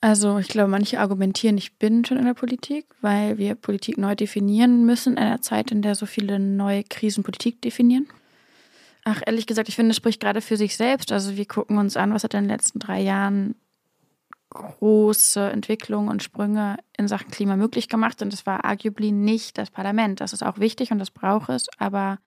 Also 0.00 0.38
ich 0.38 0.48
glaube, 0.48 0.70
manche 0.70 1.00
argumentieren, 1.00 1.58
ich 1.58 1.78
bin 1.78 2.04
schon 2.04 2.18
in 2.18 2.24
der 2.26 2.34
Politik, 2.34 2.86
weil 3.00 3.38
wir 3.38 3.54
Politik 3.54 3.98
neu 3.98 4.14
definieren 4.14 4.86
müssen 4.86 5.14
in 5.14 5.18
einer 5.18 5.40
Zeit, 5.40 5.70
in 5.72 5.82
der 5.82 5.94
so 5.94 6.06
viele 6.06 6.38
neue 6.38 6.84
Krisen 6.84 7.24
Politik 7.24 7.60
definieren. 7.62 8.06
Ach, 9.08 9.22
ehrlich 9.24 9.46
gesagt, 9.46 9.68
ich 9.68 9.76
finde, 9.76 9.92
es 9.92 9.96
spricht 9.96 10.20
gerade 10.20 10.40
für 10.40 10.56
sich 10.56 10.76
selbst. 10.76 11.12
Also 11.12 11.36
wir 11.36 11.46
gucken 11.46 11.78
uns 11.78 11.96
an, 11.96 12.12
was 12.12 12.24
hat 12.24 12.34
in 12.34 12.42
den 12.42 12.50
letzten 12.50 12.80
drei 12.80 13.00
Jahren 13.00 13.54
große 14.50 15.48
Entwicklungen 15.48 16.08
und 16.08 16.24
Sprünge 16.24 16.78
in 16.96 17.06
Sachen 17.06 17.30
Klima 17.30 17.54
möglich 17.54 17.88
gemacht. 17.88 18.20
Und 18.20 18.32
das 18.32 18.46
war 18.46 18.64
arguably 18.64 19.12
nicht 19.12 19.58
das 19.58 19.70
Parlament. 19.70 20.20
Das 20.20 20.32
ist 20.32 20.42
auch 20.42 20.58
wichtig 20.58 20.90
und 20.90 20.98
das 20.98 21.12
braucht 21.12 21.50
es. 21.50 21.68
Aber 21.78 22.18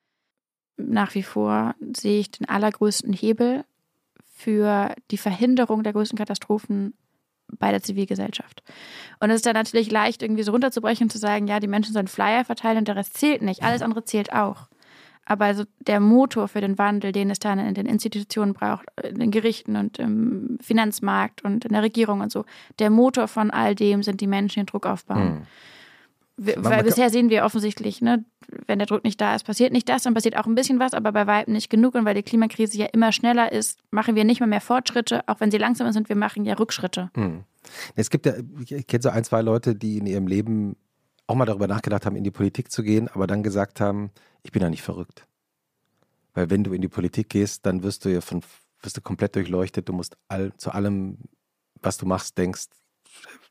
nach 0.78 1.16
wie 1.16 1.24
vor 1.24 1.76
sehe 1.98 2.22
ich 2.22 2.32
den 2.32 2.48
allergrößten 2.48 3.12
Hebel 3.12 3.66
für 4.34 4.96
die 5.12 5.18
Verhinderung 5.18 5.84
der 5.84 5.92
größten 5.92 6.18
Katastrophen 6.18 6.94
bei 7.58 7.72
der 7.72 7.84
Zivilgesellschaft. 7.84 8.64
Und 9.20 9.32
es 9.32 9.38
ist 9.38 9.46
dann 9.46 9.56
natürlich 9.56 9.92
leicht, 9.92 10.22
irgendwie 10.22 10.44
so 10.44 10.54
runterzubrechen 10.54 11.08
und 11.08 11.12
zu 11.12 11.18
sagen, 11.18 11.46
ja, 11.48 11.60
die 11.60 11.68
Menschen 11.68 11.92
sollen 11.92 12.08
Flyer 12.08 12.46
verteilen 12.46 12.78
und 12.78 12.88
der 12.88 12.96
Rest 12.96 13.18
zählt 13.18 13.42
nicht. 13.42 13.64
Alles 13.64 13.82
andere 13.82 14.06
zählt 14.06 14.32
auch. 14.32 14.70
Aber 15.30 15.46
also 15.46 15.64
der 15.80 16.00
Motor 16.00 16.48
für 16.48 16.60
den 16.60 16.78
Wandel, 16.80 17.12
den 17.12 17.30
es 17.30 17.38
dann 17.38 17.60
in 17.60 17.76
den 17.76 17.86
Institutionen 17.86 18.54
braucht, 18.54 18.88
in 19.04 19.20
den 19.20 19.30
Gerichten 19.30 19.76
und 19.76 20.00
im 20.00 20.58
Finanzmarkt 20.60 21.44
und 21.46 21.66
in 21.66 21.72
der 21.72 21.84
Regierung 21.84 22.22
und 22.22 22.32
so, 22.32 22.46
der 22.80 22.90
Motor 22.90 23.28
von 23.28 23.52
all 23.52 23.76
dem 23.76 24.02
sind 24.02 24.22
die 24.22 24.28
Menschen, 24.28 24.62
die 24.62 24.66
den 24.66 24.72
Druck 24.72 24.88
aufbauen. 24.88 25.46
Hm. 26.38 26.56
Weil 26.58 26.84
bisher 26.84 27.10
sehen 27.10 27.30
wir 27.30 27.44
offensichtlich, 27.44 28.02
ne, 28.02 28.24
wenn 28.66 28.80
der 28.80 28.88
Druck 28.88 29.04
nicht 29.04 29.20
da 29.20 29.36
ist, 29.36 29.44
passiert 29.44 29.74
nicht 29.74 29.90
das, 29.90 30.04
dann 30.04 30.14
passiert 30.14 30.38
auch 30.38 30.46
ein 30.46 30.56
bisschen 30.56 30.80
was, 30.80 30.94
aber 30.94 31.12
bei 31.12 31.28
weitem 31.28 31.54
nicht 31.54 31.70
genug. 31.70 31.96
Und 31.96 32.06
weil 32.06 32.16
die 32.16 32.24
Klimakrise 32.24 32.78
ja 32.78 32.86
immer 32.88 33.12
schneller 33.12 33.52
ist, 33.52 33.78
machen 33.92 34.16
wir 34.16 34.24
nicht 34.24 34.40
mehr 34.40 34.48
mehr 34.48 34.62
Fortschritte, 34.62 35.22
auch 35.28 35.42
wenn 35.42 35.52
sie 35.52 35.58
langsamer 35.58 35.94
sind, 35.94 36.10
wir 36.10 36.16
machen 36.16 36.46
ja 36.46 36.54
Rückschritte. 36.56 37.12
Hm. 37.16 37.44
Es 37.96 38.10
gibt 38.10 38.26
ja, 38.26 38.34
ich 38.58 38.88
kenne 38.88 39.04
so 39.04 39.10
ein, 39.10 39.24
zwei 39.26 39.42
Leute, 39.42 39.76
die 39.76 39.98
in 39.98 40.08
ihrem 40.08 40.28
Leben 40.28 40.78
auch 41.30 41.36
mal 41.36 41.46
darüber 41.46 41.68
nachgedacht 41.68 42.06
haben, 42.06 42.16
in 42.16 42.24
die 42.24 42.32
Politik 42.32 42.72
zu 42.72 42.82
gehen, 42.82 43.08
aber 43.08 43.28
dann 43.28 43.44
gesagt 43.44 43.80
haben, 43.80 44.10
ich 44.42 44.52
bin 44.52 44.64
ja 44.64 44.70
nicht 44.70 44.82
verrückt. 44.82 45.28
Weil 46.34 46.50
wenn 46.50 46.64
du 46.64 46.74
in 46.74 46.82
die 46.82 46.88
Politik 46.88 47.30
gehst, 47.30 47.68
dann 47.68 47.84
wirst 47.84 48.04
du 48.04 48.10
ja 48.10 48.22
von, 48.22 48.42
wirst 48.82 48.98
du 48.98 49.02
komplett 49.02 49.36
durchleuchtet, 49.36 49.88
du 49.88 49.94
musst 49.94 50.18
all, 50.28 50.54
zu 50.58 50.72
allem, 50.72 51.20
was 51.82 51.98
du 51.98 52.08
machst, 52.08 52.38
denkst, 52.40 52.68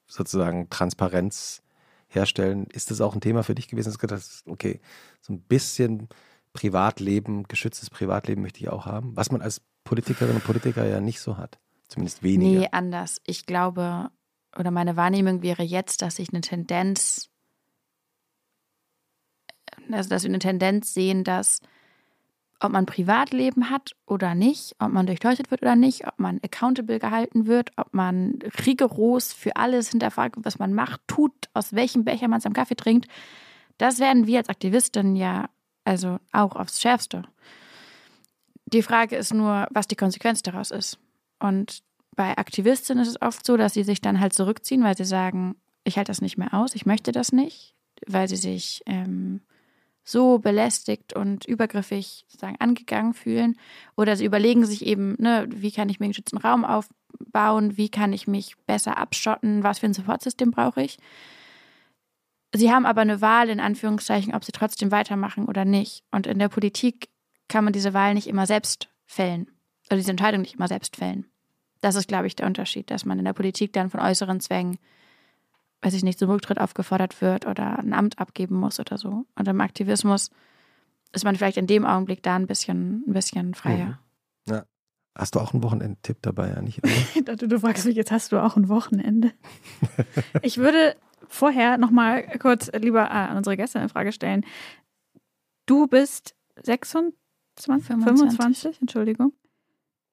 sozusagen 0.08 0.68
Transparenz 0.70 1.62
herstellen. 2.08 2.66
Ist 2.72 2.90
das 2.90 3.00
auch 3.00 3.14
ein 3.14 3.20
Thema 3.20 3.44
für 3.44 3.54
dich 3.54 3.68
gewesen? 3.68 3.88
Dass 3.88 3.94
du 3.94 4.00
gedacht 4.00 4.20
hast, 4.20 4.48
okay, 4.48 4.80
so 5.20 5.32
ein 5.32 5.40
bisschen 5.40 6.08
Privatleben, 6.54 7.44
geschütztes 7.44 7.90
Privatleben 7.90 8.42
möchte 8.42 8.58
ich 8.58 8.70
auch 8.70 8.86
haben, 8.86 9.16
was 9.16 9.30
man 9.30 9.40
als 9.40 9.60
Politikerin 9.84 10.34
und 10.34 10.44
Politiker 10.44 10.84
ja 10.84 11.00
nicht 11.00 11.20
so 11.20 11.36
hat. 11.36 11.60
Zumindest 11.86 12.24
weniger. 12.24 12.60
Nee, 12.60 12.68
anders. 12.72 13.20
Ich 13.24 13.46
glaube, 13.46 14.10
oder 14.56 14.72
meine 14.72 14.96
Wahrnehmung 14.96 15.42
wäre 15.42 15.62
jetzt, 15.62 16.02
dass 16.02 16.18
ich 16.18 16.30
eine 16.30 16.40
Tendenz, 16.40 17.30
also 19.92 20.08
dass 20.08 20.22
wir 20.22 20.30
eine 20.30 20.38
Tendenz 20.38 20.94
sehen, 20.94 21.24
dass 21.24 21.60
ob 22.60 22.72
man 22.72 22.86
Privatleben 22.86 23.70
hat 23.70 23.94
oder 24.06 24.34
nicht, 24.34 24.74
ob 24.80 24.90
man 24.90 25.06
durchleuchtet 25.06 25.50
wird 25.50 25.62
oder 25.62 25.76
nicht, 25.76 26.06
ob 26.06 26.18
man 26.18 26.40
accountable 26.42 26.98
gehalten 26.98 27.46
wird, 27.46 27.70
ob 27.76 27.94
man 27.94 28.40
rigoros 28.66 29.32
für 29.32 29.54
alles 29.56 29.90
hinterfragt, 29.90 30.36
was 30.38 30.58
man 30.58 30.74
macht, 30.74 31.00
tut, 31.06 31.32
aus 31.54 31.72
welchem 31.72 32.04
Becher 32.04 32.26
man 32.26 32.42
am 32.44 32.52
Kaffee 32.52 32.74
trinkt, 32.74 33.06
das 33.78 34.00
werden 34.00 34.26
wir 34.26 34.38
als 34.38 34.48
Aktivistin 34.48 35.14
ja 35.14 35.48
also 35.84 36.18
auch 36.32 36.56
aufs 36.56 36.80
Schärfste. 36.80 37.22
Die 38.66 38.82
Frage 38.82 39.16
ist 39.16 39.32
nur, 39.32 39.66
was 39.70 39.86
die 39.86 39.96
Konsequenz 39.96 40.42
daraus 40.42 40.70
ist. 40.70 40.98
Und 41.38 41.82
bei 42.14 42.36
Aktivistinnen 42.36 43.02
ist 43.02 43.08
es 43.08 43.22
oft 43.22 43.46
so, 43.46 43.56
dass 43.56 43.74
sie 43.74 43.84
sich 43.84 44.00
dann 44.00 44.20
halt 44.20 44.34
zurückziehen, 44.34 44.82
weil 44.82 44.96
sie 44.96 45.04
sagen, 45.04 45.54
ich 45.84 45.96
halte 45.96 46.10
das 46.10 46.20
nicht 46.20 46.36
mehr 46.36 46.52
aus, 46.52 46.74
ich 46.74 46.84
möchte 46.84 47.12
das 47.12 47.32
nicht, 47.32 47.74
weil 48.06 48.28
sie 48.28 48.36
sich 48.36 48.82
ähm, 48.84 49.40
so 50.08 50.38
belästigt 50.38 51.12
und 51.12 51.44
übergriffig 51.44 52.24
sozusagen 52.28 52.56
angegangen 52.60 53.12
fühlen. 53.12 53.56
Oder 53.96 54.16
sie 54.16 54.24
überlegen 54.24 54.64
sich 54.64 54.86
eben, 54.86 55.16
ne, 55.18 55.46
wie 55.50 55.70
kann 55.70 55.90
ich 55.90 56.00
mir 56.00 56.04
einen 56.04 56.12
geschützten 56.12 56.38
Raum 56.38 56.64
aufbauen, 56.64 57.76
wie 57.76 57.90
kann 57.90 58.12
ich 58.12 58.26
mich 58.26 58.56
besser 58.66 58.96
abschotten, 58.96 59.62
was 59.62 59.80
für 59.80 59.86
ein 59.86 59.94
Supportsystem 59.94 60.50
brauche 60.50 60.82
ich. 60.82 60.98
Sie 62.54 62.72
haben 62.72 62.86
aber 62.86 63.02
eine 63.02 63.20
Wahl, 63.20 63.50
in 63.50 63.60
Anführungszeichen, 63.60 64.34
ob 64.34 64.44
sie 64.44 64.52
trotzdem 64.52 64.90
weitermachen 64.90 65.44
oder 65.44 65.66
nicht. 65.66 66.02
Und 66.10 66.26
in 66.26 66.38
der 66.38 66.48
Politik 66.48 67.10
kann 67.48 67.64
man 67.64 67.74
diese 67.74 67.92
Wahl 67.92 68.14
nicht 68.14 68.28
immer 68.28 68.46
selbst 68.46 68.88
fällen. 69.04 69.50
Oder 69.88 69.98
diese 69.98 70.10
Entscheidung 70.10 70.40
nicht 70.40 70.54
immer 70.54 70.68
selbst 70.68 70.96
fällen. 70.96 71.26
Das 71.82 71.94
ist, 71.94 72.08
glaube 72.08 72.26
ich, 72.26 72.34
der 72.34 72.46
Unterschied, 72.46 72.90
dass 72.90 73.04
man 73.04 73.18
in 73.18 73.26
der 73.26 73.34
Politik 73.34 73.74
dann 73.74 73.90
von 73.90 74.00
äußeren 74.00 74.40
Zwängen 74.40 74.78
weiß 75.82 75.94
ich 75.94 76.02
nicht, 76.02 76.18
zum 76.18 76.30
Rücktritt 76.30 76.60
aufgefordert 76.60 77.20
wird 77.20 77.46
oder 77.46 77.78
ein 77.78 77.92
Amt 77.92 78.18
abgeben 78.18 78.56
muss 78.56 78.80
oder 78.80 78.98
so. 78.98 79.26
Und 79.36 79.48
im 79.48 79.60
Aktivismus 79.60 80.30
ist 81.12 81.24
man 81.24 81.36
vielleicht 81.36 81.56
in 81.56 81.66
dem 81.66 81.86
Augenblick 81.86 82.22
da 82.22 82.36
ein 82.36 82.46
bisschen, 82.46 83.04
ein 83.06 83.12
bisschen 83.12 83.54
freier. 83.54 84.00
Mhm. 84.46 84.52
Ja. 84.52 84.64
Hast 85.14 85.34
du 85.34 85.40
auch 85.40 85.52
einen 85.52 85.62
Wochenendtipp 85.62 86.18
dabei, 86.22 86.56
eigentlich? 86.56 86.80
ich 87.14 87.24
dachte, 87.24 87.48
du 87.48 87.58
fragst 87.58 87.86
mich, 87.86 87.96
jetzt 87.96 88.10
hast 88.10 88.32
du 88.32 88.38
auch 88.38 88.56
ein 88.56 88.68
Wochenende. 88.68 89.32
ich 90.42 90.58
würde 90.58 90.96
vorher 91.28 91.78
nochmal 91.78 92.22
kurz 92.38 92.70
lieber 92.72 93.10
an 93.10 93.36
unsere 93.36 93.56
Gäste 93.56 93.78
eine 93.78 93.88
Frage 93.88 94.12
stellen. 94.12 94.44
Du 95.66 95.86
bist 95.86 96.34
26, 96.62 97.14
25. 97.56 98.04
25, 98.04 98.80
Entschuldigung. 98.80 99.32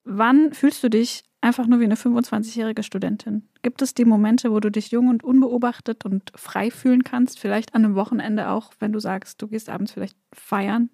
Wann 0.03 0.53
fühlst 0.53 0.83
du 0.83 0.89
dich 0.89 1.23
einfach 1.45 1.67
nur 1.67 1.79
wie 1.79 1.85
eine 1.85 1.95
25-jährige 1.95 2.83
Studentin? 2.83 3.47
Gibt 3.61 3.81
es 3.81 3.93
die 3.93 4.05
Momente, 4.05 4.51
wo 4.51 4.59
du 4.59 4.69
dich 4.69 4.91
jung 4.91 5.07
und 5.07 5.23
unbeobachtet 5.23 6.03
und 6.03 6.31
frei 6.35 6.71
fühlen 6.71 7.03
kannst? 7.03 7.39
Vielleicht 7.39 7.75
an 7.75 7.85
einem 7.85 7.95
Wochenende 7.95 8.49
auch, 8.49 8.71
wenn 8.79 8.91
du 8.91 8.99
sagst, 8.99 9.41
du 9.41 9.47
gehst 9.47 9.69
abends 9.69 9.91
vielleicht 9.91 10.17
feiern? 10.33 10.89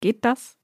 Geht 0.00 0.24
das? 0.24 0.56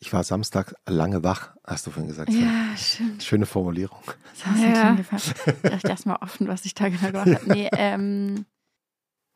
Ich 0.00 0.12
war 0.12 0.24
Samstag 0.24 0.74
lange 0.84 1.22
wach, 1.22 1.54
hast 1.64 1.86
du 1.86 1.92
vorhin 1.92 2.08
gesagt. 2.08 2.32
Ja, 2.32 2.76
schön. 2.76 3.20
Schöne 3.20 3.46
Formulierung. 3.46 4.02
Das 4.32 4.46
hast 4.46 4.60
ja. 4.60 4.96
Ich 4.98 5.70
dachte 5.70 5.88
erstmal 5.88 6.16
offen, 6.16 6.48
was 6.48 6.64
ich 6.64 6.74
da 6.74 6.88
genau 6.88 7.12
gemacht 7.12 7.40
habe. 7.40 7.52
Nee, 7.52 7.70
ähm, 7.76 8.44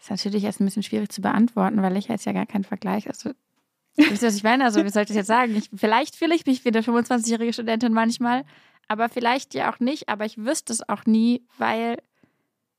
ist 0.01 0.11
natürlich 0.11 0.42
jetzt 0.42 0.61
ein 0.61 0.64
bisschen 0.64 0.82
schwierig 0.82 1.11
zu 1.11 1.20
beantworten, 1.20 1.82
weil 1.82 1.97
ich 1.97 2.09
jetzt 2.09 2.26
ja 2.26 2.32
gar 2.32 2.47
keinen 2.47 2.64
Vergleich. 2.64 3.07
Also, 3.07 3.30
wisst 3.94 4.22
ihr, 4.22 4.28
was 4.28 4.34
ich 4.34 4.42
meine? 4.42 4.64
Also, 4.64 4.84
wie 4.84 4.88
soll 4.88 5.03
ich 5.03 5.09
das 5.09 5.16
jetzt 5.16 5.28
sagen? 5.28 5.55
Ich, 5.55 5.70
vielleicht 5.72 6.16
fühle 6.16 6.34
ich 6.34 6.44
mich 6.47 6.64
wie 6.64 6.70
eine 6.70 6.80
25-jährige 6.80 7.53
Studentin 7.53 7.92
manchmal, 7.92 8.44
aber 8.89 9.09
vielleicht 9.09 9.55
ja 9.55 9.72
auch 9.72 9.80
nicht, 9.80 10.09
aber 10.09 10.24
ich 10.24 10.39
wüsste 10.39 10.72
es 10.72 10.89
auch 10.89 11.07
nie, 11.07 11.47
weil, 11.59 11.97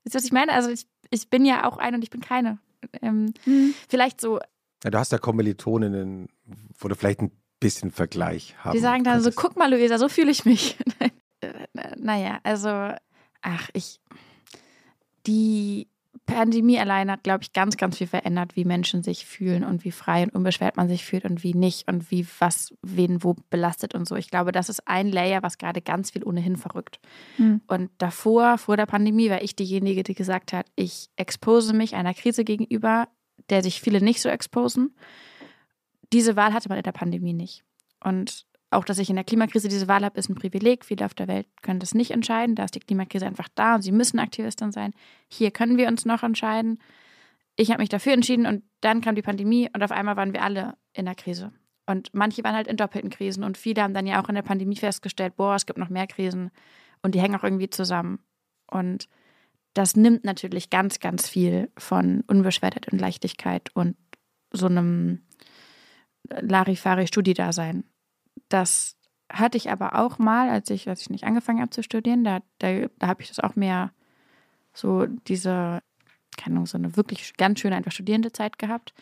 ihr, 0.06 0.14
was 0.14 0.26
ich 0.26 0.32
meine? 0.32 0.54
Also 0.54 0.70
ich, 0.70 0.88
ich 1.10 1.30
bin 1.30 1.46
ja 1.46 1.66
auch 1.66 1.78
eine 1.78 1.98
und 1.98 2.04
ich 2.04 2.10
bin 2.10 2.22
keine. 2.22 2.60
Ähm, 3.02 3.34
mhm. 3.46 3.74
Vielleicht 3.88 4.22
so. 4.22 4.40
Ja, 4.84 4.92
du 4.92 4.98
hast 4.98 5.12
ja 5.12 5.18
Kommilitoninnen, 5.18 6.30
wo 6.78 6.88
du 6.88 6.96
vielleicht 6.96 7.22
ein 7.22 7.32
bisschen 7.60 7.92
Vergleich 7.92 8.56
haben 8.60 8.74
Die 8.74 8.80
sagen 8.80 9.04
dann 9.04 9.16
könntest. 9.16 9.36
so, 9.36 9.42
guck 9.42 9.58
mal, 9.58 9.72
Luisa, 9.72 9.98
so 9.98 10.10
fühle 10.10 10.32
ich 10.32 10.46
mich. 10.46 10.78
naja, 11.98 12.40
also, 12.44 12.70
ach, 13.42 13.70
ich, 13.74 14.00
die 15.26 15.88
Pandemie 16.26 16.80
allein 16.80 17.12
hat, 17.12 17.24
glaube 17.24 17.44
ich, 17.44 17.54
ganz, 17.54 17.78
ganz 17.78 17.98
viel 17.98 18.08
verändert, 18.08 18.56
wie 18.56 18.66
Menschen 18.66 19.04
sich 19.04 19.26
fühlen 19.26 19.64
und 19.64 19.84
wie 19.84 19.92
frei 19.92 20.24
und 20.24 20.34
unbeschwert 20.34 20.78
man 20.78 20.88
sich 20.88 21.06
fühlt 21.06 21.26
und 21.26 21.44
wie 21.44 21.54
nicht 21.54 21.88
und 21.88 22.12
wie 22.12 22.26
was 22.40 22.74
wen 22.82 23.24
wo 23.24 23.36
belastet 23.50 23.96
und 23.96 24.08
so. 24.08 24.16
Ich 24.16 24.30
glaube, 24.30 24.52
das 24.52 24.70
ist 24.70 24.88
ein 24.88 25.08
Layer, 25.12 25.44
was 25.44 25.58
gerade 25.58 25.82
ganz 25.82 26.12
viel 26.12 26.24
ohnehin 26.24 26.58
verrückt. 26.58 27.00
Mhm. 27.38 27.62
Und 27.68 27.92
davor, 27.98 28.58
vor 28.58 28.78
der 28.78 28.86
Pandemie, 28.86 29.30
war 29.30 29.42
ich 29.42 29.56
diejenige, 29.56 30.04
die 30.04 30.16
gesagt 30.16 30.54
hat, 30.54 30.68
ich 30.76 31.10
expose 31.16 31.74
mich 31.74 31.96
einer 31.96 32.14
Krise 32.14 32.44
gegenüber, 32.44 33.08
der 33.50 33.64
sich 33.64 33.82
viele 33.82 34.02
nicht 34.02 34.22
so 34.22 34.30
exposen. 34.30 34.96
Diese 36.14 36.36
Wahl 36.36 36.54
hatte 36.54 36.70
man 36.70 36.78
in 36.78 36.84
der 36.84 36.92
Pandemie 36.92 37.34
nicht. 37.34 37.64
Und 38.04 38.46
auch, 38.70 38.84
dass 38.84 39.00
ich 39.00 39.10
in 39.10 39.16
der 39.16 39.24
Klimakrise 39.24 39.70
diese 39.70 39.88
Wahl 39.88 40.04
habe, 40.04 40.20
ist 40.20 40.30
ein 40.30 40.36
Privileg. 40.36 40.84
Viele 40.84 41.06
auf 41.06 41.14
der 41.14 41.28
Welt 41.28 41.48
können 41.62 41.80
das 41.80 41.94
nicht 41.94 42.12
entscheiden. 42.12 42.56
Da 42.56 42.66
ist 42.66 42.76
die 42.76 42.80
Klimakrise 42.80 43.26
einfach 43.26 43.48
da 43.56 43.76
und 43.76 43.82
sie 43.82 43.94
müssen 43.94 44.20
Aktivistin 44.20 44.72
sein. 44.72 44.94
Hier 45.30 45.52
können 45.52 45.78
wir 45.78 45.88
uns 45.88 46.06
noch 46.06 46.24
entscheiden. 46.24 46.80
Ich 47.56 47.70
habe 47.72 47.82
mich 47.82 47.90
dafür 47.90 48.14
entschieden 48.14 48.46
und 48.46 48.64
dann 48.82 49.02
kam 49.02 49.16
die 49.16 49.22
Pandemie 49.22 49.70
und 49.74 49.84
auf 49.84 49.92
einmal 49.92 50.18
waren 50.18 50.34
wir 50.34 50.44
alle 50.44 50.76
in 50.94 51.06
der 51.06 51.16
Krise. 51.16 51.54
Und 51.86 52.14
manche 52.14 52.44
waren 52.44 52.56
halt 52.56 52.68
in 52.68 52.76
doppelten 52.76 53.10
Krisen 53.10 53.46
und 53.46 53.58
viele 53.58 53.82
haben 53.82 53.94
dann 53.94 54.06
ja 54.06 54.22
auch 54.22 54.28
in 54.28 54.36
der 54.36 54.42
Pandemie 54.42 54.76
festgestellt, 54.76 55.38
boah, 55.38 55.56
es 55.56 55.66
gibt 55.66 55.80
noch 55.80 55.90
mehr 55.90 56.06
Krisen 56.06 56.52
und 57.02 57.16
die 57.16 57.22
hängen 57.22 57.36
auch 57.36 57.44
irgendwie 57.44 57.70
zusammen. 57.70 58.20
Und 58.70 59.08
das 59.74 59.96
nimmt 59.96 60.26
natürlich 60.26 60.70
ganz, 60.70 61.00
ganz 61.00 61.30
viel 61.30 61.72
von 61.78 62.26
Unbeschwertheit 62.28 62.92
und 62.92 63.00
Leichtigkeit 63.00 63.70
und 63.74 63.96
so 64.52 64.66
einem 64.66 65.22
Larifari-Studiedasein 66.30 67.86
das 68.50 68.98
hatte 69.32 69.58
ich 69.58 69.70
aber 69.70 69.96
auch 69.96 70.20
mal, 70.20 70.50
als 70.50 70.70
ich, 70.70 70.88
als 70.88 71.02
ich 71.02 71.10
nicht 71.10 71.26
angefangen 71.26 71.60
habe 71.60 71.70
zu 71.70 71.84
studieren, 71.84 72.24
da, 72.24 72.40
da, 72.60 72.88
da 72.98 73.08
habe 73.08 73.22
ich 73.22 73.28
das 73.28 73.40
auch 73.40 73.56
mehr 73.56 73.92
so 74.74 75.06
diese, 75.06 75.82
keine 76.38 76.56
Ahnung, 76.56 76.66
so 76.66 76.78
eine 76.78 76.96
wirklich 76.96 77.36
ganz 77.36 77.60
schöne 77.60 77.76
einfach 77.76 77.92
studierende 77.92 78.32
Zeit 78.32 78.58
gehabt. 78.60 78.94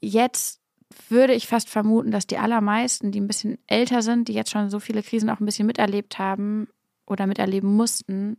Jetzt 0.00 0.60
würde 1.08 1.34
ich 1.34 1.46
fast 1.46 1.68
vermuten, 1.68 2.10
dass 2.10 2.26
die 2.26 2.38
allermeisten, 2.38 3.12
die 3.12 3.20
ein 3.20 3.26
bisschen 3.26 3.58
älter 3.66 4.02
sind, 4.02 4.28
die 4.28 4.34
jetzt 4.34 4.50
schon 4.50 4.70
so 4.70 4.80
viele 4.80 5.02
Krisen 5.02 5.30
auch 5.30 5.40
ein 5.40 5.46
bisschen 5.46 5.66
miterlebt 5.66 6.18
haben 6.18 6.68
oder 7.06 7.26
miterleben 7.26 7.74
mussten, 7.74 8.36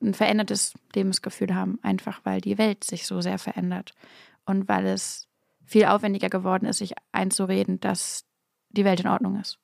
ein 0.00 0.14
verändertes 0.14 0.74
Lebensgefühl 0.94 1.54
haben, 1.54 1.78
einfach 1.82 2.20
weil 2.24 2.40
die 2.40 2.58
Welt 2.58 2.84
sich 2.84 3.06
so 3.06 3.20
sehr 3.20 3.38
verändert 3.38 3.94
und 4.44 4.68
weil 4.68 4.86
es 4.86 5.28
viel 5.72 5.86
aufwendiger 5.86 6.28
geworden 6.28 6.66
ist, 6.66 6.78
sich 6.78 6.92
einzureden, 7.12 7.80
dass 7.80 8.24
die 8.68 8.84
Welt 8.84 9.00
in 9.00 9.08
Ordnung 9.08 9.40
ist. 9.40 9.58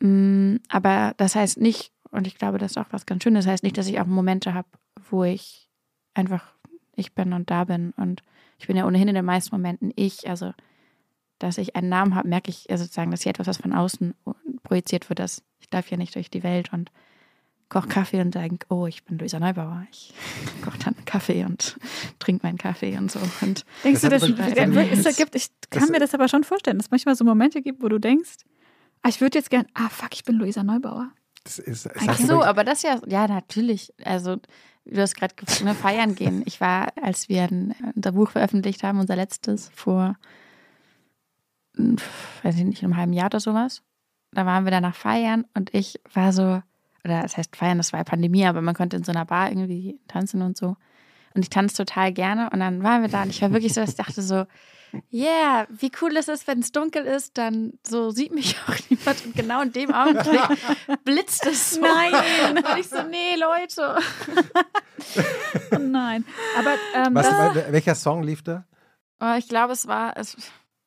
Mm, 0.00 0.56
aber 0.68 1.14
das 1.18 1.34
heißt 1.34 1.60
nicht, 1.60 1.92
und 2.10 2.26
ich 2.26 2.36
glaube, 2.36 2.58
das 2.58 2.72
ist 2.72 2.78
auch 2.78 2.90
was 2.90 3.06
ganz 3.06 3.22
Schönes, 3.22 3.44
das 3.44 3.52
heißt 3.52 3.62
nicht, 3.62 3.76
dass 3.76 3.86
ich 3.86 4.00
auch 4.00 4.06
Momente 4.06 4.54
habe, 4.54 4.68
wo 5.10 5.24
ich 5.24 5.68
einfach 6.14 6.54
ich 6.96 7.14
bin 7.14 7.32
und 7.32 7.50
da 7.50 7.64
bin. 7.64 7.92
Und 7.96 8.22
ich 8.58 8.66
bin 8.66 8.76
ja 8.76 8.86
ohnehin 8.86 9.08
in 9.08 9.14
den 9.14 9.24
meisten 9.24 9.54
Momenten 9.54 9.92
ich. 9.94 10.28
Also, 10.28 10.52
dass 11.38 11.58
ich 11.58 11.76
einen 11.76 11.88
Namen 11.88 12.14
habe, 12.14 12.26
merke 12.26 12.50
ich 12.50 12.66
ja 12.68 12.76
sozusagen, 12.76 13.10
dass 13.10 13.22
hier 13.22 13.30
etwas, 13.30 13.46
was 13.46 13.58
von 13.58 13.72
außen 13.72 14.14
projiziert 14.62 15.08
wird, 15.08 15.20
dass 15.20 15.44
ich 15.60 15.68
darf 15.68 15.90
ja 15.90 15.96
nicht 15.96 16.14
durch 16.14 16.30
die 16.30 16.42
Welt 16.42 16.72
und 16.72 16.90
koche 17.68 17.88
Kaffee 17.88 18.20
und 18.20 18.34
denke, 18.34 18.66
oh, 18.70 18.86
ich 18.86 19.04
bin 19.04 19.18
Luisa 19.18 19.38
Neubauer. 19.38 19.86
Ich 19.90 20.14
koche 20.64 20.78
dann 20.78 20.94
Kaffee 21.04 21.44
und 21.44 21.76
trinke 22.18 22.46
meinen 22.46 22.58
Kaffee 22.58 22.96
und 22.96 23.10
so. 23.10 23.20
Und 23.40 23.64
denkst 23.84 24.00
das 24.02 24.22
du, 24.22 24.32
das, 24.32 24.54
das, 24.54 25.02
das 25.02 25.16
gibt, 25.16 25.34
ich 25.34 25.48
kann 25.70 25.82
das, 25.82 25.90
mir 25.90 26.00
das 26.00 26.14
aber 26.14 26.28
schon 26.28 26.44
vorstellen, 26.44 26.78
dass 26.78 26.86
es 26.86 26.90
manchmal 26.90 27.14
so 27.14 27.24
Momente 27.24 27.60
gibt, 27.60 27.82
wo 27.82 27.88
du 27.88 27.98
denkst, 27.98 28.38
ah, 29.02 29.08
ich 29.08 29.20
würde 29.20 29.38
jetzt 29.38 29.50
gern, 29.50 29.66
ah, 29.74 29.88
fuck, 29.88 30.14
ich 30.14 30.24
bin 30.24 30.36
Luisa 30.36 30.62
Neubauer. 30.62 31.10
Das 31.44 31.58
ist, 31.58 31.88
Ach 32.06 32.18
so, 32.18 32.42
aber 32.42 32.64
das 32.64 32.82
ja, 32.82 33.00
ja, 33.06 33.26
natürlich. 33.26 33.92
Also, 34.04 34.36
du 34.84 35.00
hast 35.00 35.14
gerade 35.14 35.34
ne, 35.64 35.74
feiern 35.74 36.14
gehen. 36.14 36.42
Ich 36.46 36.60
war, 36.60 36.88
als 37.00 37.28
wir 37.28 37.42
ein, 37.42 37.74
unser 37.94 38.12
Buch 38.12 38.30
veröffentlicht 38.30 38.82
haben, 38.82 38.98
unser 38.98 39.16
letztes, 39.16 39.70
vor, 39.74 40.16
weiß 42.42 42.56
ich 42.56 42.64
nicht, 42.64 42.82
einem 42.82 42.96
halben 42.96 43.12
Jahr 43.12 43.26
oder 43.26 43.40
sowas. 43.40 43.82
Da 44.32 44.44
waren 44.44 44.64
wir 44.64 44.70
danach 44.70 44.94
feiern 44.94 45.46
und 45.54 45.72
ich 45.72 46.00
war 46.12 46.32
so, 46.32 46.62
oder 47.04 47.22
das 47.22 47.36
heißt 47.36 47.56
feiern, 47.56 47.78
das 47.78 47.92
war 47.92 48.00
ja 48.00 48.04
Pandemie, 48.04 48.46
aber 48.46 48.60
man 48.60 48.74
konnte 48.74 48.96
in 48.96 49.04
so 49.04 49.12
einer 49.12 49.24
Bar 49.24 49.50
irgendwie 49.50 49.98
tanzen 50.08 50.42
und 50.42 50.56
so. 50.56 50.76
Und 51.34 51.42
ich 51.42 51.50
tanze 51.50 51.76
total 51.76 52.12
gerne. 52.12 52.50
Und 52.50 52.60
dann 52.60 52.82
waren 52.82 53.02
wir 53.02 53.08
da 53.08 53.22
und 53.22 53.30
ich 53.30 53.42
war 53.42 53.52
wirklich 53.52 53.74
so, 53.74 53.80
dass 53.80 53.90
ich 53.90 53.96
dachte 53.96 54.22
so, 54.22 54.46
yeah, 55.12 55.66
wie 55.68 55.90
cool 56.00 56.16
es 56.16 56.28
ist, 56.28 56.46
wenn 56.46 56.60
es 56.60 56.72
dunkel 56.72 57.04
ist, 57.04 57.36
dann 57.38 57.74
so 57.86 58.10
sieht 58.10 58.32
mich 58.32 58.56
auch 58.66 58.74
niemand. 58.90 59.24
Und 59.24 59.34
genau 59.34 59.62
in 59.62 59.72
dem 59.72 59.92
Augenblick 59.92 60.40
blitzt 61.04 61.46
es 61.46 61.72
so. 61.72 61.80
Nein. 61.80 62.14
Und 62.56 62.78
ich 62.78 62.88
so, 62.88 63.02
nee, 63.02 63.36
Leute. 63.36 63.98
oh 65.72 65.78
nein. 65.78 66.24
Aber 66.58 66.74
ähm, 66.94 67.14
was, 67.14 67.28
das, 67.28 67.72
welcher 67.72 67.94
Song 67.94 68.22
lief 68.22 68.42
da? 68.42 68.64
Oh, 69.20 69.34
ich 69.36 69.48
glaube, 69.48 69.72
es 69.72 69.86
war. 69.86 70.16
Es, 70.16 70.36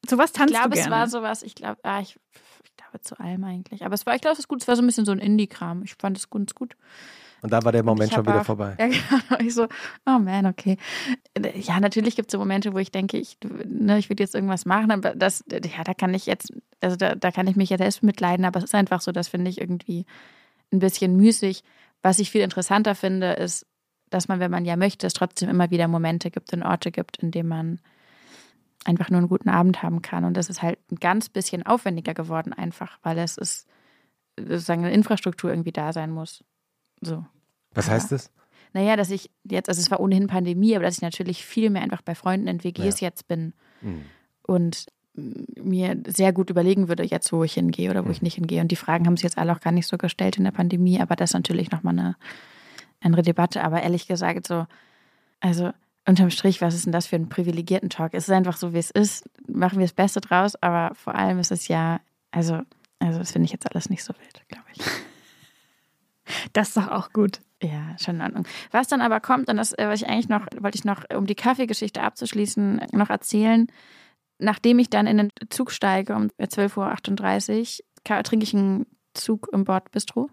so 0.09 0.17
was 0.17 0.31
tanzt 0.31 0.53
ich 0.53 0.59
glaube, 0.59 0.75
du 0.75 0.81
gerne? 0.81 0.95
es 0.95 0.99
war 0.99 1.07
sowas. 1.07 1.43
Ich 1.43 1.55
glaube, 1.55 1.79
ah, 1.83 1.99
ich 2.01 2.17
glaube 2.91 3.03
zu 3.03 3.19
allem 3.19 3.43
eigentlich. 3.43 3.85
Aber 3.85 3.93
es 3.93 4.05
war, 4.05 4.15
ich 4.15 4.21
glaube, 4.21 4.33
es 4.33 4.39
ist 4.39 4.47
gut. 4.47 4.61
Es 4.61 4.67
war 4.67 4.75
so 4.75 4.81
ein 4.81 4.85
bisschen 4.85 5.05
so 5.05 5.11
ein 5.11 5.19
Indie-Kram. 5.19 5.83
Ich 5.83 5.95
fand 5.95 6.17
es 6.17 6.29
ganz 6.29 6.53
gut. 6.53 6.75
Und 7.41 7.51
da 7.51 7.63
war 7.63 7.71
der 7.71 7.83
Moment 7.83 8.13
schon 8.13 8.25
wieder 8.25 8.41
auch, 8.41 8.45
vorbei. 8.45 8.75
Ja, 8.79 8.87
genau. 8.87 9.41
Ich 9.41 9.55
so, 9.55 9.67
oh 10.05 10.19
man, 10.19 10.45
okay. 10.45 10.77
Ja, 11.55 11.79
natürlich 11.79 12.15
gibt 12.15 12.29
es 12.29 12.33
so 12.33 12.37
Momente, 12.37 12.73
wo 12.73 12.77
ich 12.77 12.91
denke, 12.91 13.17
ich, 13.17 13.37
ne, 13.65 13.97
ich 13.97 14.09
würde 14.09 14.21
jetzt 14.21 14.35
irgendwas 14.35 14.65
machen, 14.65 14.91
aber 14.91 15.15
das, 15.15 15.43
ja, 15.51 15.83
da 15.83 15.93
kann 15.95 16.13
ich 16.13 16.27
jetzt, 16.27 16.53
also 16.81 16.95
da, 16.95 17.15
da 17.15 17.31
kann 17.31 17.47
ich 17.47 17.55
mich 17.55 17.71
ja 17.71 17.77
selbst 17.77 18.03
mitleiden, 18.03 18.45
aber 18.45 18.59
es 18.59 18.65
ist 18.65 18.75
einfach 18.75 19.01
so, 19.01 19.11
das 19.11 19.27
finde 19.27 19.49
ich 19.49 19.59
irgendwie 19.59 20.05
ein 20.71 20.79
bisschen 20.79 21.15
müßig. 21.15 21.63
Was 22.03 22.19
ich 22.19 22.29
viel 22.29 22.41
interessanter 22.41 22.93
finde, 22.93 23.33
ist, 23.33 23.65
dass 24.11 24.27
man, 24.27 24.39
wenn 24.39 24.51
man 24.51 24.65
ja 24.65 24.75
möchte, 24.75 25.07
es 25.07 25.13
trotzdem 25.13 25.49
immer 25.49 25.71
wieder 25.71 25.87
Momente 25.87 26.29
gibt 26.29 26.53
und 26.53 26.61
Orte 26.61 26.91
gibt, 26.91 27.17
in 27.17 27.31
denen 27.31 27.49
man 27.49 27.79
einfach 28.85 29.09
nur 29.09 29.19
einen 29.19 29.29
guten 29.29 29.49
Abend 29.49 29.83
haben 29.83 30.01
kann. 30.01 30.25
Und 30.25 30.35
das 30.35 30.49
ist 30.49 30.61
halt 30.61 30.79
ein 30.91 30.95
ganz 30.95 31.29
bisschen 31.29 31.65
aufwendiger 31.65 32.13
geworden, 32.13 32.53
einfach, 32.53 32.97
weil 33.03 33.17
es 33.19 33.37
ist 33.37 33.67
sozusagen 34.37 34.85
eine 34.85 34.93
Infrastruktur 34.93 35.49
irgendwie 35.51 35.71
da 35.71 35.93
sein 35.93 36.11
muss. 36.11 36.43
So. 37.01 37.25
Was 37.73 37.89
heißt 37.89 38.11
das? 38.11 38.31
Naja, 38.73 38.95
dass 38.95 39.09
ich 39.09 39.29
jetzt, 39.43 39.69
also 39.69 39.79
es 39.79 39.91
war 39.91 39.99
ohnehin 39.99 40.27
Pandemie, 40.27 40.75
aber 40.75 40.85
dass 40.85 40.95
ich 40.95 41.01
natürlich 41.01 41.45
viel 41.45 41.69
mehr 41.69 41.81
einfach 41.81 42.01
bei 42.01 42.15
Freunden 42.15 42.47
in 42.47 42.63
WGs 42.63 43.01
ja. 43.01 43.07
jetzt 43.07 43.27
bin 43.27 43.53
mhm. 43.81 44.05
und 44.43 44.85
mir 45.13 46.01
sehr 46.07 46.31
gut 46.31 46.49
überlegen 46.49 46.87
würde, 46.87 47.03
jetzt 47.03 47.33
wo 47.33 47.43
ich 47.43 47.53
hingehe 47.53 47.89
oder 47.91 48.03
wo 48.03 48.07
mhm. 48.07 48.13
ich 48.13 48.21
nicht 48.21 48.35
hingehe. 48.35 48.61
Und 48.61 48.71
die 48.71 48.77
Fragen 48.77 49.05
haben 49.05 49.17
sich 49.17 49.25
jetzt 49.25 49.37
alle 49.37 49.51
auch 49.51 49.59
gar 49.59 49.73
nicht 49.73 49.87
so 49.87 49.97
gestellt 49.97 50.37
in 50.37 50.45
der 50.45 50.51
Pandemie, 50.51 51.01
aber 51.01 51.15
das 51.15 51.31
ist 51.31 51.33
natürlich 51.33 51.69
nochmal 51.69 51.99
eine 51.99 52.15
andere 53.01 53.21
Debatte. 53.21 53.63
Aber 53.63 53.83
ehrlich 53.83 54.07
gesagt, 54.07 54.47
so, 54.47 54.65
also 55.41 55.71
unterm 56.07 56.29
Strich, 56.29 56.61
was 56.61 56.75
ist 56.75 56.85
denn 56.85 56.91
das 56.91 57.07
für 57.07 57.15
ein 57.15 57.29
privilegierten 57.29 57.89
Talk? 57.89 58.13
Es 58.13 58.27
ist 58.27 58.33
einfach 58.33 58.57
so, 58.57 58.73
wie 58.73 58.79
es 58.79 58.91
ist. 58.91 59.29
Machen 59.47 59.79
wir 59.79 59.85
das 59.85 59.93
Beste 59.93 60.21
draus, 60.21 60.55
aber 60.61 60.95
vor 60.95 61.15
allem 61.15 61.39
ist 61.39 61.51
es 61.51 61.67
ja, 61.67 61.99
also, 62.31 62.61
also 62.99 63.19
das 63.19 63.31
finde 63.31 63.45
ich 63.45 63.51
jetzt 63.51 63.69
alles 63.69 63.89
nicht 63.89 64.03
so 64.03 64.13
wild, 64.13 64.47
glaube 64.47 64.67
ich. 64.73 64.81
Das 66.53 66.69
ist 66.69 66.77
doch 66.77 66.87
auch 66.87 67.11
gut. 67.11 67.41
Ja, 67.61 67.97
schon 67.99 68.15
in 68.15 68.21
Ordnung. 68.21 68.45
Was 68.71 68.87
dann 68.87 69.01
aber 69.01 69.19
kommt, 69.19 69.49
und 69.49 69.57
das 69.57 69.73
äh, 69.73 69.87
was 69.87 70.01
ich 70.01 70.07
eigentlich 70.07 70.29
noch, 70.29 70.45
wollte 70.59 70.77
ich 70.77 70.85
noch, 70.85 71.03
um 71.13 71.25
die 71.25 71.35
Kaffeegeschichte 71.35 72.01
abzuschließen, 72.01 72.81
noch 72.93 73.09
erzählen. 73.09 73.67
Nachdem 74.37 74.79
ich 74.79 74.89
dann 74.89 75.07
in 75.07 75.17
den 75.17 75.29
Zug 75.49 75.71
steige 75.71 76.15
um 76.15 76.27
12.38 76.39 77.81
Uhr, 77.81 78.23
trinke 78.23 78.43
ich 78.43 78.55
einen 78.55 78.85
Zug 79.13 79.49
im 79.51 79.65
Bordbistro. 79.65 80.29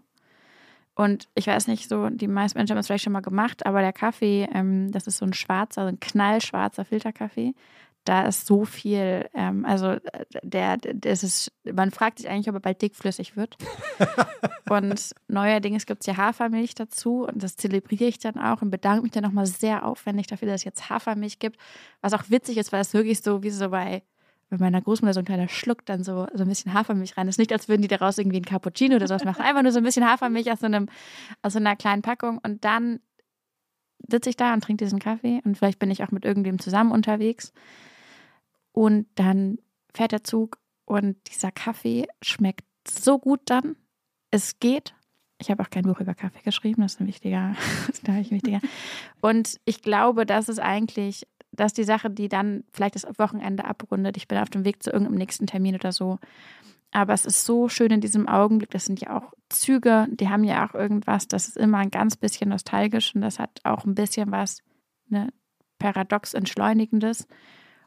Und 0.99 1.29
ich 1.33 1.47
weiß 1.47 1.67
nicht, 1.67 1.87
so 1.87 2.09
die 2.09 2.27
meisten 2.27 2.57
Menschen 2.57 2.73
haben 2.73 2.79
es 2.79 2.87
vielleicht 2.87 3.05
schon 3.05 3.13
mal 3.13 3.21
gemacht, 3.21 3.65
aber 3.65 3.79
der 3.79 3.93
Kaffee, 3.93 4.49
ähm, 4.53 4.91
das 4.91 5.07
ist 5.07 5.19
so 5.19 5.25
ein 5.25 5.31
schwarzer, 5.31 5.83
so 5.83 5.87
ein 5.87 6.01
knallschwarzer 6.01 6.83
Filterkaffee. 6.83 7.53
Da 8.03 8.27
ist 8.27 8.45
so 8.45 8.65
viel, 8.65 9.29
ähm, 9.33 9.63
also 9.63 9.95
der, 10.43 10.75
das 10.75 11.23
ist, 11.23 11.53
man 11.63 11.91
fragt 11.91 12.19
sich 12.19 12.27
eigentlich, 12.27 12.49
ob 12.49 12.55
er 12.55 12.59
bald 12.59 12.81
dickflüssig 12.81 13.37
wird. 13.37 13.55
und 14.69 15.11
neuerdings 15.29 15.85
gibt 15.85 16.01
es 16.01 16.07
ja 16.07 16.17
Hafermilch 16.17 16.75
dazu 16.75 17.25
und 17.25 17.43
das 17.43 17.55
zelebriere 17.55 18.03
ich 18.03 18.19
dann 18.19 18.35
auch 18.35 18.61
und 18.61 18.69
bedanke 18.69 19.03
mich 19.03 19.13
dann 19.13 19.23
nochmal 19.23 19.45
sehr 19.45 19.85
aufwendig 19.85 20.27
dafür, 20.27 20.49
dass 20.49 20.61
es 20.61 20.65
jetzt 20.65 20.89
Hafermilch 20.89 21.39
gibt. 21.39 21.57
Was 22.01 22.11
auch 22.11 22.23
witzig 22.27 22.57
ist, 22.57 22.73
weil 22.73 22.81
es 22.81 22.93
wirklich 22.93 23.21
so 23.21 23.41
wie 23.41 23.51
so 23.51 23.69
bei 23.69 24.03
bei 24.49 24.57
meiner 24.57 24.81
Großmutter 24.81 25.13
so 25.13 25.19
ein 25.19 25.25
kleiner 25.25 25.47
Schluck 25.47 25.85
dann 25.85 26.03
so, 26.03 26.27
so 26.33 26.43
ein 26.43 26.49
bisschen 26.49 26.73
Hafermilch 26.73 27.17
rein. 27.17 27.27
Das 27.27 27.33
ist 27.35 27.39
nicht, 27.39 27.53
als 27.53 27.67
würden 27.67 27.81
die 27.81 27.87
daraus 27.87 28.17
irgendwie 28.17 28.37
ein 28.37 28.45
Cappuccino 28.45 28.95
oder 28.95 29.07
sowas 29.07 29.23
machen. 29.23 29.41
Einfach 29.41 29.61
nur 29.61 29.71
so 29.71 29.77
ein 29.77 29.83
bisschen 29.83 30.05
Hafermilch 30.05 30.51
aus 30.51 30.59
so, 30.59 30.65
einem, 30.65 30.89
aus 31.41 31.53
so 31.53 31.59
einer 31.59 31.75
kleinen 31.75 32.01
Packung. 32.01 32.39
Und 32.39 32.65
dann 32.65 32.99
sitze 34.09 34.29
ich 34.29 34.37
da 34.37 34.53
und 34.53 34.63
trinke 34.63 34.83
diesen 34.83 34.99
Kaffee. 34.99 35.41
Und 35.45 35.57
vielleicht 35.57 35.79
bin 35.79 35.91
ich 35.91 36.03
auch 36.03 36.11
mit 36.11 36.25
irgendwem 36.25 36.59
zusammen 36.59 36.91
unterwegs. 36.91 37.53
Und 38.71 39.07
dann 39.15 39.59
fährt 39.93 40.11
der 40.11 40.23
Zug 40.23 40.57
und 40.85 41.17
dieser 41.31 41.51
Kaffee 41.51 42.07
schmeckt 42.21 42.65
so 42.87 43.19
gut 43.19 43.41
dann. 43.45 43.75
Es 44.31 44.59
geht. 44.59 44.95
Ich 45.39 45.49
habe 45.51 45.63
auch 45.63 45.69
kein 45.69 45.83
Buch 45.83 45.99
über 45.99 46.15
Kaffee 46.15 46.41
geschrieben, 46.41 46.81
das 46.81 46.95
ist 46.95 47.01
ein 47.01 47.07
wichtiger, 47.07 47.55
das 47.87 47.99
ist 47.99 48.09
ein 48.09 48.29
wichtiger. 48.29 48.59
Und 49.21 49.59
ich 49.65 49.81
glaube, 49.81 50.25
das 50.25 50.49
ist 50.49 50.59
eigentlich 50.59 51.27
das 51.59 51.67
ist 51.71 51.77
die 51.77 51.83
Sache, 51.83 52.09
die 52.09 52.29
dann 52.29 52.63
vielleicht 52.71 52.95
das 52.95 53.05
Wochenende 53.17 53.65
abrundet. 53.65 54.17
Ich 54.17 54.27
bin 54.27 54.37
auf 54.37 54.49
dem 54.49 54.65
Weg 54.65 54.81
zu 54.81 54.91
irgendeinem 54.91 55.17
nächsten 55.17 55.47
Termin 55.47 55.75
oder 55.75 55.91
so. 55.91 56.19
Aber 56.91 57.13
es 57.13 57.25
ist 57.25 57.45
so 57.45 57.69
schön 57.69 57.91
in 57.91 58.01
diesem 58.01 58.27
Augenblick. 58.27 58.71
Das 58.71 58.85
sind 58.85 58.99
ja 58.99 59.17
auch 59.17 59.33
Züge, 59.49 60.07
die 60.09 60.29
haben 60.29 60.43
ja 60.43 60.67
auch 60.67 60.73
irgendwas. 60.73 61.27
Das 61.27 61.47
ist 61.47 61.57
immer 61.57 61.77
ein 61.79 61.91
ganz 61.91 62.15
bisschen 62.15 62.49
nostalgisch 62.49 63.13
und 63.13 63.21
das 63.21 63.39
hat 63.39 63.59
auch 63.63 63.85
ein 63.85 63.95
bisschen 63.95 64.31
was 64.31 64.63
ne, 65.07 65.29
paradox 65.77 66.33
Entschleunigendes. 66.33 67.27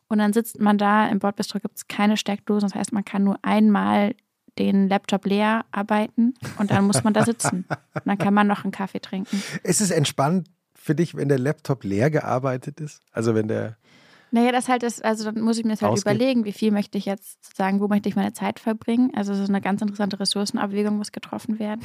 Und 0.08 0.18
dann 0.18 0.32
sitzt 0.32 0.60
man 0.60 0.78
da, 0.78 1.08
im 1.08 1.18
Bordbistro 1.18 1.58
gibt 1.58 1.76
es 1.76 1.88
keine 1.88 2.16
Steckdosen. 2.16 2.68
Das 2.68 2.74
heißt, 2.74 2.92
man 2.92 3.04
kann 3.04 3.24
nur 3.24 3.38
einmal 3.42 4.14
den 4.58 4.88
Laptop 4.88 5.24
leer 5.24 5.64
arbeiten 5.72 6.34
und 6.58 6.70
dann 6.70 6.86
muss 6.86 7.02
man 7.02 7.14
da 7.14 7.24
sitzen. 7.24 7.64
Und 7.94 8.02
dann 8.04 8.18
kann 8.18 8.34
man 8.34 8.46
noch 8.46 8.64
einen 8.64 8.72
Kaffee 8.72 9.00
trinken. 9.00 9.42
Ist 9.62 9.80
es 9.80 9.90
entspannt, 9.90 10.48
für 10.82 10.96
dich, 10.96 11.14
wenn 11.14 11.28
der 11.28 11.38
Laptop 11.38 11.84
leer 11.84 12.10
gearbeitet 12.10 12.80
ist? 12.80 13.02
Also 13.12 13.34
wenn 13.36 13.46
der. 13.46 13.76
Naja, 14.32 14.50
das 14.50 14.68
halt 14.68 14.82
ist, 14.82 15.04
also 15.04 15.24
dann 15.30 15.40
muss 15.40 15.58
ich 15.58 15.64
mir 15.64 15.70
das 15.70 15.82
halt 15.82 15.92
ausgeht. 15.92 16.14
überlegen, 16.14 16.44
wie 16.44 16.52
viel 16.52 16.72
möchte 16.72 16.98
ich 16.98 17.04
jetzt 17.04 17.54
sagen, 17.56 17.80
wo 17.80 17.86
möchte 17.86 18.08
ich 18.08 18.16
meine 18.16 18.32
Zeit 18.32 18.58
verbringen. 18.58 19.12
Also 19.14 19.34
so 19.34 19.44
eine 19.44 19.60
ganz 19.60 19.80
interessante 19.80 20.18
Ressourcenabwägung 20.18 20.96
muss 20.96 21.12
getroffen 21.12 21.58
werden. 21.58 21.82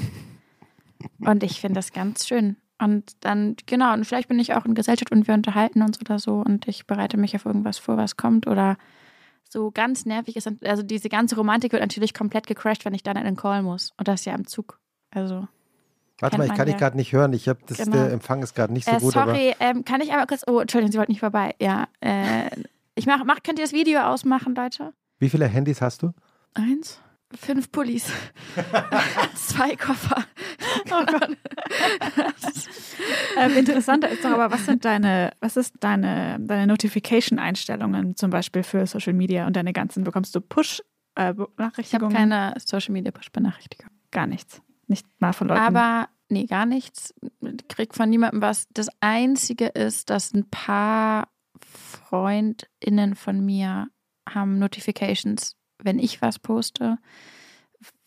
Und 1.20 1.44
ich 1.44 1.62
finde 1.62 1.76
das 1.76 1.92
ganz 1.92 2.28
schön. 2.28 2.56
Und 2.80 3.18
dann, 3.20 3.56
genau, 3.68 3.94
und 3.94 4.06
vielleicht 4.06 4.30
bin 4.30 4.40
ich 4.40 4.54
auch 4.54 4.66
in 4.66 4.74
Gesellschaft 4.74 5.12
und 5.12 5.28
wir 5.28 5.36
unterhalten 5.36 5.82
uns 5.82 6.00
oder 6.00 6.18
so 6.18 6.36
und 6.36 6.68
ich 6.68 6.88
bereite 6.88 7.18
mich 7.18 7.36
auf 7.36 7.46
irgendwas 7.46 7.78
vor, 7.78 7.98
was 7.98 8.18
kommt 8.18 8.48
oder 8.48 8.78
so 9.50 9.70
ganz 9.70 10.06
nervig 10.06 10.38
ist. 10.38 10.50
Also 10.64 10.84
diese 10.84 11.10
ganze 11.10 11.36
Romantik 11.36 11.72
wird 11.72 11.82
natürlich 11.82 12.14
komplett 12.14 12.48
gecrashed, 12.48 12.86
wenn 12.86 12.94
ich 12.94 13.04
dann 13.04 13.18
in 13.18 13.26
den 13.26 13.36
Call 13.36 13.62
muss. 13.62 13.94
Und 13.98 14.08
das 14.08 14.22
ist 14.22 14.26
ja 14.26 14.34
im 14.34 14.48
Zug. 14.48 14.80
Also. 15.12 15.48
Warte 16.20 16.38
mal, 16.38 16.48
ich 16.48 16.54
kann 16.54 16.66
dich 16.66 16.78
gerade 16.78 16.98
nicht 16.98 17.14
hören. 17.14 17.34
Ich 17.34 17.48
habe 17.48 17.60
das, 17.68 17.78
genau. 17.78 17.92
der 17.92 18.12
Empfang 18.12 18.42
ist 18.42 18.56
gerade 18.56 18.74
nicht 18.74 18.86
so 18.86 18.92
äh, 18.92 19.00
gut. 19.00 19.14
Sorry, 19.14 19.56
ähm, 19.60 19.86
kann 19.86 20.02
ich 20.02 20.14
aber 20.14 20.26
kurz. 20.26 20.44
Oh, 20.48 20.60
Entschuldigung, 20.60 20.92
Sie 20.92 20.98
wollten 20.98 21.12
nicht 21.12 21.20
vorbei. 21.20 21.56
Ja, 21.62 21.88
äh, 22.02 22.50
ich 22.96 23.06
mach, 23.06 23.24
mach, 23.24 23.44
könnt 23.44 23.60
ihr 23.60 23.66
das 23.66 23.74
Video 23.74 24.02
ausmachen, 24.02 24.56
Leute? 24.56 24.94
Wie 25.20 25.30
viele 25.30 25.46
Handys 25.46 25.82
hast 25.82 26.02
du? 26.02 26.14
Eins. 26.56 27.00
Fünf 27.36 27.72
Pullis. 27.72 28.10
Zwei 29.36 29.76
Koffer. 29.76 30.24
Oh 30.86 31.06
Gott. 31.06 31.30
ähm, 33.38 33.58
interessanter 33.58 34.10
ist 34.10 34.24
doch 34.24 34.32
aber, 34.32 34.50
was 34.50 34.66
sind 34.66 34.86
deine, 34.86 35.32
was 35.42 35.58
ist 35.58 35.76
deine, 35.82 36.38
deine 36.40 36.68
Notification-Einstellungen 36.68 38.16
zum 38.16 38.30
Beispiel 38.30 38.64
für 38.64 38.88
Social 38.88 39.14
Media 39.14 39.46
und 39.46 39.58
deine 39.58 39.74
ganzen, 39.74 40.06
bekommst 40.06 40.34
du 40.36 40.42
Push-Benachrichtigungen? 40.42 41.78
Äh, 41.78 41.82
ich 41.82 41.94
habe 41.94 42.08
keine 42.14 42.54
Social 42.64 42.94
Media 42.94 43.12
Push-Benachrichtigungen. 43.12 43.92
Gar 44.12 44.28
nichts. 44.28 44.62
Nicht 44.88 45.06
mal 45.20 45.34
von 45.34 45.48
Leuten. 45.48 45.62
Aber 45.62 46.10
nee, 46.30 46.46
gar 46.46 46.66
nichts. 46.66 47.14
Ich 47.42 47.68
krieg 47.68 47.94
von 47.94 48.10
niemandem 48.10 48.42
was. 48.42 48.68
Das 48.74 48.88
Einzige 49.00 49.68
ist, 49.68 50.10
dass 50.10 50.34
ein 50.34 50.50
paar 50.50 51.28
FreundInnen 51.62 53.16
von 53.16 53.46
mir 53.46 53.88
haben 54.28 54.60
Notifications, 54.60 55.56
wenn 55.82 56.00
ich 56.00 56.22
was 56.22 56.40
poste, 56.40 56.98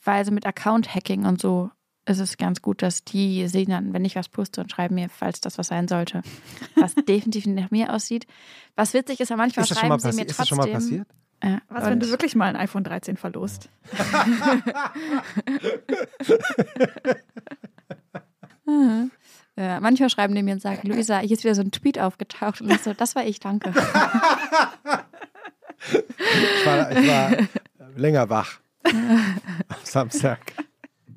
weil 0.03 0.25
sie 0.25 0.31
mit 0.31 0.47
Account-Hacking 0.47 1.27
und 1.27 1.41
so 1.41 1.71
ist 2.07 2.19
es 2.19 2.37
ganz 2.39 2.63
gut, 2.63 2.83
dass 2.83 3.05
die 3.05 3.47
sehen 3.49 3.71
dann, 3.71 3.93
wenn 3.93 4.05
ich 4.05 4.17
was 4.17 4.29
poste 4.29 4.61
und 4.61 4.71
schreiben 4.71 4.95
mir, 4.95 5.09
falls 5.09 5.41
das 5.41 5.59
was 5.59 5.69
sein 5.69 5.87
sollte, 5.87 6.23
was 6.77 6.95
definitiv 6.95 7.47
nach 7.47 7.71
mir 7.71 7.93
aussieht. 7.93 8.27
Was 8.75 8.95
witzig 8.95 9.21
ist, 9.21 9.29
ja 9.29 9.37
manchmal 9.37 9.65
ist 9.65 9.79
schreiben 9.79 9.99
sie 9.99 10.09
mir 10.09 10.27
trotzdem. 10.27 10.29
Ist 10.29 10.39
das 10.39 10.49
schon 10.49 10.59
mal 10.59 10.69
passiert? 10.69 11.09
Ja, 11.43 11.63
Was, 11.69 11.87
wenn 11.87 12.01
du 12.01 12.11
wirklich 12.11 12.37
mal 12.37 12.47
ein 12.47 12.57
iPhone 12.57 12.85
13 12.85 13.17
verlost? 13.17 13.71
ja, 19.57 19.81
manchmal 19.81 20.11
schreiben 20.11 20.35
die 20.35 20.43
mir 20.43 20.53
und 20.55 20.61
sagen, 20.61 20.87
Luisa, 20.87 21.21
hier 21.21 21.33
ist 21.33 21.45
wieder 21.45 21.55
so 21.55 21.63
ein 21.63 21.71
Tweet 21.71 21.99
aufgetaucht. 21.99 22.61
Und 22.61 22.71
ich 22.71 22.81
so, 22.81 22.93
das 22.93 23.17
war 23.17 23.25
ich, 23.25 23.41
danke. 23.41 23.71
ich, 23.71 23.77
war, 26.67 26.93
ich 26.93 27.09
war 27.09 27.31
länger 27.97 28.29
wach 28.29 28.61
am 28.85 29.39
Samstag. 29.85 30.41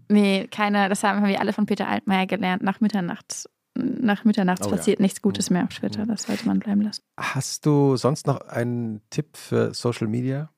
Nee, 0.09 0.47
keine, 0.51 0.89
das 0.89 1.03
haben 1.03 1.25
wir 1.25 1.39
alle 1.39 1.53
von 1.53 1.65
Peter 1.65 1.87
Altmaier 1.87 2.27
gelernt. 2.27 2.61
Nach 2.63 2.79
Mitternacht 2.79 3.49
nach 3.75 4.23
Mitternachts 4.23 4.67
oh, 4.67 4.69
passiert 4.69 4.99
ja. 4.99 5.03
nichts 5.03 5.21
Gutes 5.21 5.49
mehr 5.49 5.63
auf 5.63 5.69
Twitter. 5.69 6.05
Das 6.05 6.23
sollte 6.23 6.45
man 6.47 6.59
bleiben 6.59 6.81
lassen. 6.81 7.01
Hast 7.19 7.65
du 7.65 7.97
sonst 7.97 8.27
noch 8.27 8.41
einen 8.41 9.01
Tipp 9.09 9.35
für 9.37 9.73
Social 9.73 10.07
Media? 10.07 10.49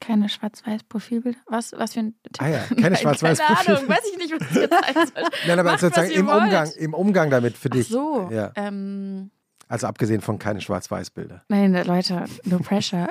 Keine 0.00 0.28
Schwarz-Weiß-Profilbilder. 0.28 1.38
Was, 1.46 1.72
was 1.72 1.94
für 1.94 2.00
ein 2.00 2.14
Tipp? 2.24 2.42
Ah 2.42 2.48
ja, 2.48 2.58
keine 2.80 2.96
Schwarz-Weiß-Profilbilder. 2.96 3.64
Keine 3.64 3.78
Ahnung, 3.78 3.88
weiß 3.88 4.10
ich 4.10 4.18
nicht, 4.18 4.32
was 4.32 4.50
ich 4.50 4.56
jetzt 4.56 4.84
zeigen 4.84 5.06
soll. 5.14 5.24
Nein, 5.46 5.58
aber 5.58 5.70
Macht, 5.70 5.80
sozusagen 5.80 6.10
im 6.10 6.28
Umgang, 6.28 6.70
im 6.72 6.94
Umgang 6.94 7.30
damit 7.30 7.56
für 7.56 7.70
dich. 7.70 7.86
Ach 7.88 7.92
so. 7.92 8.28
Ja. 8.32 8.52
Ähm, 8.56 9.30
also 9.68 9.86
abgesehen 9.86 10.20
von 10.20 10.38
keine 10.38 10.60
Schwarz-Weiß-Bilder. 10.60 11.44
Nein, 11.48 11.72
Leute, 11.86 12.24
no 12.44 12.58
pressure. 12.58 13.10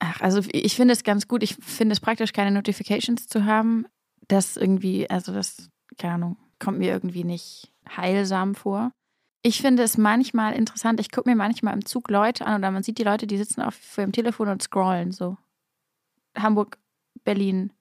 Ach, 0.00 0.20
also 0.20 0.40
ich 0.50 0.74
finde 0.74 0.94
es 0.94 1.04
ganz 1.04 1.28
gut. 1.28 1.44
Ich 1.44 1.54
finde 1.54 1.92
es 1.92 2.00
praktisch, 2.00 2.32
keine 2.32 2.50
Notifications 2.50 3.28
zu 3.28 3.44
haben. 3.44 3.86
Das 4.26 4.56
irgendwie, 4.56 5.08
also 5.08 5.32
das, 5.32 5.70
keine 5.96 6.14
Ahnung, 6.14 6.36
kommt 6.58 6.78
mir 6.78 6.90
irgendwie 6.90 7.24
nicht 7.24 7.72
heilsam 7.96 8.54
vor. 8.54 8.90
Ich 9.42 9.60
finde 9.60 9.82
es 9.82 9.98
manchmal 9.98 10.54
interessant. 10.54 11.00
Ich 11.00 11.10
gucke 11.10 11.28
mir 11.28 11.36
manchmal 11.36 11.74
im 11.74 11.84
Zug 11.84 12.10
Leute 12.10 12.46
an 12.46 12.60
oder 12.60 12.70
man 12.70 12.82
sieht 12.82 12.98
die 12.98 13.04
Leute, 13.04 13.26
die 13.26 13.36
sitzen 13.36 13.60
auf 13.60 13.76
ihrem 13.98 14.12
Telefon 14.12 14.48
und 14.48 14.62
scrollen 14.62 15.10
so. 15.10 15.36
Hamburg, 16.36 16.78
Berlin, 17.24 17.72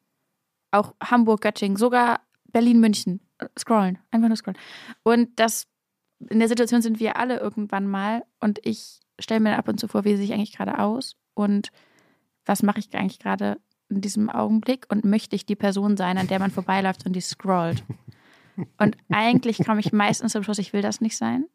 auch 0.71 0.95
Hamburg, 1.01 1.41
Göttingen, 1.41 1.77
sogar 1.77 2.21
Berlin, 2.45 2.79
München. 2.79 3.21
Scrollen, 3.57 3.97
einfach 4.11 4.27
nur 4.27 4.37
scrollen. 4.37 4.59
Und 5.03 5.39
das 5.39 5.67
in 6.29 6.39
der 6.39 6.47
Situation 6.47 6.81
sind 6.81 6.99
wir 6.99 7.17
alle 7.17 7.39
irgendwann 7.39 7.87
mal 7.87 8.23
und 8.39 8.59
ich 8.63 8.99
stelle 9.19 9.39
mir 9.39 9.57
ab 9.57 9.67
und 9.67 9.79
zu 9.79 9.87
vor, 9.87 10.05
wie 10.05 10.15
sehe 10.15 10.25
ich 10.25 10.33
eigentlich 10.33 10.53
gerade 10.55 10.79
aus 10.79 11.15
und 11.33 11.69
was 12.45 12.63
mache 12.63 12.79
ich 12.79 12.93
eigentlich 12.95 13.19
gerade 13.19 13.59
in 13.89 14.01
diesem 14.01 14.29
Augenblick 14.29 14.85
und 14.89 15.03
möchte 15.03 15.35
ich 15.35 15.45
die 15.45 15.55
Person 15.55 15.97
sein, 15.97 16.17
an 16.17 16.27
der 16.27 16.39
man 16.39 16.51
vorbeiläuft 16.51 17.05
und 17.05 17.13
die 17.13 17.21
scrollt. 17.21 17.83
Und 18.77 18.97
eigentlich 19.09 19.59
komme 19.65 19.79
ich 19.79 19.91
meistens 19.93 20.33
zum 20.33 20.43
Schluss, 20.43 20.59
ich 20.59 20.73
will 20.73 20.81
das 20.81 21.01
nicht 21.01 21.17
sein. 21.17 21.45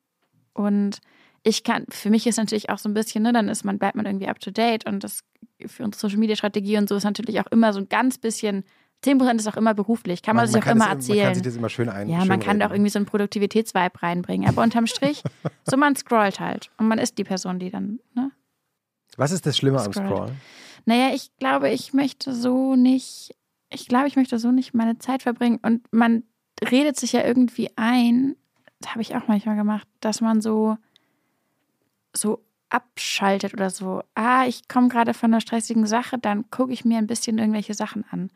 Und 0.53 1.01
ich 1.43 1.63
kann, 1.63 1.87
für 1.91 2.11
mich 2.11 2.27
ist 2.27 2.39
natürlich 2.39 2.71
auch 2.71 2.79
so 2.79 2.89
ein 2.89 2.95
bisschen, 2.95 3.23
ne, 3.23 3.33
dann 3.33 3.49
ist 3.49 3.65
man, 3.65 3.79
bleibt 3.79 3.97
man 3.97 4.07
irgendwie 4.07 4.29
up 4.29 4.41
to 4.41 4.51
date 4.51 4.87
und 4.87 5.05
das 5.05 5.21
für 5.65 5.85
unsere 5.85 6.01
Social 6.01 6.19
Media 6.19 6.37
Strategie 6.37 6.77
und 6.77 6.89
so 6.89 6.97
ist 6.97 7.05
natürlich 7.05 7.41
auch 7.41 7.47
immer 7.49 7.73
so 7.73 7.81
ein 7.81 7.89
ganz 7.89 8.19
bisschen 8.19 8.65
10% 9.05 9.37
ist 9.37 9.47
auch 9.47 9.57
immer 9.57 9.75
beruflich, 9.75 10.23
kann 10.23 10.37
man, 10.37 10.45
man 10.47 10.53
sich 10.53 10.63
auch 10.63 10.73
immer 10.73 10.89
erzählen. 10.89 11.19
Man 11.19 11.27
kann 11.27 11.35
sich 11.35 11.43
das 11.43 11.57
immer 11.57 11.69
schön 11.69 11.89
ein. 11.89 12.09
Ja, 12.09 12.25
man 12.25 12.41
kann 12.41 12.59
da 12.59 12.67
auch 12.67 12.73
irgendwie 12.73 12.91
so 12.91 12.99
einen 12.99 13.07
Produktivitätsvibe 13.07 14.03
reinbringen. 14.03 14.49
Aber 14.49 14.63
unterm 14.63 14.87
Strich, 14.87 15.23
so 15.65 15.77
man 15.77 15.95
scrollt 15.95 16.41
halt. 16.41 16.71
Und 16.79 16.89
man 16.89 16.99
ist 16.99 17.19
die 17.19 17.25
Person, 17.25 17.59
die 17.59 17.71
dann, 17.71 18.01
ne? 18.15 18.33
Was 19.17 19.33
ist 19.33 19.47
das 19.47 19.57
Schlimme 19.57 19.79
scrollt. 19.79 19.97
am 19.99 20.07
Scrollen? 20.07 20.41
Naja, 20.87 21.15
ich 21.15 21.31
glaube, 21.39 21.71
ich 21.71 21.93
möchte 21.93 22.35
so 22.35 22.75
nicht, 22.75 23.35
ich 23.71 23.87
glaube, 23.87 24.09
ich 24.09 24.17
möchte 24.17 24.39
so 24.39 24.51
nicht 24.51 24.75
meine 24.75 24.99
Zeit 24.99 25.23
verbringen. 25.23 25.59
Und 25.63 25.83
man 25.93 26.25
redet 26.63 26.97
sich 26.99 27.13
ja 27.13 27.25
irgendwie 27.25 27.71
ein, 27.77 28.37
das 28.81 28.91
habe 28.91 29.03
ich 29.03 29.17
auch 29.17 29.29
manchmal 29.29 29.57
gemacht, 29.57 29.87
dass 30.01 30.21
man 30.21 30.41
so, 30.41 30.77
so 32.15 32.43
abschaltet 32.69 33.55
oder 33.55 33.71
so. 33.71 34.03
Ah, 34.15 34.47
ich 34.47 34.69
komme 34.69 34.89
gerade 34.89 35.15
von 35.15 35.33
einer 35.33 35.41
stressigen 35.41 35.87
Sache, 35.87 36.19
dann 36.19 36.51
gucke 36.51 36.73
ich 36.73 36.85
mir 36.85 36.99
ein 36.99 37.07
bisschen 37.07 37.39
irgendwelche 37.39 37.75
Sachen 37.75 38.05
an. 38.11 38.31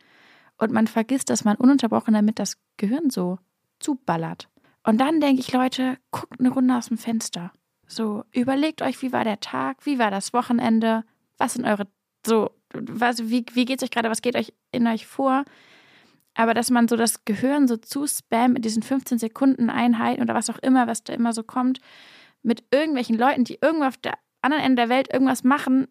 Und 0.58 0.72
man 0.72 0.86
vergisst, 0.86 1.30
dass 1.30 1.44
man 1.44 1.56
ununterbrochen 1.56 2.14
damit 2.14 2.38
das 2.38 2.58
Gehirn 2.76 3.10
so 3.10 3.38
zuballert. 3.78 4.48
Und 4.84 4.98
dann 4.98 5.20
denke 5.20 5.40
ich, 5.40 5.52
Leute, 5.52 5.98
guckt 6.10 6.40
eine 6.40 6.50
Runde 6.50 6.76
aus 6.76 6.88
dem 6.88 6.98
Fenster. 6.98 7.52
So, 7.86 8.24
überlegt 8.32 8.82
euch, 8.82 9.02
wie 9.02 9.12
war 9.12 9.24
der 9.24 9.40
Tag, 9.40 9.84
wie 9.84 9.98
war 9.98 10.10
das 10.10 10.32
Wochenende, 10.32 11.04
was 11.38 11.54
sind 11.54 11.64
eure, 11.64 11.86
so, 12.24 12.50
was, 12.72 13.30
wie, 13.30 13.44
wie 13.52 13.64
geht 13.64 13.78
es 13.78 13.82
euch 13.82 13.90
gerade, 13.90 14.10
was 14.10 14.22
geht 14.22 14.36
euch 14.36 14.52
in 14.70 14.86
euch 14.86 15.06
vor? 15.06 15.44
Aber 16.34 16.54
dass 16.54 16.70
man 16.70 16.88
so 16.88 16.96
das 16.96 17.24
Gehirn 17.24 17.68
so 17.68 17.76
zu 17.76 18.06
spam 18.06 18.52
mit 18.52 18.64
diesen 18.64 18.82
15 18.82 19.18
Sekunden 19.18 19.68
Einheiten 19.68 20.22
oder 20.22 20.34
was 20.34 20.50
auch 20.50 20.58
immer, 20.58 20.86
was 20.86 21.04
da 21.04 21.12
immer 21.12 21.32
so 21.32 21.42
kommt, 21.42 21.80
mit 22.42 22.64
irgendwelchen 22.70 23.18
Leuten, 23.18 23.44
die 23.44 23.58
irgendwo 23.60 23.84
auf 23.84 23.96
der 23.96 24.14
anderen 24.42 24.64
Ende 24.64 24.82
der 24.82 24.88
Welt 24.88 25.12
irgendwas 25.12 25.44
machen, 25.44 25.88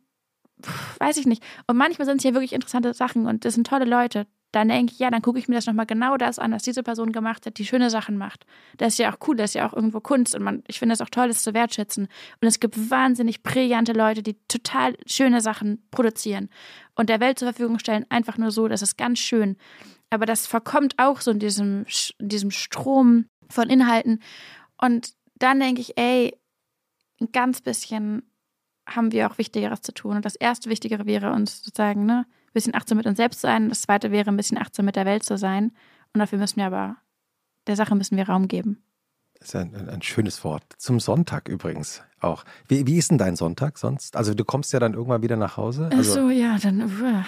pff, 0.64 1.00
weiß 1.00 1.18
ich 1.18 1.28
nicht. 1.28 1.44
Und 1.68 1.78
manchmal 1.78 2.06
sind 2.06 2.18
es 2.18 2.24
ja 2.24 2.34
wirklich 2.34 2.54
interessante 2.54 2.94
Sachen 2.94 3.28
und 3.28 3.46
das 3.46 3.54
sind 3.54 3.68
tolle 3.68 3.86
Leute 3.86 4.26
dann 4.52 4.70
denke 4.70 4.94
ich, 4.94 5.00
ja, 5.00 5.12
dann 5.12 5.22
gucke 5.22 5.38
ich 5.38 5.48
mir 5.48 5.56
das 5.56 5.68
nochmal 5.68 5.86
genau 5.86 6.18
das 6.18 6.40
an, 6.40 6.52
was 6.52 6.64
diese 6.64 6.82
Person 6.82 7.12
gemacht 7.12 7.46
hat, 7.46 7.58
die 7.60 7.66
schöne 7.66 7.90
Sachen 7.90 8.18
macht. 8.18 8.46
Das 8.78 8.94
ist 8.94 9.00
ja 9.00 9.14
auch 9.14 9.18
cool, 9.28 9.36
das 9.36 9.52
ist 9.52 9.56
ja 9.56 9.70
auch 9.70 9.74
irgendwo 9.74 10.00
Kunst 10.00 10.36
und 10.36 10.44
man, 10.44 10.64
ich 10.68 10.80
finde 10.80 10.94
es 10.94 11.02
auch 11.02 11.10
toll, 11.10 11.28
das 11.28 11.44
zu 11.44 11.54
wertschätzen. 11.54 12.08
Und 12.42 12.48
es 12.48 12.60
gibt 12.60 12.90
wahnsinnig 12.90 13.44
brillante 13.44 13.94
Leute, 13.94 14.24
die 14.24 14.38
total 14.48 14.96
schöne 15.06 15.42
Sachen 15.42 15.84
produzieren 15.92 16.50
und 16.96 17.10
der 17.10 17.20
Welt 17.20 17.38
zur 17.38 17.48
Verfügung 17.48 17.78
stellen, 17.80 18.06
einfach 18.10 18.38
nur 18.38 18.52
so, 18.52 18.68
das 18.68 18.82
ist 18.82 18.98
ganz 18.98 19.20
schön. 19.20 19.56
Aber 20.10 20.26
das 20.26 20.48
verkommt 20.48 20.96
auch 20.98 21.22
so 21.22 21.32
in 21.32 21.40
diesem, 21.40 21.86
in 22.18 22.30
diesem 22.30 22.52
Strom 22.52 23.26
von 23.50 23.70
Inhalten. 23.70 24.22
Und 24.82 25.14
dann 25.36 25.60
denke 25.60 25.82
ich, 25.82 25.98
ey, 25.98 26.38
ein 27.22 27.32
ganz 27.32 27.62
bisschen 27.62 28.24
haben 28.88 29.12
wir 29.12 29.30
auch 29.30 29.38
Wichtigeres 29.38 29.82
zu 29.82 29.94
tun. 29.94 30.16
Und 30.16 30.26
das 30.26 30.36
erste 30.36 30.70
Wichtigere 30.70 31.06
wäre 31.06 31.32
uns 31.32 31.64
sozusagen, 31.64 32.06
ne, 32.06 32.26
ein 32.28 32.54
bisschen 32.54 32.76
achtsam 32.76 32.98
mit 32.98 33.06
uns 33.06 33.18
selbst 33.18 33.42
sein. 33.42 33.70
Das 33.70 33.84
zweite 33.84 34.12
wäre, 34.12 34.30
ein 34.30 34.38
bisschen 34.38 34.58
achtsam 34.58 34.86
mit 34.86 34.96
der 34.96 35.06
Welt 35.06 35.24
zu 35.24 35.38
sein. 35.38 35.72
Und 36.14 36.20
dafür 36.20 36.40
müssen 36.40 36.58
wir 36.58 36.66
aber, 36.66 36.98
der 37.68 37.76
Sache 37.76 37.96
müssen 37.96 38.18
wir 38.18 38.28
Raum 38.28 38.48
geben. 38.48 38.84
Das 39.40 39.50
ist 39.50 39.56
ein, 39.56 39.90
ein, 39.90 40.02
schönes 40.02 40.44
Wort. 40.44 40.64
Zum 40.78 41.00
Sonntag 41.00 41.48
übrigens 41.48 42.02
auch. 42.20 42.44
Wie, 42.68 42.86
wie 42.88 42.98
ist 42.98 43.12
denn 43.12 43.18
dein 43.18 43.38
Sonntag 43.38 43.78
sonst? 43.78 44.18
Also 44.18 44.34
du 44.34 44.44
kommst 44.44 44.74
ja 44.74 44.80
dann 44.80 44.94
irgendwann 44.94 45.22
wieder 45.22 45.38
nach 45.38 45.56
Hause. 45.56 45.90
Also 45.94 46.12
Ach 46.12 46.16
so, 46.16 46.30
ja, 46.30 46.58
dann. 46.58 46.82
Uh, 46.82 47.24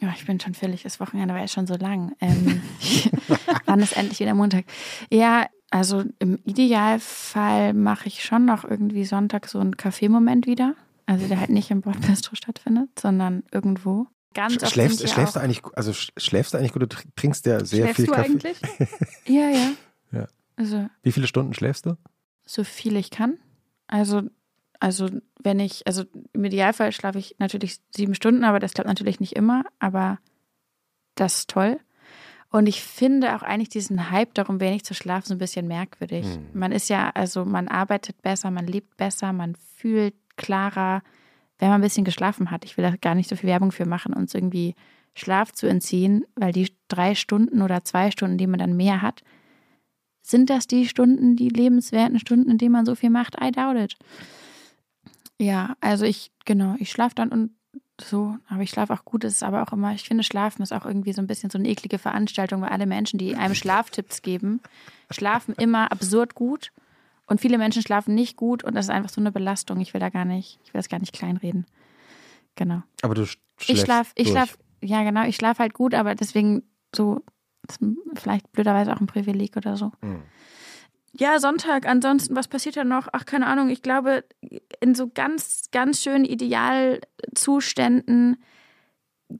ja, 0.00 0.12
ich 0.14 0.26
bin 0.26 0.40
schon 0.40 0.54
völlig. 0.54 0.82
Das 0.82 1.00
Wochenende 1.00 1.34
war 1.34 1.40
ja 1.40 1.48
schon 1.48 1.66
so 1.66 1.74
lang. 1.74 2.14
Ähm, 2.20 2.62
wann 3.66 3.80
ist 3.80 3.96
endlich 3.96 4.20
wieder 4.20 4.34
Montag? 4.34 4.64
Ja, 5.10 5.46
also 5.70 6.04
im 6.18 6.38
Idealfall 6.44 7.74
mache 7.74 8.08
ich 8.08 8.24
schon 8.24 8.44
noch 8.44 8.64
irgendwie 8.64 9.04
Sonntag 9.04 9.48
so 9.48 9.58
einen 9.58 9.76
Kaffeemoment 9.76 10.46
wieder. 10.46 10.74
Also 11.06 11.28
der 11.28 11.38
halt 11.38 11.50
nicht 11.50 11.70
im 11.70 11.82
Bordbistro 11.82 12.34
stattfindet, 12.34 12.90
sondern 12.98 13.44
irgendwo 13.52 14.06
ganz 14.34 14.54
schläfst, 14.70 15.08
schläfst 15.08 15.36
du 15.36 15.40
eigentlich, 15.40 15.62
also 15.74 15.92
schläfst 15.92 16.52
du 16.52 16.58
eigentlich 16.58 16.72
gut, 16.72 16.82
du 16.82 16.96
trinkst 17.14 17.46
ja 17.46 17.64
sehr 17.64 17.84
schläfst 17.84 17.96
viel 17.96 18.06
du 18.06 18.12
Kaffee. 18.12 18.30
eigentlich? 18.30 18.58
ja, 19.26 19.48
ja. 19.48 19.72
ja. 20.12 20.26
Also, 20.56 20.88
Wie 21.02 21.12
viele 21.12 21.26
Stunden 21.26 21.54
schläfst 21.54 21.86
du? 21.86 21.96
So 22.44 22.64
viel 22.64 22.96
ich 22.96 23.10
kann. 23.10 23.38
Also, 23.86 24.22
also 24.80 25.08
wenn 25.42 25.60
ich, 25.60 25.86
also 25.86 26.04
im 26.32 26.44
Idealfall 26.44 26.92
schlafe 26.92 27.18
ich 27.18 27.36
natürlich 27.38 27.78
sieben 27.90 28.14
Stunden, 28.14 28.44
aber 28.44 28.60
das 28.60 28.74
klappt 28.74 28.88
natürlich 28.88 29.20
nicht 29.20 29.34
immer, 29.34 29.64
aber 29.78 30.18
das 31.14 31.38
ist 31.38 31.50
toll. 31.50 31.78
Und 32.50 32.66
ich 32.66 32.82
finde 32.82 33.34
auch 33.36 33.42
eigentlich 33.42 33.68
diesen 33.68 34.10
Hype 34.10 34.34
darum, 34.34 34.60
wenig 34.60 34.84
zu 34.84 34.94
schlafen, 34.94 35.26
so 35.26 35.34
ein 35.34 35.38
bisschen 35.38 35.66
merkwürdig. 35.66 36.24
Hm. 36.26 36.48
Man 36.52 36.72
ist 36.72 36.88
ja, 36.88 37.10
also 37.14 37.44
man 37.44 37.68
arbeitet 37.68 38.22
besser, 38.22 38.50
man 38.50 38.66
lebt 38.66 38.96
besser, 38.96 39.32
man 39.32 39.56
fühlt 39.74 40.14
klarer, 40.36 41.02
wenn 41.58 41.68
man 41.68 41.80
ein 41.80 41.84
bisschen 41.84 42.04
geschlafen 42.04 42.50
hat. 42.50 42.64
Ich 42.64 42.76
will 42.76 42.84
da 42.84 42.94
gar 42.96 43.14
nicht 43.14 43.28
so 43.28 43.36
viel 43.36 43.48
Werbung 43.48 43.72
für 43.72 43.86
machen, 43.86 44.14
uns 44.14 44.34
irgendwie 44.34 44.74
Schlaf 45.14 45.52
zu 45.52 45.66
entziehen, 45.66 46.24
weil 46.34 46.52
die 46.52 46.70
drei 46.88 47.14
Stunden 47.14 47.62
oder 47.62 47.84
zwei 47.84 48.10
Stunden, 48.10 48.38
die 48.38 48.46
man 48.46 48.60
dann 48.60 48.76
mehr 48.76 49.02
hat, 49.02 49.22
sind 50.22 50.50
das 50.50 50.66
die 50.66 50.86
Stunden, 50.86 51.36
die 51.36 51.48
lebenswerten 51.48 52.18
Stunden, 52.18 52.50
in 52.50 52.58
denen 52.58 52.72
man 52.72 52.84
so 52.84 52.94
viel 52.94 53.10
macht? 53.10 53.36
I 53.42 53.50
doubt 53.50 53.76
it. 53.76 53.96
Ja, 55.40 55.76
also 55.80 56.04
ich, 56.04 56.30
genau, 56.44 56.76
ich 56.78 56.90
schlafe 56.90 57.14
dann 57.14 57.30
und 57.30 57.50
so, 58.00 58.36
aber 58.48 58.62
ich 58.62 58.70
schlafe 58.70 58.92
auch 58.92 59.04
gut. 59.04 59.24
Es 59.24 59.34
ist 59.34 59.42
aber 59.42 59.62
auch 59.62 59.72
immer, 59.72 59.92
ich 59.94 60.04
finde, 60.04 60.22
Schlafen 60.22 60.62
ist 60.62 60.72
auch 60.72 60.84
irgendwie 60.84 61.12
so 61.12 61.22
ein 61.22 61.26
bisschen 61.26 61.50
so 61.50 61.58
eine 61.58 61.68
eklige 61.68 61.98
Veranstaltung, 61.98 62.60
weil 62.60 62.68
alle 62.68 62.86
Menschen, 62.86 63.18
die 63.18 63.34
einem 63.36 63.54
Schlaftipps 63.54 64.22
geben, 64.22 64.60
schlafen 65.10 65.54
immer 65.54 65.90
absurd 65.92 66.34
gut 66.34 66.72
und 67.26 67.40
viele 67.40 67.58
Menschen 67.58 67.82
schlafen 67.82 68.14
nicht 68.14 68.36
gut 68.36 68.64
und 68.64 68.74
das 68.74 68.86
ist 68.86 68.90
einfach 68.90 69.10
so 69.10 69.20
eine 69.20 69.32
Belastung. 69.32 69.80
Ich 69.80 69.94
will 69.94 70.00
da 70.00 70.10
gar 70.10 70.24
nicht, 70.24 70.58
ich 70.64 70.74
will 70.74 70.78
das 70.78 70.88
gar 70.88 71.00
nicht 71.00 71.12
kleinreden. 71.12 71.66
Genau. 72.54 72.82
Aber 73.02 73.14
du 73.14 73.26
schläfst 73.26 73.68
Ich 73.68 73.80
schlaf, 73.80 74.12
ich 74.14 74.28
schlaf, 74.28 74.58
ja 74.82 75.02
genau, 75.02 75.24
ich 75.24 75.36
schlafe 75.36 75.62
halt 75.62 75.74
gut, 75.74 75.94
aber 75.94 76.14
deswegen 76.14 76.64
so, 76.94 77.22
vielleicht 78.14 78.50
blöderweise 78.52 78.94
auch 78.94 79.00
ein 79.00 79.06
Privileg 79.06 79.56
oder 79.56 79.76
so. 79.76 79.92
Mhm. 80.02 80.22
Ja, 81.18 81.38
Sonntag. 81.38 81.86
Ansonsten, 81.86 82.36
was 82.36 82.48
passiert 82.48 82.76
da 82.76 82.84
noch? 82.84 83.08
Ach, 83.12 83.24
keine 83.24 83.46
Ahnung. 83.46 83.70
Ich 83.70 83.82
glaube, 83.82 84.24
in 84.80 84.94
so 84.94 85.08
ganz, 85.08 85.70
ganz 85.72 86.02
schönen 86.02 86.24
Idealzuständen 86.24 88.42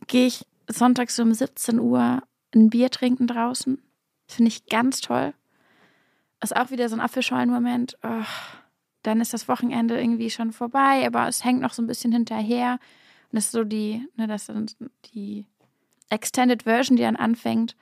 gehe 0.07 0.27
ich 0.27 0.47
sonntags 0.68 1.18
um 1.18 1.35
17 1.35 1.79
Uhr 1.79 2.22
ein 2.55 2.70
Bier 2.70 2.91
trinken 2.91 3.27
draußen. 3.27 3.83
Finde 4.27 4.49
ich 4.49 4.66
ganz 4.66 5.01
toll 5.01 5.35
ist 6.43 6.57
auch 6.57 6.70
wieder 6.70 6.89
so 6.89 6.97
ein 6.97 7.01
Apfelschollen-Moment. 7.01 7.99
Oh, 8.03 8.24
dann 9.03 9.20
ist 9.20 9.33
das 9.33 9.49
Wochenende 9.49 10.01
irgendwie 10.01 10.31
schon 10.31 10.53
vorbei, 10.53 11.07
aber 11.07 11.29
es 11.29 11.45
hängt 11.45 11.61
noch 11.61 11.72
so 11.72 11.83
ein 11.83 11.87
bisschen 11.87 12.12
hinterher. 12.12 12.79
Und 13.31 13.37
das 13.37 13.47
ist 13.47 13.53
so 13.53 13.64
die, 13.64 14.07
ne, 14.16 14.27
das 14.27 14.49
ist 14.49 14.77
die 15.14 15.47
Extended 16.11 16.64
Version, 16.64 16.97
die 16.97 17.03
dann 17.03 17.16
anfängt. 17.16 17.77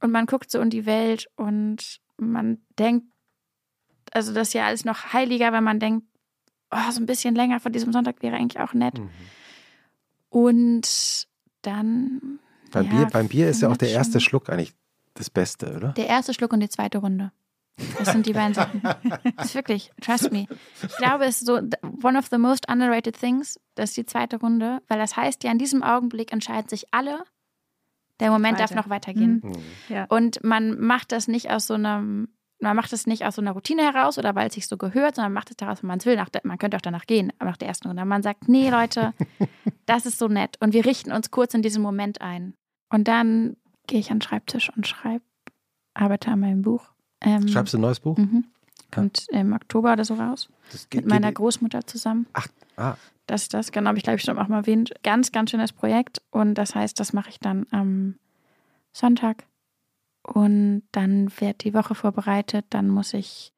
Und 0.00 0.10
man 0.10 0.26
guckt 0.26 0.50
so 0.50 0.60
in 0.60 0.70
die 0.70 0.86
Welt 0.86 1.28
und 1.36 2.00
man 2.16 2.58
denkt, 2.78 3.06
also 4.12 4.32
das 4.32 4.48
ist 4.48 4.54
ja 4.54 4.66
alles 4.66 4.84
noch 4.84 5.12
heiliger, 5.12 5.52
weil 5.52 5.60
man 5.60 5.80
denkt, 5.80 6.06
oh, 6.70 6.90
so 6.90 7.00
ein 7.00 7.06
bisschen 7.06 7.34
länger 7.34 7.60
von 7.60 7.72
diesem 7.72 7.92
Sonntag 7.92 8.22
wäre 8.22 8.36
eigentlich 8.36 8.60
auch 8.60 8.74
nett. 8.74 8.98
Mhm. 8.98 9.10
Und 10.30 11.26
dann. 11.62 12.38
Beim, 12.70 12.86
ja, 12.86 12.90
Bier, 12.90 13.06
beim 13.06 13.28
Bier 13.28 13.48
ist 13.48 13.62
ja 13.62 13.68
auch 13.68 13.76
der 13.76 13.90
erste 13.90 14.20
Schluck 14.20 14.50
eigentlich 14.50 14.74
das 15.14 15.30
Beste, 15.30 15.76
oder? 15.76 15.88
Der 15.92 16.08
erste 16.08 16.34
Schluck 16.34 16.52
und 16.52 16.60
die 16.60 16.68
zweite 16.68 16.98
Runde. 16.98 17.32
Das 17.98 18.12
sind 18.12 18.26
die 18.26 18.32
beiden 18.32 18.54
Sachen. 18.54 18.82
Das 19.36 19.46
ist 19.46 19.54
wirklich, 19.54 19.90
trust 20.00 20.32
me. 20.32 20.46
Ich 20.82 20.96
glaube, 20.96 21.24
es 21.24 21.38
ist 21.38 21.46
so 21.46 21.60
one 22.02 22.18
of 22.18 22.28
the 22.30 22.38
most 22.38 22.68
underrated 22.68 23.18
things, 23.18 23.58
das 23.74 23.90
ist 23.90 23.96
die 23.96 24.06
zweite 24.06 24.38
Runde, 24.38 24.80
weil 24.88 24.98
das 24.98 25.16
heißt 25.16 25.42
ja, 25.44 25.50
in 25.50 25.58
diesem 25.58 25.82
Augenblick 25.82 26.32
entscheiden 26.32 26.68
sich 26.68 26.86
alle, 26.92 27.24
der 28.20 28.30
Moment 28.30 28.60
darf 28.60 28.74
noch 28.74 28.88
weitergehen. 28.88 29.42
Mhm. 29.42 29.52
Ja. 29.88 30.04
Und 30.08 30.42
man 30.44 30.80
macht 30.80 31.12
das 31.12 31.28
nicht 31.28 31.50
aus 31.50 31.66
so 31.66 31.74
einem, 31.74 32.28
man 32.60 32.76
macht 32.76 32.92
das 32.92 33.06
nicht 33.06 33.24
aus 33.24 33.36
so 33.36 33.42
einer 33.42 33.52
Routine 33.52 33.82
heraus 33.82 34.18
oder 34.18 34.34
weil 34.34 34.48
es 34.48 34.54
sich 34.54 34.66
so 34.66 34.76
gehört, 34.76 35.16
sondern 35.16 35.32
man 35.32 35.40
macht 35.40 35.50
es 35.50 35.56
daraus, 35.56 35.82
wenn 35.82 35.88
man 35.88 35.98
es 35.98 36.06
will. 36.06 36.16
Nach 36.16 36.28
der, 36.28 36.42
man 36.44 36.58
könnte 36.58 36.76
auch 36.76 36.82
danach 36.82 37.06
gehen, 37.06 37.32
nach 37.40 37.56
der 37.56 37.68
ersten 37.68 37.88
Runde. 37.88 38.04
Man 38.04 38.22
sagt, 38.22 38.48
nee, 38.48 38.70
Leute, 38.70 39.12
das 39.86 40.06
ist 40.06 40.18
so 40.18 40.28
nett. 40.28 40.56
Und 40.60 40.72
wir 40.72 40.84
richten 40.84 41.12
uns 41.12 41.30
kurz 41.30 41.54
in 41.54 41.62
diesem 41.62 41.82
Moment 41.82 42.20
ein. 42.20 42.54
Und 42.90 43.08
dann 43.08 43.56
gehe 43.86 44.00
ich 44.00 44.10
an 44.10 44.18
den 44.18 44.22
Schreibtisch 44.22 44.70
und 44.74 44.86
schreibe, 44.86 45.24
arbeite 45.94 46.30
an 46.30 46.40
meinem 46.40 46.62
Buch 46.62 46.94
ähm, 47.24 47.48
Schreibst 47.48 47.74
du 47.74 47.78
ein 47.78 47.80
neues 47.80 48.00
Buch? 48.00 48.16
Mhm. 48.16 48.44
Kommt 48.92 49.26
im 49.30 49.52
Oktober 49.52 49.94
oder 49.94 50.04
so 50.04 50.14
raus. 50.14 50.48
Geht, 50.90 51.02
mit 51.02 51.10
meiner 51.10 51.32
Großmutter 51.32 51.86
zusammen. 51.86 52.26
Ach, 52.32 52.46
ah. 52.76 52.94
Das 53.26 53.42
ist 53.42 53.54
das, 53.54 53.72
genau, 53.72 53.88
habe 53.88 53.98
ich 53.98 54.04
glaube 54.04 54.16
ich 54.16 54.22
schon 54.22 54.38
auch 54.38 54.48
mal 54.48 54.58
erwähnt. 54.58 54.92
Ganz, 55.02 55.32
ganz 55.32 55.50
schönes 55.50 55.72
Projekt. 55.72 56.22
Und 56.30 56.54
das 56.54 56.74
heißt, 56.74 56.98
das 57.00 57.12
mache 57.12 57.30
ich 57.30 57.38
dann 57.38 57.66
am 57.70 58.18
Sonntag. 58.92 59.46
Und 60.22 60.82
dann 60.92 61.30
wird 61.38 61.64
die 61.64 61.74
Woche 61.74 61.94
vorbereitet. 61.94 62.66
Dann 62.70 62.88
muss 62.88 63.14
ich, 63.14 63.52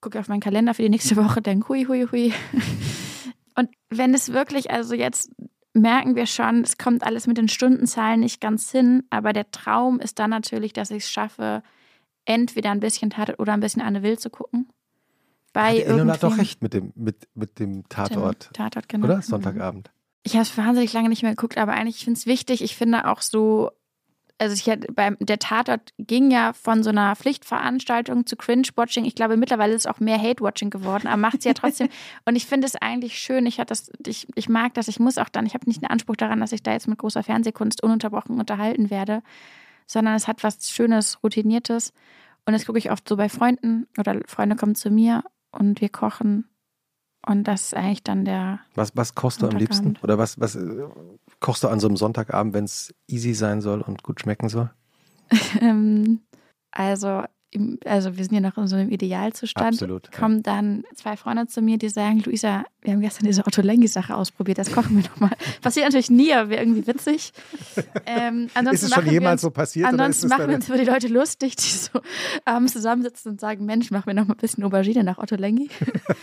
gucke 0.00 0.18
auf 0.18 0.28
meinen 0.28 0.40
Kalender 0.40 0.74
für 0.74 0.82
die 0.82 0.90
nächste 0.90 1.16
Woche, 1.16 1.42
denke, 1.42 1.68
hui, 1.68 1.84
hui, 1.84 2.06
hui. 2.10 2.32
Und 3.56 3.70
wenn 3.88 4.12
es 4.12 4.32
wirklich, 4.32 4.70
also 4.70 4.94
jetzt 4.94 5.30
merken 5.72 6.16
wir 6.16 6.26
schon, 6.26 6.62
es 6.62 6.78
kommt 6.78 7.02
alles 7.02 7.26
mit 7.26 7.38
den 7.38 7.48
Stundenzahlen 7.48 8.20
nicht 8.20 8.40
ganz 8.40 8.70
hin, 8.70 9.04
aber 9.10 9.32
der 9.32 9.50
Traum 9.50 10.00
ist 10.00 10.18
dann 10.18 10.30
natürlich, 10.30 10.72
dass 10.72 10.90
ich 10.90 11.04
es 11.04 11.10
schaffe, 11.10 11.62
entweder 12.24 12.70
ein 12.70 12.80
bisschen 12.80 13.10
Tatort 13.10 13.38
oder 13.38 13.52
ein 13.52 13.60
bisschen 13.60 13.82
Anne 13.82 14.02
Will 14.02 14.18
zu 14.18 14.30
gucken. 14.30 14.68
Bei 15.56 15.78
Ilona 15.78 16.12
hat 16.12 16.22
doch 16.22 16.36
recht 16.36 16.60
mit 16.60 16.74
dem, 16.74 16.92
mit, 16.94 17.28
mit 17.34 17.58
dem 17.58 17.88
Tatort. 17.88 18.50
Tatort, 18.52 18.90
genau. 18.90 19.06
Oder? 19.06 19.22
Sonntagabend. 19.22 19.90
Ich 20.22 20.34
habe 20.34 20.42
es 20.42 20.54
wahnsinnig 20.58 20.92
lange 20.92 21.08
nicht 21.08 21.22
mehr 21.22 21.30
geguckt, 21.30 21.56
aber 21.56 21.72
eigentlich 21.72 22.04
finde 22.04 22.18
ich 22.18 22.24
es 22.24 22.26
wichtig. 22.26 22.62
Ich 22.62 22.76
finde 22.76 23.08
auch 23.08 23.22
so, 23.22 23.70
also 24.36 24.52
ich 24.52 24.68
hatte 24.68 24.92
beim 24.92 25.16
der 25.18 25.38
Tatort 25.38 25.94
ging 25.96 26.30
ja 26.30 26.52
von 26.52 26.82
so 26.82 26.90
einer 26.90 27.16
Pflichtveranstaltung 27.16 28.26
zu 28.26 28.36
Cringe-Watching. 28.36 29.06
Ich 29.06 29.14
glaube, 29.14 29.38
mittlerweile 29.38 29.72
ist 29.72 29.86
es 29.86 29.90
auch 29.90 29.98
mehr 29.98 30.20
Hate-Watching 30.20 30.68
geworden, 30.68 31.06
aber 31.06 31.16
macht 31.16 31.38
es 31.38 31.44
ja 31.46 31.52
trotzdem. 31.54 31.88
und 32.26 32.36
ich 32.36 32.44
finde 32.44 32.66
es 32.66 32.76
eigentlich 32.76 33.18
schön. 33.18 33.46
Ich, 33.46 33.56
das, 33.56 33.90
ich, 34.06 34.28
ich 34.34 34.50
mag 34.50 34.74
das. 34.74 34.88
Ich 34.88 35.00
muss 35.00 35.16
auch 35.16 35.30
dann, 35.30 35.46
ich 35.46 35.54
habe 35.54 35.64
nicht 35.66 35.80
den 35.80 35.88
Anspruch 35.88 36.16
daran, 36.16 36.38
dass 36.38 36.52
ich 36.52 36.62
da 36.62 36.72
jetzt 36.72 36.86
mit 36.86 36.98
großer 36.98 37.22
Fernsehkunst 37.22 37.82
ununterbrochen 37.82 38.38
unterhalten 38.38 38.90
werde, 38.90 39.22
sondern 39.86 40.16
es 40.16 40.28
hat 40.28 40.44
was 40.44 40.68
Schönes, 40.68 41.22
Routiniertes. 41.22 41.94
Und 42.44 42.52
das 42.52 42.66
gucke 42.66 42.78
ich 42.78 42.90
oft 42.90 43.08
so 43.08 43.16
bei 43.16 43.30
Freunden 43.30 43.86
oder 43.96 44.20
Freunde 44.26 44.56
kommen 44.56 44.74
zu 44.74 44.90
mir 44.90 45.24
und 45.58 45.80
wir 45.80 45.88
kochen. 45.88 46.48
Und 47.26 47.44
das 47.44 47.66
ist 47.66 47.74
eigentlich 47.74 48.04
dann 48.04 48.24
der. 48.24 48.60
Was, 48.76 48.96
was 48.96 49.14
kochst 49.14 49.42
du 49.42 49.48
am 49.48 49.56
liebsten? 49.56 49.98
Oder 50.02 50.16
was, 50.16 50.38
was 50.38 50.54
äh, 50.54 50.84
kochst 51.40 51.64
du 51.64 51.68
an 51.68 51.80
so 51.80 51.88
einem 51.88 51.96
Sonntagabend, 51.96 52.54
wenn 52.54 52.64
es 52.64 52.94
easy 53.08 53.34
sein 53.34 53.60
soll 53.60 53.80
und 53.80 54.02
gut 54.02 54.20
schmecken 54.20 54.48
soll? 54.48 54.70
Ähm, 55.60 56.20
also 56.70 57.24
also 57.84 58.16
wir 58.16 58.24
sind 58.24 58.34
ja 58.34 58.40
noch 58.40 58.56
in 58.56 58.66
so 58.66 58.76
einem 58.76 58.90
Idealzustand, 58.90 59.74
Absolut, 59.74 60.12
kommen 60.12 60.36
ja. 60.36 60.54
dann 60.54 60.84
zwei 60.94 61.16
Freunde 61.16 61.46
zu 61.46 61.62
mir, 61.62 61.78
die 61.78 61.88
sagen, 61.88 62.20
Luisa, 62.24 62.64
wir 62.82 62.92
haben 62.92 63.00
gestern 63.00 63.26
diese 63.26 63.46
Otto 63.46 63.62
Lengi-Sache 63.62 64.14
ausprobiert, 64.14 64.58
das 64.58 64.72
kochen 64.72 64.96
wir 64.96 65.08
nochmal. 65.08 65.30
Passiert 65.62 65.86
natürlich 65.86 66.10
nie, 66.10 66.32
aber 66.32 66.50
wäre 66.50 66.62
irgendwie 66.62 66.86
witzig. 66.86 67.32
Ähm, 68.06 68.48
ist 68.70 68.82
es 68.82 68.94
schon 68.94 69.06
jemals 69.06 69.34
uns, 69.34 69.42
so 69.42 69.50
passiert? 69.50 69.88
Ansonsten 69.88 70.28
machen 70.28 70.48
wir 70.48 70.54
uns 70.54 70.68
über 70.68 70.78
die 70.78 70.84
Leute 70.84 71.08
lustig, 71.08 71.56
die 71.56 71.62
so 71.62 72.00
abends 72.44 72.72
zusammensitzen 72.72 73.32
und 73.32 73.40
sagen, 73.40 73.64
Mensch, 73.66 73.90
mach 73.90 74.06
mir 74.06 74.14
noch 74.14 74.26
mal 74.26 74.34
ein 74.34 74.40
bisschen 74.40 74.64
Aubergine 74.64 75.04
nach 75.04 75.18
Otto 75.18 75.36
Lengi. 75.36 75.68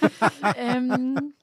ähm, 0.57 1.33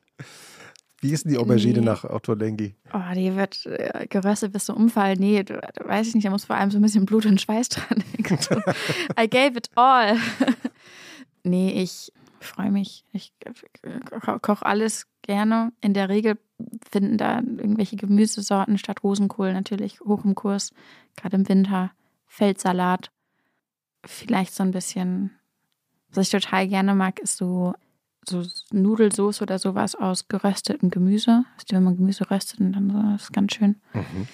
wie 1.00 1.12
ist 1.12 1.24
denn 1.24 1.32
die 1.32 1.38
Aubergine 1.38 1.78
nee. 1.78 1.84
nach 1.84 2.04
Otto 2.04 2.34
Lengi? 2.34 2.74
Oh, 2.92 3.14
die 3.14 3.34
wird 3.34 3.64
äh, 3.64 4.06
geröstet 4.06 4.52
bis 4.52 4.66
zum 4.66 4.76
Umfall. 4.76 5.16
Nee, 5.16 5.42
du, 5.42 5.58
weiß 5.82 6.08
ich 6.08 6.14
nicht, 6.14 6.26
da 6.26 6.30
muss 6.30 6.44
vor 6.44 6.56
allem 6.56 6.70
so 6.70 6.78
ein 6.78 6.82
bisschen 6.82 7.06
Blut 7.06 7.24
und 7.24 7.40
Schweiß 7.40 7.68
dran 7.70 8.04
hängen. 8.12 8.38
So. 8.40 8.56
I 9.18 9.28
gave 9.28 9.56
it 9.56 9.70
all. 9.76 10.18
nee, 11.42 11.70
ich 11.82 12.12
freue 12.38 12.70
mich. 12.70 13.04
Ich 13.12 13.32
ko 14.22 14.38
koche 14.40 14.66
alles 14.66 15.06
gerne. 15.22 15.72
In 15.80 15.94
der 15.94 16.10
Regel 16.10 16.38
finden 16.90 17.16
da 17.16 17.36
irgendwelche 17.36 17.96
Gemüsesorten 17.96 18.76
statt 18.76 19.02
Rosenkohl 19.02 19.54
natürlich 19.54 20.00
hoch 20.00 20.24
im 20.24 20.34
Kurs. 20.34 20.72
Gerade 21.16 21.36
im 21.36 21.48
Winter. 21.48 21.92
Feldsalat. 22.26 23.10
Vielleicht 24.04 24.54
so 24.54 24.62
ein 24.62 24.70
bisschen. 24.70 25.30
Was 26.12 26.26
ich 26.26 26.42
total 26.42 26.68
gerne 26.68 26.94
mag, 26.94 27.20
ist 27.20 27.36
so 27.36 27.72
so 28.28 28.44
Nudelsoße 28.72 29.42
oder 29.42 29.58
sowas 29.58 29.94
aus 29.94 30.28
geröstetem 30.28 30.90
Gemüse. 30.90 31.44
Weißt 31.56 31.70
du, 31.70 31.76
wenn 31.76 31.84
man 31.84 31.96
Gemüse 31.96 32.30
röstet 32.30 32.60
und 32.60 32.72
dann 32.72 32.90
so, 32.90 33.02
das 33.12 33.22
ist 33.22 33.32
ganz 33.32 33.54
schön. 33.54 33.80
Mhm. 33.92 34.28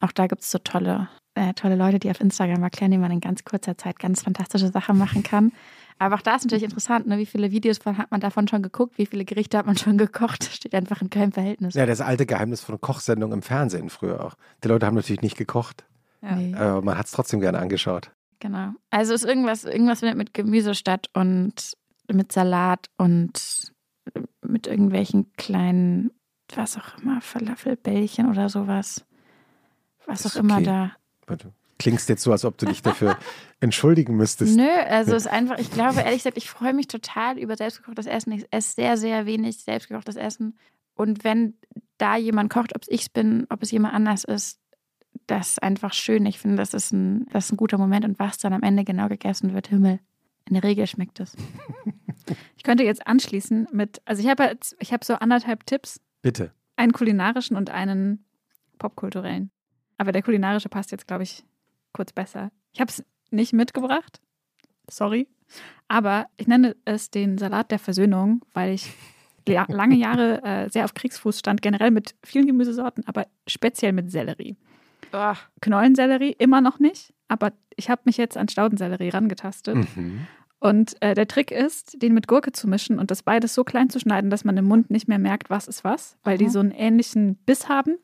Auch 0.00 0.12
da 0.12 0.26
gibt 0.26 0.42
es 0.42 0.50
so 0.50 0.58
tolle, 0.58 1.08
äh, 1.34 1.54
tolle 1.54 1.76
Leute, 1.76 1.98
die 1.98 2.10
auf 2.10 2.20
Instagram 2.20 2.62
erklären, 2.62 2.92
wie 2.92 2.98
man 2.98 3.10
in 3.10 3.20
ganz 3.20 3.44
kurzer 3.44 3.76
Zeit 3.78 3.98
ganz 3.98 4.22
fantastische 4.22 4.68
Sachen 4.68 4.98
machen 4.98 5.22
kann. 5.22 5.52
Aber 5.98 6.16
auch 6.16 6.22
da 6.22 6.34
ist 6.34 6.44
natürlich 6.44 6.64
interessant, 6.64 7.06
ne? 7.06 7.18
wie 7.18 7.26
viele 7.26 7.52
Videos 7.52 7.78
von, 7.78 7.96
hat 7.96 8.10
man 8.10 8.20
davon 8.20 8.48
schon 8.48 8.62
geguckt, 8.62 8.98
wie 8.98 9.06
viele 9.06 9.24
Gerichte 9.24 9.56
hat 9.58 9.66
man 9.66 9.76
schon 9.76 9.98
gekocht. 9.98 10.46
Das 10.46 10.56
steht 10.56 10.74
einfach 10.74 11.00
in 11.00 11.10
keinem 11.10 11.30
Verhältnis. 11.30 11.74
Ja, 11.74 11.86
das 11.86 12.00
alte 12.00 12.26
Geheimnis 12.26 12.60
von 12.60 12.80
Kochsendungen 12.80 13.38
im 13.38 13.42
Fernsehen 13.42 13.88
früher 13.90 14.24
auch. 14.24 14.34
Die 14.64 14.68
Leute 14.68 14.86
haben 14.86 14.96
natürlich 14.96 15.22
nicht 15.22 15.36
gekocht, 15.36 15.84
ja. 16.22 16.58
aber 16.58 16.82
man 16.82 16.98
hat 16.98 17.06
es 17.06 17.12
trotzdem 17.12 17.40
gerne 17.40 17.58
angeschaut. 17.58 18.10
Genau. 18.40 18.70
Also 18.90 19.14
ist 19.14 19.24
irgendwas, 19.24 19.62
irgendwas 19.64 20.00
findet 20.00 20.18
mit 20.18 20.34
Gemüse 20.34 20.74
statt 20.74 21.08
und 21.14 21.76
mit 22.12 22.32
Salat 22.32 22.88
und 22.96 23.72
mit 24.46 24.66
irgendwelchen 24.66 25.32
kleinen, 25.36 26.10
was 26.54 26.76
auch 26.76 26.98
immer, 26.98 27.20
Falafelbällchen 27.20 28.28
oder 28.28 28.48
sowas. 28.48 29.04
Was 30.06 30.26
auch 30.26 30.30
okay. 30.30 30.40
immer 30.40 30.60
da. 30.60 30.92
Warte. 31.26 31.52
Klingst 31.78 32.08
jetzt 32.08 32.22
so, 32.22 32.30
als 32.30 32.44
ob 32.44 32.58
du 32.58 32.66
dich 32.66 32.82
dafür 32.82 33.18
entschuldigen 33.60 34.16
müsstest. 34.16 34.56
Nö, 34.56 34.68
also 34.88 35.16
es 35.16 35.26
ist 35.26 35.32
einfach, 35.32 35.58
ich 35.58 35.70
glaube, 35.70 36.00
ehrlich 36.00 36.18
gesagt, 36.18 36.36
ich 36.36 36.48
freue 36.48 36.74
mich 36.74 36.86
total 36.86 37.38
über 37.38 37.56
selbstgekochtes 37.56 38.06
Essen. 38.06 38.32
Ich 38.32 38.46
esse 38.50 38.74
sehr, 38.74 38.96
sehr 38.96 39.26
wenig 39.26 39.58
selbstgekochtes 39.58 40.16
Essen. 40.16 40.56
Und 40.94 41.24
wenn 41.24 41.54
da 41.98 42.16
jemand 42.16 42.50
kocht, 42.50 42.76
ob 42.76 42.82
es 42.82 42.88
ich 42.88 43.12
bin, 43.12 43.46
ob 43.48 43.62
es 43.62 43.70
jemand 43.70 43.94
anders 43.94 44.24
ist, 44.24 44.60
das 45.26 45.50
ist 45.50 45.62
einfach 45.62 45.92
schön. 45.92 46.26
Ich 46.26 46.38
finde, 46.38 46.56
das 46.56 46.74
ist 46.74 46.92
ein, 46.92 47.26
das 47.32 47.46
ist 47.46 47.52
ein 47.52 47.56
guter 47.56 47.78
Moment. 47.78 48.04
Und 48.04 48.18
was 48.18 48.38
dann 48.38 48.52
am 48.52 48.62
Ende 48.62 48.84
genau 48.84 49.08
gegessen 49.08 49.54
wird, 49.54 49.68
Himmel. 49.68 50.00
In 50.48 50.54
der 50.54 50.64
Regel 50.64 50.86
schmeckt 50.86 51.20
es. 51.20 51.36
Ich 52.62 52.64
könnte 52.64 52.84
jetzt 52.84 53.08
anschließen 53.08 53.66
mit, 53.72 54.00
also 54.04 54.22
ich 54.22 54.28
habe 54.28 54.56
ich 54.78 54.92
habe 54.92 55.04
so 55.04 55.14
anderthalb 55.14 55.66
Tipps. 55.66 56.00
Bitte. 56.22 56.52
Einen 56.76 56.92
kulinarischen 56.92 57.56
und 57.56 57.70
einen 57.70 58.24
popkulturellen. 58.78 59.50
Aber 59.98 60.12
der 60.12 60.22
kulinarische 60.22 60.68
passt 60.68 60.92
jetzt, 60.92 61.08
glaube 61.08 61.24
ich, 61.24 61.42
kurz 61.92 62.12
besser. 62.12 62.52
Ich 62.72 62.80
habe 62.80 62.88
es 62.88 63.04
nicht 63.32 63.52
mitgebracht. 63.52 64.20
Sorry. 64.88 65.26
Aber 65.88 66.26
ich 66.36 66.46
nenne 66.46 66.76
es 66.84 67.10
den 67.10 67.36
Salat 67.36 67.72
der 67.72 67.80
Versöhnung, 67.80 68.44
weil 68.54 68.74
ich 68.74 68.92
lange 69.48 69.96
Jahre 69.96 70.44
äh, 70.44 70.70
sehr 70.70 70.84
auf 70.84 70.94
Kriegsfuß 70.94 71.40
stand, 71.40 71.62
generell 71.62 71.90
mit 71.90 72.14
vielen 72.22 72.46
Gemüsesorten, 72.46 73.04
aber 73.08 73.26
speziell 73.48 73.92
mit 73.92 74.12
Sellerie. 74.12 74.56
Oh. 75.12 75.34
Knollensellerie 75.62 76.36
immer 76.38 76.60
noch 76.60 76.78
nicht, 76.78 77.12
aber 77.26 77.54
ich 77.74 77.90
habe 77.90 78.02
mich 78.04 78.18
jetzt 78.18 78.36
an 78.36 78.48
Staudensellerie 78.48 79.08
rangetastet. 79.08 79.96
Mhm. 79.96 80.28
Und 80.62 80.94
äh, 81.02 81.16
der 81.16 81.26
Trick 81.26 81.50
ist, 81.50 82.00
den 82.00 82.14
mit 82.14 82.28
Gurke 82.28 82.52
zu 82.52 82.68
mischen 82.68 83.00
und 83.00 83.10
das 83.10 83.24
beides 83.24 83.52
so 83.52 83.64
klein 83.64 83.90
zu 83.90 83.98
schneiden, 83.98 84.30
dass 84.30 84.44
man 84.44 84.56
im 84.56 84.64
Mund 84.64 84.90
nicht 84.90 85.08
mehr 85.08 85.18
merkt, 85.18 85.50
was 85.50 85.66
ist 85.66 85.82
was, 85.82 86.16
weil 86.22 86.34
Aha. 86.34 86.44
die 86.44 86.48
so 86.50 86.60
einen 86.60 86.70
ähnlichen 86.70 87.34
Biss 87.34 87.68
haben. 87.68 87.98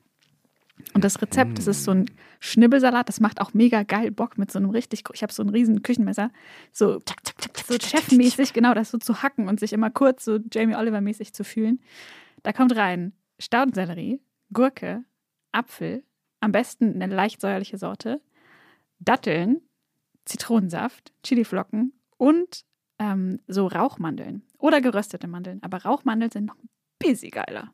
Und 0.92 1.04
das 1.04 1.22
Rezept, 1.22 1.56
das 1.58 1.68
ist 1.68 1.84
so 1.84 1.92
ein 1.92 2.10
Schnibbelsalat, 2.40 3.08
das 3.08 3.20
macht 3.20 3.40
auch 3.40 3.54
mega 3.54 3.84
geil 3.84 4.10
Bock 4.10 4.38
mit 4.38 4.50
so 4.50 4.58
einem 4.58 4.70
richtig, 4.70 5.04
ich 5.12 5.22
habe 5.22 5.32
so 5.32 5.44
ein 5.44 5.50
riesen 5.50 5.82
Küchenmesser, 5.82 6.32
so, 6.72 6.98
so 7.64 7.76
chefmäßig, 7.80 8.52
genau, 8.54 8.74
das 8.74 8.90
so 8.90 8.98
zu 8.98 9.22
hacken 9.22 9.46
und 9.46 9.60
sich 9.60 9.72
immer 9.72 9.90
kurz 9.90 10.24
so 10.24 10.40
Jamie 10.50 10.74
Oliver 10.74 11.00
mäßig 11.00 11.32
zu 11.34 11.44
fühlen. 11.44 11.80
Da 12.42 12.52
kommt 12.52 12.74
rein 12.74 13.12
Staudensellerie, 13.38 14.20
Gurke, 14.52 15.04
Apfel, 15.52 16.02
am 16.40 16.50
besten 16.50 17.00
eine 17.00 17.14
leicht 17.14 17.40
säuerliche 17.40 17.78
Sorte, 17.78 18.20
Datteln, 18.98 19.60
Zitronensaft, 20.24 21.12
Chiliflocken 21.22 21.92
und 22.18 22.64
ähm, 22.98 23.40
so 23.46 23.66
Rauchmandeln 23.66 24.42
oder 24.58 24.80
geröstete 24.80 25.28
Mandeln. 25.28 25.60
Aber 25.62 25.78
Rauchmandeln 25.78 26.30
sind 26.30 26.46
noch 26.46 26.56
ein 26.56 26.68
bisschen 26.98 27.30
geiler. 27.30 27.72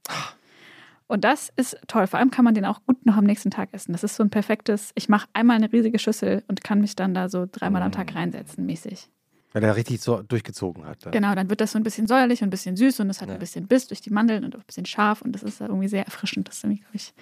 Und 1.06 1.24
das 1.24 1.52
ist 1.56 1.76
toll. 1.86 2.06
Vor 2.06 2.18
allem 2.18 2.30
kann 2.30 2.44
man 2.44 2.54
den 2.54 2.64
auch 2.64 2.80
gut 2.86 3.04
noch 3.04 3.16
am 3.16 3.24
nächsten 3.24 3.50
Tag 3.50 3.70
essen. 3.72 3.92
Das 3.92 4.04
ist 4.04 4.16
so 4.16 4.22
ein 4.22 4.30
perfektes, 4.30 4.92
ich 4.94 5.08
mache 5.08 5.28
einmal 5.32 5.56
eine 5.56 5.72
riesige 5.72 5.98
Schüssel 5.98 6.42
und 6.48 6.64
kann 6.64 6.80
mich 6.80 6.96
dann 6.96 7.14
da 7.14 7.28
so 7.28 7.46
dreimal 7.50 7.82
am 7.82 7.92
Tag 7.92 8.14
mm. 8.14 8.16
reinsetzen, 8.16 8.64
mäßig. 8.64 9.10
Weil 9.52 9.62
er 9.62 9.76
richtig 9.76 10.00
so 10.00 10.22
durchgezogen 10.22 10.84
hat. 10.84 11.04
Dann. 11.04 11.12
Genau, 11.12 11.34
dann 11.34 11.48
wird 11.48 11.60
das 11.60 11.72
so 11.72 11.78
ein 11.78 11.84
bisschen 11.84 12.08
säuerlich 12.08 12.42
und 12.42 12.48
ein 12.48 12.50
bisschen 12.50 12.76
süß 12.76 13.00
und 13.00 13.10
es 13.10 13.20
hat 13.20 13.28
ja. 13.28 13.34
ein 13.34 13.38
bisschen 13.40 13.68
Biss 13.68 13.86
durch 13.86 14.00
die 14.00 14.10
Mandeln 14.10 14.44
und 14.44 14.56
auch 14.56 14.60
ein 14.60 14.66
bisschen 14.66 14.86
scharf 14.86 15.22
und 15.22 15.32
das 15.32 15.44
ist 15.44 15.60
irgendwie 15.60 15.86
sehr 15.86 16.04
erfrischend. 16.04 16.48
Das, 16.48 16.56
ist 16.56 16.64
nämlich, 16.64 16.82
ich, 16.92 17.14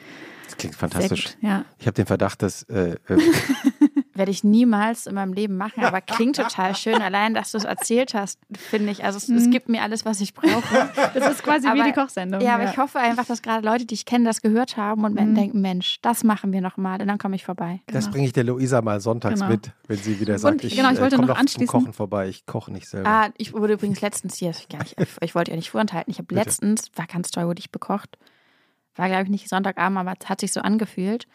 das 0.46 0.56
klingt 0.56 0.74
fantastisch. 0.74 1.36
Ja. 1.42 1.66
Ich 1.78 1.86
habe 1.86 1.94
den 1.94 2.06
Verdacht, 2.06 2.40
dass 2.40 2.62
äh, 2.64 2.96
äh 3.08 3.18
Werde 4.22 4.30
ich 4.30 4.44
niemals 4.44 5.08
in 5.08 5.16
meinem 5.16 5.32
Leben 5.32 5.56
machen, 5.56 5.82
aber 5.82 6.00
klingt 6.00 6.36
total 6.36 6.76
schön. 6.76 6.94
Allein, 7.02 7.34
dass 7.34 7.50
du 7.50 7.58
es 7.58 7.64
erzählt 7.64 8.14
hast, 8.14 8.38
finde 8.56 8.92
ich. 8.92 9.02
Also 9.02 9.16
es, 9.16 9.28
es, 9.28 9.46
mhm. 9.46 9.50
gibt 9.50 9.68
mir 9.68 9.82
alles, 9.82 10.04
was 10.04 10.20
ich 10.20 10.32
brauche. 10.32 10.90
Das 11.12 11.32
ist 11.32 11.42
quasi 11.42 11.66
aber, 11.66 11.80
wie 11.80 11.88
die 11.88 11.92
Kochsendung. 11.92 12.40
Ja, 12.40 12.54
aber 12.54 12.62
ja. 12.62 12.70
ich 12.70 12.78
hoffe 12.78 13.00
einfach, 13.00 13.26
dass 13.26 13.42
gerade 13.42 13.66
Leute, 13.66 13.84
die 13.84 13.94
ich 13.94 14.04
kenne, 14.04 14.24
das 14.24 14.40
gehört 14.40 14.76
haben 14.76 15.02
und 15.02 15.14
mhm. 15.14 15.34
denken, 15.34 15.60
Mensch, 15.60 15.98
das 16.02 16.22
machen 16.22 16.52
wir 16.52 16.60
nochmal 16.60 17.02
und 17.02 17.08
dann 17.08 17.18
komme 17.18 17.34
ich 17.34 17.44
vorbei. 17.44 17.80
Das 17.86 18.04
genau. 18.04 18.12
bringe 18.12 18.26
ich 18.28 18.32
der 18.32 18.44
Luisa 18.44 18.80
mal 18.80 19.00
sonntags 19.00 19.40
genau. 19.40 19.50
mit, 19.50 19.72
wenn 19.88 19.98
sie 19.98 20.20
wieder 20.20 20.38
sagt, 20.38 20.62
und, 20.62 20.64
ich, 20.64 20.76
genau, 20.76 20.92
ich 20.92 21.00
wollte 21.00 21.16
äh, 21.16 21.18
noch 21.18 21.36
anschließen. 21.36 21.66
Kochen 21.66 21.92
vorbei, 21.92 22.28
ich 22.28 22.46
koche 22.46 22.70
nicht 22.70 22.88
selber. 22.88 23.08
Ah, 23.08 23.30
ich 23.38 23.52
wurde 23.52 23.72
übrigens 23.72 24.00
letztens 24.02 24.36
hier, 24.36 24.50
ich, 24.50 24.68
ich 25.20 25.34
wollte 25.34 25.50
ja 25.50 25.56
nicht 25.56 25.70
vorenthalten, 25.70 26.12
ich 26.12 26.18
habe 26.18 26.32
letztens, 26.32 26.92
war 26.94 27.08
ganz 27.08 27.32
toll, 27.32 27.48
wurde 27.48 27.58
ich 27.58 27.72
bekocht. 27.72 28.18
War, 28.94 29.08
glaube 29.08 29.24
ich, 29.24 29.30
nicht 29.30 29.48
Sonntagabend, 29.48 29.98
aber 29.98 30.14
es 30.20 30.28
hat 30.28 30.40
sich 30.40 30.52
so 30.52 30.60
angefühlt. 30.60 31.26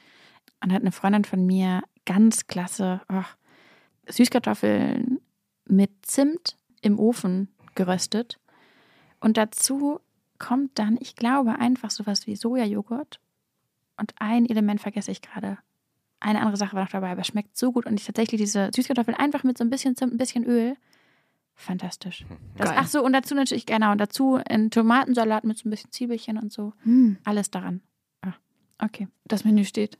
Und 0.64 0.74
hat 0.74 0.82
eine 0.82 0.92
Freundin 0.92 1.26
von 1.26 1.46
mir 1.46 1.84
ganz 2.08 2.48
klasse, 2.48 3.02
oh, 3.10 3.24
Süßkartoffeln 4.08 5.20
mit 5.68 5.92
Zimt 6.02 6.58
im 6.82 6.98
Ofen 6.98 7.50
geröstet. 7.76 8.40
Und 9.20 9.38
dazu 9.38 10.00
kommt 10.40 10.80
dann, 10.80 10.98
ich 11.00 11.16
glaube, 11.16 11.60
einfach 11.60 11.92
sowas 11.92 12.26
wie 12.26 12.36
Sojajoghurt. 12.36 13.20
Und 13.98 14.14
ein 14.18 14.48
Element 14.48 14.82
vergesse 14.82 15.12
ich 15.12 15.22
gerade. 15.22 15.58
Eine 16.20 16.40
andere 16.40 16.58
Sache 16.58 16.76
war 16.76 16.84
noch 16.84 16.92
dabei, 16.92 17.12
aber 17.12 17.22
es 17.22 17.28
schmeckt 17.28 17.58
so 17.58 17.72
gut. 17.72 17.86
Und 17.86 18.00
ich 18.00 18.06
tatsächlich 18.06 18.40
diese 18.40 18.72
Süßkartoffeln 18.74 19.18
einfach 19.18 19.44
mit 19.44 19.58
so 19.58 19.64
ein 19.64 19.70
bisschen 19.70 19.96
Zimt, 19.96 20.14
ein 20.14 20.18
bisschen 20.18 20.46
Öl. 20.46 20.78
Fantastisch. 21.56 22.26
Das, 22.56 22.70
ach 22.70 22.88
so, 22.88 23.04
und 23.04 23.14
dazu 23.14 23.34
natürlich, 23.36 23.66
genau, 23.66 23.92
und 23.92 23.98
dazu 23.98 24.40
ein 24.48 24.70
Tomatensalat 24.70 25.44
mit 25.44 25.58
so 25.58 25.68
ein 25.68 25.72
bisschen 25.72 25.92
Zwiebelchen 25.92 26.38
und 26.38 26.54
so. 26.54 26.74
Mm. 26.84 27.14
Alles 27.24 27.50
daran. 27.50 27.82
Ah, 28.22 28.34
okay. 28.80 29.08
Das 29.26 29.44
Menü 29.44 29.66
steht. 29.66 29.98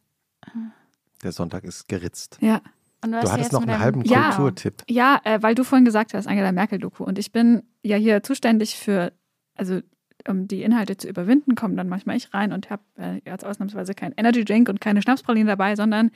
Der 1.28 1.34
Sonntag 1.34 1.66
ist 1.66 1.90
geritzt. 1.90 2.38
Ja. 2.40 2.62
Und 3.04 3.12
du, 3.12 3.20
du 3.20 3.30
hattest 3.30 3.52
noch 3.52 3.62
einen 3.62 3.80
halben 3.80 4.02
ja, 4.04 4.30
Kulturtipp. 4.30 4.82
Ja, 4.88 5.20
äh, 5.26 5.42
weil 5.42 5.56
du 5.56 5.66
vorhin 5.66 5.84
gesagt 5.84 6.14
hast, 6.14 6.26
Angela 6.26 6.54
Merkel-Doku. 6.54 7.04
Und 7.04 7.20
ich 7.20 7.34
bin 7.34 7.64
ja 7.84 7.98
hier 7.98 8.24
zuständig 8.24 8.78
für, 8.78 9.12
also 9.56 9.82
um 10.26 10.48
die 10.48 10.64
Inhalte 10.64 10.96
zu 10.96 11.10
überwinden, 11.10 11.56
komme 11.56 11.76
dann 11.76 11.90
manchmal 11.90 12.16
ich 12.16 12.34
rein 12.34 12.54
und 12.54 12.70
habe 12.70 12.82
äh, 12.98 13.20
jetzt 13.26 13.44
ausnahmsweise 13.44 13.94
kein 13.94 14.14
Energy 14.16 14.46
Drink 14.46 14.70
und 14.70 14.80
keine 14.80 15.02
Schnapspraline 15.02 15.50
dabei, 15.50 15.76
sondern 15.76 16.12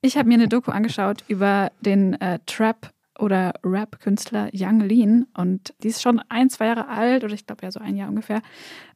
ich 0.00 0.16
habe 0.16 0.26
mir 0.26 0.36
eine 0.36 0.48
Doku 0.48 0.70
angeschaut 0.70 1.22
über 1.28 1.70
den 1.82 2.18
äh, 2.22 2.38
Trap 2.46 2.94
oder 3.18 3.52
Rap-Künstler 3.62 4.48
Young 4.54 4.80
Lean 4.80 5.26
und 5.36 5.74
die 5.82 5.88
ist 5.88 6.00
schon 6.00 6.22
ein, 6.30 6.48
zwei 6.48 6.68
Jahre 6.68 6.88
alt 6.88 7.24
oder 7.24 7.34
ich 7.34 7.44
glaube 7.44 7.62
ja 7.62 7.70
so 7.70 7.80
ein 7.80 7.94
Jahr 7.94 8.08
ungefähr. 8.08 8.40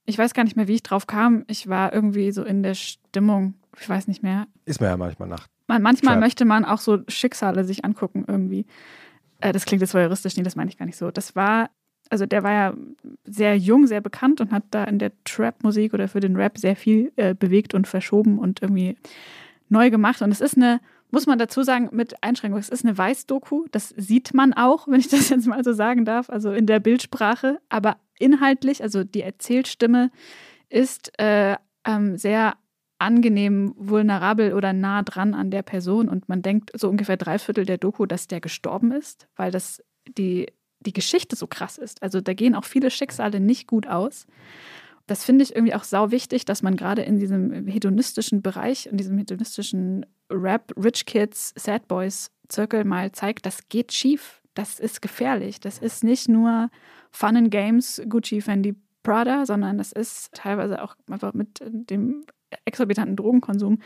Ich 0.07 0.17
weiß 0.17 0.33
gar 0.33 0.45
nicht 0.45 0.57
mehr, 0.57 0.69
wie 0.69 0.77
ich 0.77 0.83
drauf 0.83 1.07
kam. 1.07 1.45
Ich 1.49 1.69
war 1.69 1.93
irgendwie 1.93 2.33
so 2.33 2.45
in 2.45 2.63
der 2.63 2.73
Stimmung, 2.73 3.57
ich 3.79 3.89
weiß 3.89 4.09
nicht 4.09 4.23
mehr. 4.23 4.47
Ist 4.65 4.81
mir 4.81 4.89
ja 4.89 4.97
manchmal 4.97 5.29
nach. 5.29 5.47
Man, 5.67 5.83
manchmal 5.83 6.15
Trap. 6.15 6.25
möchte 6.25 6.45
man 6.45 6.65
auch 6.65 6.79
so 6.79 6.99
Schicksale 7.09 7.65
sich 7.65 7.85
angucken 7.85 8.25
irgendwie. 8.27 8.67
Äh, 9.41 9.53
das 9.53 9.65
klingt 9.65 9.81
jetzt 9.81 9.95
voyeuristisch, 9.95 10.37
nee, 10.37 10.43
das 10.43 10.57
meine 10.57 10.71
ich 10.71 10.79
gar 10.79 10.87
nicht 10.87 10.99
so. 10.99 11.11
Das 11.11 11.37
war, 11.37 11.71
also 12.09 12.27
der 12.27 12.43
war 12.43 12.53
ja 12.53 12.75
sehr 13.25 13.57
jung, 13.57 13.87
sehr 13.87 14.01
bekannt 14.01 14.41
und 14.41 14.53
hat 14.53 14.65
da 14.71 14.85
in 14.85 14.99
der 14.99 15.13
Trap-Musik 15.25 15.95
oder 15.95 16.09
für 16.09 16.21
den 16.21 16.37
Rap 16.37 16.59
sehr 16.59 16.77
viel 16.77 17.13
äh, 17.17 17.35
bewegt 17.35 17.75
und 17.75 17.87
verschoben 17.87 18.39
und 18.39 18.63
irgendwie 18.63 18.97
neu 19.69 19.91
gemacht. 19.91 20.23
Und 20.23 20.33
es 20.33 20.41
ist 20.41 20.57
eine 20.57 20.81
muss 21.11 21.27
man 21.27 21.39
dazu 21.39 21.63
sagen, 21.63 21.89
mit 21.93 22.23
Einschränkung, 22.23 22.61
es 22.61 22.69
ist 22.69 22.85
eine 22.85 22.97
Weißdoku, 22.97 23.67
das 23.71 23.89
sieht 23.97 24.33
man 24.35 24.53
auch, 24.53 24.87
wenn 24.89 25.01
ich 25.01 25.09
das 25.09 25.29
jetzt 25.29 25.47
mal 25.47 25.65
so 25.65 25.73
sagen 25.73 26.05
darf, 26.05 26.31
also 26.31 26.53
in 26.53 26.67
der 26.67 26.81
Bildsprache, 26.81 27.61
aber 27.69 27.97
inhaltlich, 28.19 28.83
also 28.83 29.05
die 29.05 29.23
Erzählstimme 29.23 30.11
ist 30.69 31.19
äh, 31.19 31.57
ähm, 31.85 32.17
sehr 32.17 32.55
angenehm 33.01 33.75
vulnerabel 33.77 34.53
oder 34.53 34.73
nah 34.73 35.03
dran 35.03 35.35
an 35.35 35.51
der 35.51 35.63
Person 35.63 36.09
und 36.09 36.29
man 36.29 36.43
denkt 36.43 36.71
so 36.75 36.89
ungefähr 36.89 37.17
drei 37.17 37.39
Viertel 37.39 37.65
der 37.65 37.79
Doku, 37.79 38.07
dass 38.07 38.27
der 38.27 38.41
gestorben 38.41 38.93
ist, 38.93 39.29
weil 39.37 39.51
das 39.51 39.83
die, 40.07 40.47
die 40.81 40.93
Geschichte 40.93 41.37
so 41.37 41.47
krass 41.47 41.79
ist. 41.79 42.03
Also 42.03 42.21
da 42.21 42.35
gehen 42.35 42.55
auch 42.55 42.65
viele 42.65 42.91
Schicksale 42.91 43.41
nicht 43.41 43.67
gut 43.67 43.87
aus 43.87 44.27
das 45.11 45.25
finde 45.25 45.43
ich 45.43 45.57
irgendwie 45.57 45.75
auch 45.75 45.83
sau 45.83 46.13
wichtig, 46.13 46.45
dass 46.45 46.63
man 46.63 46.77
gerade 46.77 47.03
in 47.03 47.19
diesem 47.19 47.67
hedonistischen 47.67 48.43
Bereich, 48.43 48.87
in 48.87 48.97
diesem 48.97 49.19
hedonistischen 49.19 50.07
Rap, 50.31 50.73
Rich 50.77 51.05
Kids, 51.05 51.53
Sad 51.57 51.89
Boys 51.89 52.31
Zirkel 52.49 52.85
mal 52.85 53.11
zeigt, 53.11 53.45
das 53.45 53.69
geht 53.69 53.93
schief. 53.93 54.41
Das 54.55 54.79
ist 54.79 55.03
gefährlich. 55.03 55.59
Das 55.59 55.79
ist 55.79 56.05
nicht 56.05 56.29
nur 56.29 56.71
Fun 57.11 57.37
and 57.37 57.51
Games, 57.51 58.01
Gucci, 58.09 58.41
Fendi, 58.41 58.77
Prada, 59.03 59.47
sondern 59.47 59.79
das 59.79 59.91
ist 59.91 60.33
teilweise 60.33 60.81
auch 60.81 60.95
einfach 61.11 61.35
mit 61.35 61.61
dem 61.61 62.25
exorbitanten 62.65 63.17
Drogenkonsum 63.17 63.79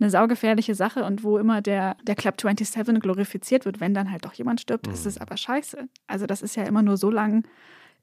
eine 0.00 0.10
saugefährliche 0.10 0.74
Sache 0.74 1.04
und 1.04 1.22
wo 1.22 1.38
immer 1.38 1.62
der, 1.62 1.96
der 2.02 2.16
Club 2.16 2.40
27 2.40 3.00
glorifiziert 3.00 3.64
wird, 3.64 3.80
wenn 3.80 3.94
dann 3.94 4.10
halt 4.10 4.24
doch 4.24 4.32
jemand 4.34 4.60
stirbt, 4.60 4.86
mhm. 4.86 4.94
ist 4.94 5.06
es 5.06 5.18
aber 5.18 5.36
scheiße. 5.36 5.88
Also 6.06 6.26
das 6.26 6.42
ist 6.42 6.56
ja 6.56 6.64
immer 6.64 6.82
nur 6.82 6.96
so 6.96 7.10
lang 7.10 7.44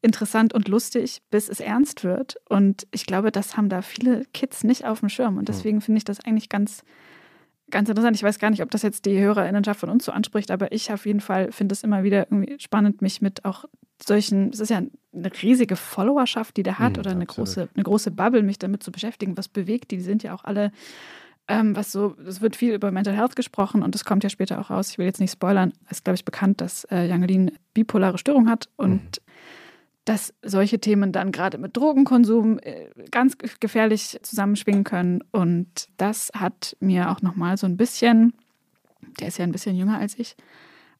interessant 0.01 0.53
und 0.53 0.67
lustig, 0.67 1.21
bis 1.29 1.49
es 1.49 1.59
ernst 1.59 2.03
wird. 2.03 2.37
Und 2.47 2.87
ich 2.91 3.05
glaube, 3.05 3.31
das 3.31 3.57
haben 3.57 3.69
da 3.69 3.81
viele 3.81 4.23
Kids 4.33 4.63
nicht 4.63 4.85
auf 4.85 5.01
dem 5.01 5.09
Schirm. 5.09 5.37
Und 5.37 5.49
hm. 5.49 5.53
deswegen 5.53 5.81
finde 5.81 5.97
ich 5.97 6.05
das 6.05 6.23
eigentlich 6.23 6.47
ganz, 6.47 6.83
ganz 7.69 7.89
interessant. 7.89 8.15
Ich 8.15 8.23
weiß 8.23 8.39
gar 8.39 8.49
nicht, 8.49 8.63
ob 8.63 8.71
das 8.71 8.81
jetzt 8.81 9.05
die 9.05 9.19
Hörerinnenschaft 9.19 9.79
von 9.79 9.89
uns 9.89 10.05
so 10.05 10.13
anspricht, 10.13 10.51
aber 10.51 10.71
ich 10.71 10.91
auf 10.93 11.05
jeden 11.05 11.19
Fall 11.19 11.51
finde 11.51 11.73
es 11.73 11.83
immer 11.83 12.03
wieder 12.03 12.31
irgendwie 12.31 12.57
spannend, 12.59 13.01
mich 13.01 13.21
mit 13.21 13.43
auch 13.43 13.65
solchen, 14.05 14.49
es 14.49 14.59
ist 14.59 14.69
ja 14.69 14.77
eine 14.77 15.31
riesige 15.41 15.75
Followerschaft, 15.75 16.57
die 16.57 16.63
der 16.63 16.79
hat, 16.79 16.93
mhm, 16.93 16.99
oder 16.99 17.11
eine 17.11 17.25
große, 17.25 17.69
eine 17.73 17.83
große 17.83 18.11
Bubble, 18.11 18.43
mich 18.43 18.59
damit 18.59 18.83
zu 18.83 18.91
beschäftigen. 18.91 19.37
Was 19.37 19.47
bewegt 19.47 19.91
die? 19.91 19.97
Die 19.97 20.03
sind 20.03 20.23
ja 20.23 20.33
auch 20.33 20.43
alle 20.43 20.71
ähm, 21.51 21.75
was 21.75 21.91
so, 21.91 22.15
es 22.27 22.41
wird 22.41 22.55
viel 22.55 22.75
über 22.75 22.91
Mental 22.91 23.15
Health 23.15 23.35
gesprochen 23.35 23.81
und 23.81 23.95
das 23.95 24.05
kommt 24.05 24.23
ja 24.23 24.29
später 24.29 24.61
auch 24.61 24.69
raus. 24.69 24.91
Ich 24.91 24.99
will 24.99 25.07
jetzt 25.07 25.19
nicht 25.19 25.31
spoilern. 25.31 25.73
Es 25.85 25.97
ist, 25.97 26.03
glaube 26.03 26.15
ich, 26.15 26.23
bekannt, 26.23 26.61
dass 26.61 26.83
äh, 26.91 27.07
Jangelin 27.07 27.51
bipolare 27.73 28.19
Störung 28.19 28.47
hat 28.47 28.69
und 28.77 28.91
mhm 28.91 29.11
dass 30.09 30.33
solche 30.41 30.79
Themen 30.79 31.11
dann 31.11 31.31
gerade 31.31 31.59
mit 31.59 31.77
Drogenkonsum 31.77 32.57
äh, 32.63 32.87
ganz 33.11 33.37
gefährlich 33.59 34.17
zusammenschwingen 34.23 34.83
können. 34.83 35.23
Und 35.31 35.87
das 35.97 36.31
hat 36.33 36.75
mir 36.79 37.11
auch 37.11 37.21
nochmal 37.21 37.57
so 37.57 37.67
ein 37.67 37.77
bisschen, 37.77 38.33
der 39.19 39.27
ist 39.27 39.37
ja 39.37 39.43
ein 39.43 39.51
bisschen 39.51 39.75
jünger 39.75 39.99
als 39.99 40.17
ich, 40.17 40.35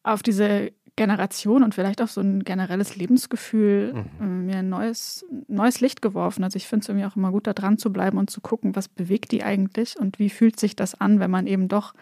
auf 0.04 0.22
diese 0.22 0.72
Generation 1.00 1.64
und 1.64 1.74
vielleicht 1.74 2.02
auch 2.02 2.10
so 2.10 2.20
ein 2.20 2.44
generelles 2.44 2.98
Lebensgefühl 2.98 3.94
mhm. 3.94 4.06
Äh, 4.20 4.26
mir 4.26 4.58
ein 4.58 4.70
neues, 4.70 5.26
neues 5.48 5.80
Licht 5.80 6.02
geworfen. 6.02 6.44
Also 6.44 6.58
ich 6.58 6.68
finde 6.68 6.84
es 6.84 6.90
irgendwie 6.90 7.06
auch 7.06 7.16
immer 7.16 7.32
gut, 7.32 7.48
da 7.48 7.54
dran 7.54 7.78
zu 7.78 7.94
bleiben 7.94 8.18
und 8.18 8.30
zu 8.30 8.42
gucken, 8.42 8.76
was 8.76 8.90
bewegt 8.90 9.32
die 9.32 9.42
eigentlich 9.42 9.98
und 9.98 10.20
wie 10.20 10.30
fühlt 10.30 10.60
sich 10.60 10.76
das 10.76 11.00
an, 11.00 11.22
wenn 11.22 11.32
man 11.32 11.48
eben 11.48 11.70
doch 11.70 11.94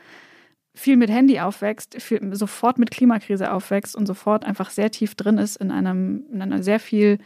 viel 0.74 0.98
mit 0.98 1.12
Handy 1.12 1.40
aufwächst, 1.40 2.02
viel, 2.02 2.36
sofort 2.36 2.80
mit 2.80 2.90
Klimakrise 2.90 3.52
aufwächst 3.52 3.96
und 3.96 4.08
sofort 4.08 4.46
einfach 4.46 4.72
sehr 4.72 4.90
tief 4.90 5.14
drin 5.14 5.38
ist 5.38 5.58
in, 5.58 5.70
einem, 5.70 6.24
in 6.32 6.42
einer 6.42 6.64
sehr 6.64 6.80
viel 6.80 7.20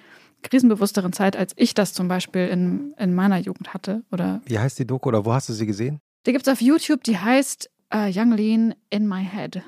krisenbewussteren 0.44 1.14
Zeit, 1.14 1.38
als 1.38 1.54
ich 1.56 1.74
das 1.74 1.94
zum 1.94 2.10
Beispiel 2.10 2.48
in, 2.48 2.94
in 2.98 3.16
meiner 3.16 3.38
Jugend 3.38 3.74
hatte. 3.74 4.04
Oder 4.12 4.42
Wie 4.46 4.60
heißt 4.60 4.78
die 4.78 4.88
Doku 4.88 5.08
oder 5.08 5.24
wo 5.24 5.32
hast 5.32 5.48
du 5.48 5.54
sie 5.54 5.66
gesehen? 5.66 6.00
Die 6.26 6.34
gibt 6.34 6.48
es 6.48 6.52
auf 6.52 6.62
YouTube, 6.62 7.04
die 7.04 7.18
heißt 7.18 7.70
uh, 7.94 8.10
Young 8.14 8.34
Lean 8.34 8.76
in 8.90 9.08
My 9.08 9.26
Head. 9.26 9.64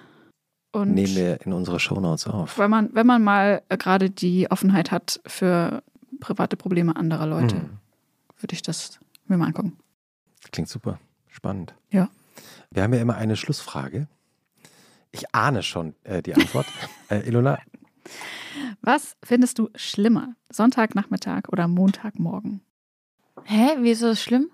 Und 0.74 0.96
Nehmen 0.96 1.16
wir 1.16 1.40
in 1.46 1.54
unsere 1.54 1.80
Shownotes 1.80 2.26
auf. 2.26 2.58
Wenn 2.58 2.72
man, 2.72 2.90
wenn 2.94 3.06
man 3.06 3.24
mal 3.24 3.62
äh, 3.70 3.78
gerade 3.78 4.10
die 4.10 4.50
Offenheit 4.50 4.90
hat 4.90 5.22
für 5.26 5.84
private 6.20 6.58
Probleme 6.58 6.96
anderer 6.96 7.28
Leute, 7.28 7.58
hm. 7.58 7.70
würde 8.40 8.54
ich 8.54 8.64
das 8.64 9.00
mir 9.28 9.38
mal 9.38 9.46
angucken. 9.46 9.78
Klingt 10.52 10.68
super. 10.68 11.00
Spannend. 11.28 11.76
Ja. 11.92 12.10
Wir 12.72 12.82
haben 12.82 12.94
ja 12.94 13.02
immer 13.02 13.16
eine 13.16 13.36
Schlussfrage. 13.36 14.08
Ich 15.12 15.34
ahne 15.36 15.62
schon 15.62 15.94
äh, 16.04 16.24
die 16.24 16.34
Antwort. 16.34 16.66
äh, 17.10 17.20
Ilona? 17.28 17.60
Was 18.82 19.16
findest 19.24 19.60
du 19.60 19.70
schlimmer? 19.76 20.36
Sonntagnachmittag 20.50 21.50
oder 21.50 21.68
Montagmorgen? 21.68 22.62
Hä? 23.44 23.78
Wieso 23.82 24.08
ist 24.08 24.20
es 24.20 24.24
schlimm? 24.24 24.50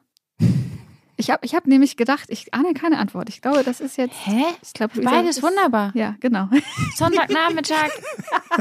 Ich 1.19 1.29
habe 1.29 1.45
ich 1.45 1.53
hab 1.53 1.67
nämlich 1.67 1.97
gedacht, 1.97 2.29
ich 2.29 2.53
ahne 2.53 2.73
keine 2.73 2.97
Antwort. 2.97 3.27
Ich 3.27 3.41
glaube, 3.41 3.63
das 3.63 3.81
ist 3.81 3.97
jetzt. 3.97 4.15
Hä? 4.25 4.41
Ich 4.63 4.71
glaub, 4.71 4.93
Beides 4.93 5.37
ist, 5.37 5.43
wunderbar. 5.43 5.91
Ja, 5.93 6.15
genau. 6.21 6.47
Sonntagnachmittag, 6.95 7.89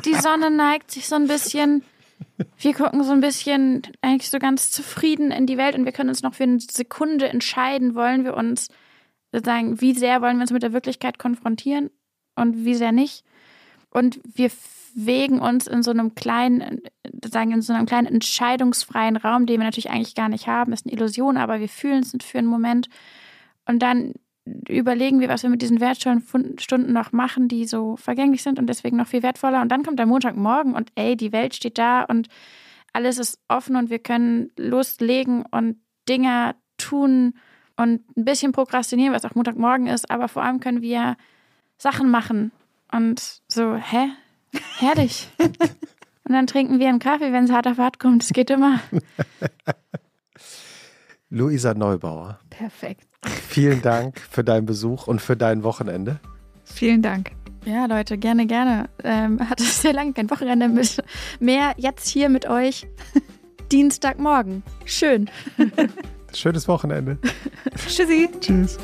die 0.04 0.14
Sonne 0.14 0.50
neigt 0.50 0.90
sich 0.90 1.06
so 1.06 1.14
ein 1.14 1.28
bisschen. 1.28 1.84
Wir 2.58 2.74
gucken 2.74 3.04
so 3.04 3.12
ein 3.12 3.20
bisschen 3.20 3.82
eigentlich 4.02 4.28
so 4.30 4.40
ganz 4.40 4.72
zufrieden 4.72 5.30
in 5.30 5.46
die 5.46 5.56
Welt 5.56 5.76
und 5.76 5.84
wir 5.84 5.92
können 5.92 6.08
uns 6.08 6.22
noch 6.22 6.34
für 6.34 6.42
eine 6.42 6.58
Sekunde 6.58 7.28
entscheiden, 7.28 7.94
wollen 7.94 8.24
wir 8.24 8.36
uns 8.36 8.66
sozusagen, 9.30 9.80
wie 9.80 9.94
sehr 9.94 10.20
wollen 10.20 10.38
wir 10.38 10.42
uns 10.42 10.50
mit 10.50 10.64
der 10.64 10.72
Wirklichkeit 10.72 11.16
konfrontieren 11.16 11.90
und 12.34 12.64
wie 12.64 12.74
sehr 12.74 12.90
nicht. 12.90 13.24
Und 13.90 14.18
wir 14.24 14.50
wägen 15.06 15.40
uns 15.40 15.66
in 15.66 15.82
so 15.82 15.90
einem 15.90 16.14
kleinen, 16.14 16.82
sagen 17.24 17.52
in 17.52 17.62
so 17.62 17.72
einem 17.72 17.86
kleinen 17.86 18.06
entscheidungsfreien 18.06 19.16
Raum, 19.16 19.46
den 19.46 19.60
wir 19.60 19.64
natürlich 19.64 19.90
eigentlich 19.90 20.14
gar 20.14 20.28
nicht 20.28 20.46
haben. 20.46 20.72
Ist 20.72 20.86
eine 20.86 20.94
Illusion, 20.94 21.36
aber 21.36 21.60
wir 21.60 21.68
fühlen 21.68 22.00
es 22.00 22.14
für 22.24 22.38
einen 22.38 22.46
Moment. 22.46 22.88
Und 23.66 23.80
dann 23.80 24.14
überlegen 24.68 25.20
wir, 25.20 25.28
was 25.28 25.42
wir 25.42 25.50
mit 25.50 25.62
diesen 25.62 25.80
wertvollen 25.80 26.22
Stunden 26.58 26.92
noch 26.92 27.12
machen, 27.12 27.48
die 27.48 27.66
so 27.66 27.96
vergänglich 27.96 28.42
sind 28.42 28.58
und 28.58 28.66
deswegen 28.66 28.96
noch 28.96 29.06
viel 29.06 29.22
wertvoller. 29.22 29.60
Und 29.60 29.70
dann 29.70 29.82
kommt 29.82 29.98
der 29.98 30.06
Montagmorgen 30.06 30.74
und 30.74 30.90
ey, 30.94 31.16
die 31.16 31.32
Welt 31.32 31.54
steht 31.54 31.78
da 31.78 32.02
und 32.02 32.28
alles 32.92 33.18
ist 33.18 33.38
offen 33.48 33.76
und 33.76 33.90
wir 33.90 33.98
können 33.98 34.50
loslegen 34.56 35.44
und 35.50 35.76
Dinge 36.08 36.54
tun, 36.78 37.34
und 37.78 38.02
ein 38.16 38.24
bisschen 38.24 38.52
prokrastinieren, 38.52 39.14
was 39.14 39.24
auch 39.24 39.36
Montagmorgen 39.36 39.86
ist, 39.86 40.10
aber 40.10 40.28
vor 40.28 40.42
allem 40.42 40.60
können 40.60 40.82
wir 40.82 41.16
Sachen 41.78 42.10
machen 42.10 42.50
und 42.92 43.40
so, 43.46 43.76
hä? 43.76 44.10
Herrlich. 44.78 45.28
und 45.38 46.32
dann 46.32 46.46
trinken 46.46 46.78
wir 46.78 46.88
einen 46.88 46.98
Kaffee, 46.98 47.32
wenn 47.32 47.44
es 47.44 47.50
hart 47.50 47.66
auf 47.66 47.78
hart 47.78 47.98
kommt. 47.98 48.22
Das 48.22 48.32
geht 48.32 48.50
immer. 48.50 48.80
Luisa 51.30 51.74
Neubauer. 51.74 52.38
Perfekt. 52.50 53.06
Vielen 53.48 53.82
Dank 53.82 54.20
für 54.20 54.44
deinen 54.44 54.66
Besuch 54.66 55.06
und 55.06 55.20
für 55.20 55.36
dein 55.36 55.62
Wochenende. 55.62 56.20
Vielen 56.64 57.02
Dank. 57.02 57.32
Ja, 57.64 57.86
Leute, 57.86 58.16
gerne, 58.16 58.46
gerne. 58.46 58.88
Ähm, 59.04 59.40
hatte 59.48 59.62
sehr 59.64 59.92
lange 59.92 60.12
kein 60.12 60.30
Wochenende 60.30 60.68
mit 60.68 61.02
mehr. 61.40 61.74
Jetzt 61.76 62.08
hier 62.08 62.28
mit 62.28 62.48
euch. 62.48 62.86
Dienstagmorgen. 63.72 64.62
Schön. 64.86 65.28
Schönes 66.32 66.66
Wochenende. 66.68 67.18
Tschüssi. 67.86 68.30
Tschüss. 68.40 68.78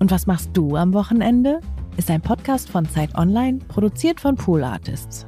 Und 0.00 0.10
was 0.10 0.26
machst 0.26 0.50
du 0.54 0.76
am 0.76 0.94
Wochenende? 0.94 1.60
Ist 1.96 2.10
ein 2.10 2.22
Podcast 2.22 2.70
von 2.70 2.88
Zeit 2.88 3.14
Online, 3.14 3.58
produziert 3.68 4.18
von 4.18 4.34
Pool 4.34 4.64
Artists. 4.64 5.26